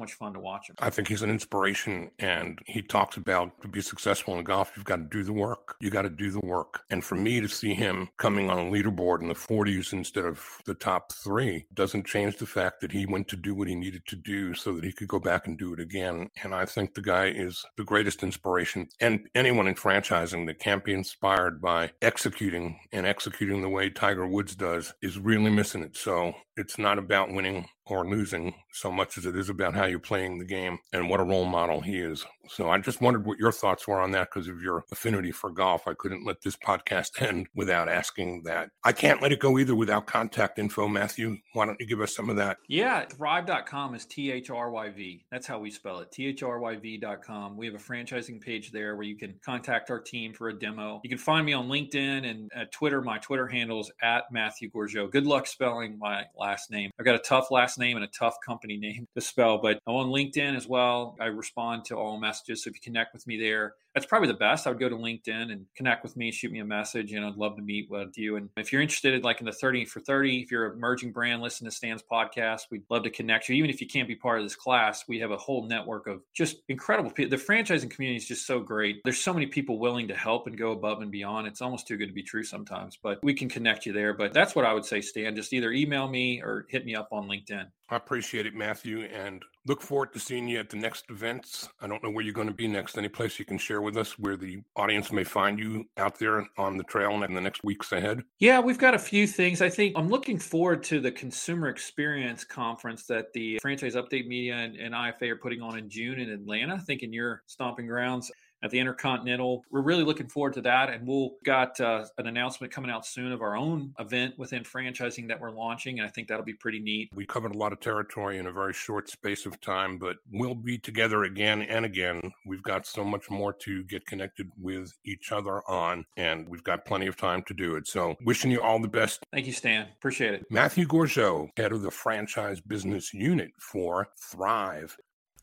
much 0.00 0.14
fun 0.14 0.32
to 0.32 0.40
watch 0.40 0.68
him. 0.68 0.76
I 0.80 0.90
think 0.90 1.06
he's 1.06 1.22
an 1.22 1.30
inspiration, 1.30 2.10
and 2.18 2.58
he 2.66 2.82
talks 2.82 3.16
about 3.16 3.60
to 3.62 3.68
be 3.68 3.80
successful 3.80 4.36
in 4.36 4.44
golf, 4.44 4.72
you've 4.76 4.84
got 4.84 4.96
to 4.96 5.02
do 5.02 5.22
the 5.22 5.32
work. 5.32 5.76
You 5.80 5.90
got 5.90 6.02
to 6.02 6.10
do 6.10 6.30
the 6.30 6.40
work. 6.40 6.80
And 6.90 7.04
for 7.04 7.14
me 7.14 7.40
to 7.40 7.48
see 7.48 7.74
him 7.74 8.08
coming 8.16 8.50
on 8.50 8.58
a 8.58 8.70
leaderboard 8.70 9.20
in 9.20 9.28
the 9.28 9.34
40s 9.34 9.92
instead 9.92 10.24
of 10.24 10.42
the 10.64 10.74
top 10.74 11.12
three 11.12 11.66
doesn't 11.74 12.06
change 12.06 12.38
the 12.38 12.46
fact 12.46 12.80
that 12.80 12.92
he 12.92 13.06
went 13.06 13.28
to 13.28 13.36
do 13.36 13.54
what 13.54 13.68
he 13.68 13.74
needed 13.74 14.06
to 14.06 14.16
do 14.16 14.54
so 14.54 14.72
that 14.72 14.84
he 14.84 14.92
could 14.92 15.08
go 15.08 15.20
back 15.20 15.46
and 15.46 15.58
do 15.58 15.72
it 15.72 15.80
again. 15.80 16.30
And 16.42 16.54
I 16.54 16.64
think 16.64 16.94
the 16.94 17.02
guy 17.02 17.26
is 17.26 17.64
the 17.76 17.84
greatest 17.84 18.22
inspiration. 18.22 18.88
And 19.00 19.28
anyone 19.34 19.68
in 19.68 19.74
franchising 19.74 20.46
that 20.46 20.58
can't 20.58 20.84
be 20.84 20.94
inspired 20.94 21.60
by 21.60 21.92
executing 22.02 22.80
and 22.92 23.06
executing 23.06 23.62
the 23.62 23.68
way 23.68 23.90
Tiger 23.90 24.26
Woods 24.26 24.56
does 24.56 24.94
is 25.02 25.18
really 25.18 25.50
missing 25.50 25.82
it. 25.82 25.96
So 25.96 26.34
it's 26.56 26.78
not 26.78 26.98
about 26.98 27.32
winning 27.32 27.68
or 27.90 28.06
losing 28.06 28.54
so 28.72 28.90
much 28.90 29.18
as 29.18 29.26
it 29.26 29.36
is 29.36 29.48
about 29.48 29.74
how 29.74 29.84
you're 29.84 29.98
playing 29.98 30.38
the 30.38 30.44
game 30.44 30.78
and 30.92 31.08
what 31.08 31.20
a 31.20 31.24
role 31.24 31.44
model 31.44 31.80
he 31.80 31.98
is. 31.98 32.24
So 32.50 32.68
I 32.68 32.78
just 32.78 33.00
wondered 33.00 33.26
what 33.26 33.38
your 33.38 33.52
thoughts 33.52 33.86
were 33.86 34.00
on 34.00 34.10
that 34.10 34.28
because 34.32 34.48
of 34.48 34.60
your 34.60 34.84
affinity 34.90 35.30
for 35.30 35.50
golf. 35.50 35.86
I 35.86 35.94
couldn't 35.94 36.26
let 36.26 36.42
this 36.42 36.56
podcast 36.56 37.10
end 37.22 37.46
without 37.54 37.88
asking 37.88 38.42
that. 38.44 38.70
I 38.84 38.90
can't 38.90 39.22
let 39.22 39.30
it 39.30 39.38
go 39.38 39.56
either 39.56 39.76
without 39.76 40.06
contact 40.06 40.58
info. 40.58 40.88
Matthew, 40.88 41.36
why 41.52 41.66
don't 41.66 41.78
you 41.78 41.86
give 41.86 42.00
us 42.00 42.14
some 42.14 42.28
of 42.28 42.36
that? 42.36 42.56
Yeah, 42.68 43.04
thryv.com 43.04 43.94
is 43.94 44.04
T 44.04 44.32
H 44.32 44.50
R 44.50 44.70
Y 44.70 44.90
V. 44.90 45.24
That's 45.30 45.46
how 45.46 45.60
we 45.60 45.70
spell 45.70 46.00
it. 46.00 46.10
T 46.10 46.26
H 46.26 46.42
R 46.42 46.58
Y 46.58 46.76
V.com. 46.76 47.56
We 47.56 47.66
have 47.66 47.76
a 47.76 47.78
franchising 47.78 48.40
page 48.40 48.72
there 48.72 48.96
where 48.96 49.06
you 49.06 49.16
can 49.16 49.38
contact 49.44 49.88
our 49.90 50.00
team 50.00 50.32
for 50.32 50.48
a 50.48 50.58
demo. 50.58 51.00
You 51.04 51.10
can 51.10 51.18
find 51.18 51.46
me 51.46 51.52
on 51.52 51.68
LinkedIn 51.68 52.28
and 52.28 52.50
at 52.52 52.72
Twitter. 52.72 53.00
My 53.00 53.18
Twitter 53.18 53.46
handle 53.46 53.80
is 53.80 53.92
at 54.02 54.24
Matthew 54.32 54.70
Gourgeot. 54.72 55.12
Good 55.12 55.26
luck 55.26 55.46
spelling 55.46 55.98
my 56.00 56.24
last 56.36 56.72
name. 56.72 56.90
I've 56.98 57.06
got 57.06 57.14
a 57.14 57.20
tough 57.20 57.52
last 57.52 57.78
name 57.78 57.96
and 57.96 58.04
a 58.04 58.10
tough 58.18 58.34
company 58.44 58.76
name 58.76 59.06
to 59.14 59.20
spell, 59.20 59.58
but 59.58 59.78
I'm 59.86 59.94
on 59.94 60.08
LinkedIn 60.08 60.56
as 60.56 60.66
well. 60.66 61.16
I 61.20 61.26
respond 61.26 61.84
to 61.86 61.96
all 61.96 62.18
messages. 62.18 62.39
Just 62.42 62.64
so 62.64 62.68
if 62.68 62.74
you 62.74 62.80
connect 62.80 63.12
with 63.12 63.26
me 63.26 63.38
there, 63.38 63.74
that's 63.94 64.06
probably 64.06 64.28
the 64.28 64.34
best. 64.34 64.66
I 64.66 64.70
would 64.70 64.78
go 64.78 64.88
to 64.88 64.96
LinkedIn 64.96 65.52
and 65.52 65.66
connect 65.76 66.02
with 66.02 66.16
me, 66.16 66.30
shoot 66.30 66.52
me 66.52 66.60
a 66.60 66.64
message, 66.64 67.12
and 67.12 67.24
I'd 67.24 67.36
love 67.36 67.56
to 67.56 67.62
meet 67.62 67.90
with 67.90 68.16
you. 68.16 68.36
And 68.36 68.48
if 68.56 68.72
you're 68.72 68.82
interested, 68.82 69.14
in, 69.14 69.22
like 69.22 69.40
in 69.40 69.46
the 69.46 69.52
30 69.52 69.84
for 69.84 70.00
30, 70.00 70.40
if 70.40 70.50
you're 70.50 70.66
an 70.68 70.76
emerging 70.76 71.12
brand, 71.12 71.42
listen 71.42 71.64
to 71.64 71.70
Stan's 71.70 72.02
podcast. 72.02 72.62
We'd 72.70 72.84
love 72.90 73.02
to 73.04 73.10
connect 73.10 73.48
you. 73.48 73.56
Even 73.56 73.70
if 73.70 73.80
you 73.80 73.86
can't 73.86 74.08
be 74.08 74.14
part 74.14 74.38
of 74.38 74.44
this 74.44 74.56
class, 74.56 75.04
we 75.08 75.18
have 75.20 75.30
a 75.30 75.36
whole 75.36 75.66
network 75.66 76.06
of 76.06 76.22
just 76.34 76.62
incredible 76.68 77.10
people. 77.10 77.36
The 77.36 77.42
franchising 77.42 77.90
community 77.90 78.16
is 78.16 78.28
just 78.28 78.46
so 78.46 78.60
great. 78.60 79.00
There's 79.04 79.20
so 79.20 79.32
many 79.32 79.46
people 79.46 79.78
willing 79.78 80.08
to 80.08 80.14
help 80.14 80.46
and 80.46 80.56
go 80.56 80.72
above 80.72 81.02
and 81.02 81.10
beyond. 81.10 81.46
It's 81.46 81.62
almost 81.62 81.86
too 81.86 81.96
good 81.96 82.08
to 82.08 82.14
be 82.14 82.22
true 82.22 82.44
sometimes, 82.44 82.98
but 83.02 83.18
we 83.22 83.34
can 83.34 83.48
connect 83.48 83.86
you 83.86 83.92
there. 83.92 84.14
But 84.14 84.32
that's 84.32 84.54
what 84.54 84.64
I 84.64 84.72
would 84.72 84.84
say, 84.84 85.00
Stan. 85.00 85.34
Just 85.34 85.52
either 85.52 85.72
email 85.72 86.08
me 86.08 86.40
or 86.42 86.66
hit 86.68 86.84
me 86.84 86.94
up 86.94 87.08
on 87.12 87.28
LinkedIn. 87.28 87.66
I 87.88 87.96
appreciate 87.96 88.46
it, 88.46 88.54
Matthew, 88.54 89.00
and 89.00 89.44
look 89.66 89.82
forward 89.82 90.12
to 90.12 90.20
seeing 90.20 90.46
you 90.46 90.60
at 90.60 90.70
the 90.70 90.76
next 90.76 91.10
events. 91.10 91.68
I 91.80 91.88
don't 91.88 92.02
know 92.04 92.10
where 92.10 92.24
you're 92.24 92.32
going 92.32 92.46
to 92.46 92.54
be 92.54 92.68
next. 92.68 92.96
Any 92.96 93.08
place 93.08 93.38
you 93.38 93.44
can 93.44 93.58
share 93.58 93.79
with 93.80 93.96
us 93.96 94.18
where 94.18 94.36
the 94.36 94.62
audience 94.76 95.12
may 95.12 95.24
find 95.24 95.58
you 95.58 95.84
out 95.96 96.18
there 96.18 96.46
on 96.56 96.76
the 96.76 96.84
trail 96.84 97.22
in 97.22 97.34
the 97.34 97.40
next 97.40 97.64
weeks 97.64 97.92
ahead? 97.92 98.22
Yeah, 98.38 98.60
we've 98.60 98.78
got 98.78 98.94
a 98.94 98.98
few 98.98 99.26
things. 99.26 99.62
I 99.62 99.68
think 99.68 99.96
I'm 99.96 100.08
looking 100.08 100.38
forward 100.38 100.82
to 100.84 101.00
the 101.00 101.12
consumer 101.12 101.68
experience 101.68 102.44
conference 102.44 103.06
that 103.06 103.32
the 103.32 103.58
Franchise 103.60 103.94
Update 103.94 104.26
Media 104.26 104.54
and, 104.54 104.76
and 104.76 104.94
IFA 104.94 105.30
are 105.30 105.36
putting 105.36 105.62
on 105.62 105.78
in 105.78 105.88
June 105.88 106.18
in 106.18 106.30
Atlanta. 106.30 106.74
I 106.74 106.78
think 106.78 107.02
in 107.02 107.12
your 107.12 107.42
stomping 107.46 107.86
grounds 107.86 108.30
at 108.62 108.70
the 108.70 108.78
Intercontinental. 108.78 109.64
We're 109.70 109.82
really 109.82 110.04
looking 110.04 110.28
forward 110.28 110.54
to 110.54 110.62
that, 110.62 110.90
and 110.90 111.06
we'll 111.06 111.32
got 111.44 111.80
uh, 111.80 112.04
an 112.18 112.26
announcement 112.26 112.72
coming 112.72 112.90
out 112.90 113.06
soon 113.06 113.32
of 113.32 113.42
our 113.42 113.56
own 113.56 113.94
event 113.98 114.38
within 114.38 114.64
franchising 114.64 115.28
that 115.28 115.40
we're 115.40 115.50
launching, 115.50 115.98
and 115.98 116.06
I 116.06 116.10
think 116.10 116.28
that'll 116.28 116.44
be 116.44 116.54
pretty 116.54 116.80
neat. 116.80 117.10
We 117.14 117.26
covered 117.26 117.54
a 117.54 117.58
lot 117.58 117.72
of 117.72 117.80
territory 117.80 118.38
in 118.38 118.46
a 118.46 118.52
very 118.52 118.72
short 118.72 119.08
space 119.08 119.46
of 119.46 119.60
time, 119.60 119.98
but 119.98 120.16
we'll 120.32 120.54
be 120.54 120.78
together 120.78 121.24
again 121.24 121.62
and 121.62 121.84
again. 121.84 122.20
We've 122.46 122.62
got 122.62 122.86
so 122.86 123.04
much 123.04 123.30
more 123.30 123.52
to 123.52 123.84
get 123.84 124.06
connected 124.06 124.50
with 124.58 124.92
each 125.04 125.32
other 125.32 125.62
on, 125.68 126.04
and 126.16 126.48
we've 126.48 126.64
got 126.64 126.84
plenty 126.84 127.06
of 127.06 127.16
time 127.16 127.42
to 127.44 127.54
do 127.54 127.76
it. 127.76 127.86
So, 127.86 128.16
wishing 128.24 128.50
you 128.50 128.60
all 128.60 128.80
the 128.80 128.88
best. 128.88 129.24
Thank 129.32 129.46
you, 129.46 129.52
Stan. 129.52 129.88
Appreciate 129.96 130.34
it. 130.34 130.44
Matthew 130.50 130.86
Gourgeot, 130.86 131.50
head 131.56 131.72
of 131.72 131.82
the 131.82 131.90
franchise 131.90 132.60
business 132.60 133.12
unit 133.14 133.50
for 133.58 134.08
Thryv. 134.32 134.96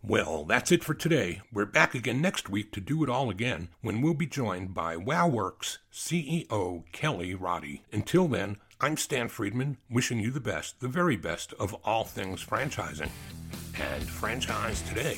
Well, 0.03 0.45
that's 0.45 0.71
it 0.71 0.83
for 0.83 0.93
today. 0.93 1.41
We're 1.51 1.65
back 1.65 1.95
again 1.95 2.21
next 2.21 2.49
week 2.49 2.71
to 2.73 2.79
do 2.79 3.03
it 3.03 3.09
all 3.09 3.29
again 3.29 3.69
when 3.81 4.01
we'll 4.01 4.13
be 4.13 4.27
joined 4.27 4.73
by 4.73 4.95
WOWorks 4.95 5.79
CEO 5.91 6.83
Kelly 6.91 7.33
Roddy. 7.33 7.83
Until 7.91 8.27
then, 8.27 8.57
I'm 8.79 8.95
Stan 8.95 9.27
Friedman, 9.27 9.77
wishing 9.89 10.19
you 10.19 10.29
the 10.29 10.39
best, 10.39 10.79
the 10.79 10.87
very 10.87 11.17
best 11.17 11.53
of 11.53 11.73
all 11.83 12.03
things 12.03 12.45
franchising. 12.45 13.09
And 13.79 14.03
Franchise 14.03 14.83
Today 14.83 15.17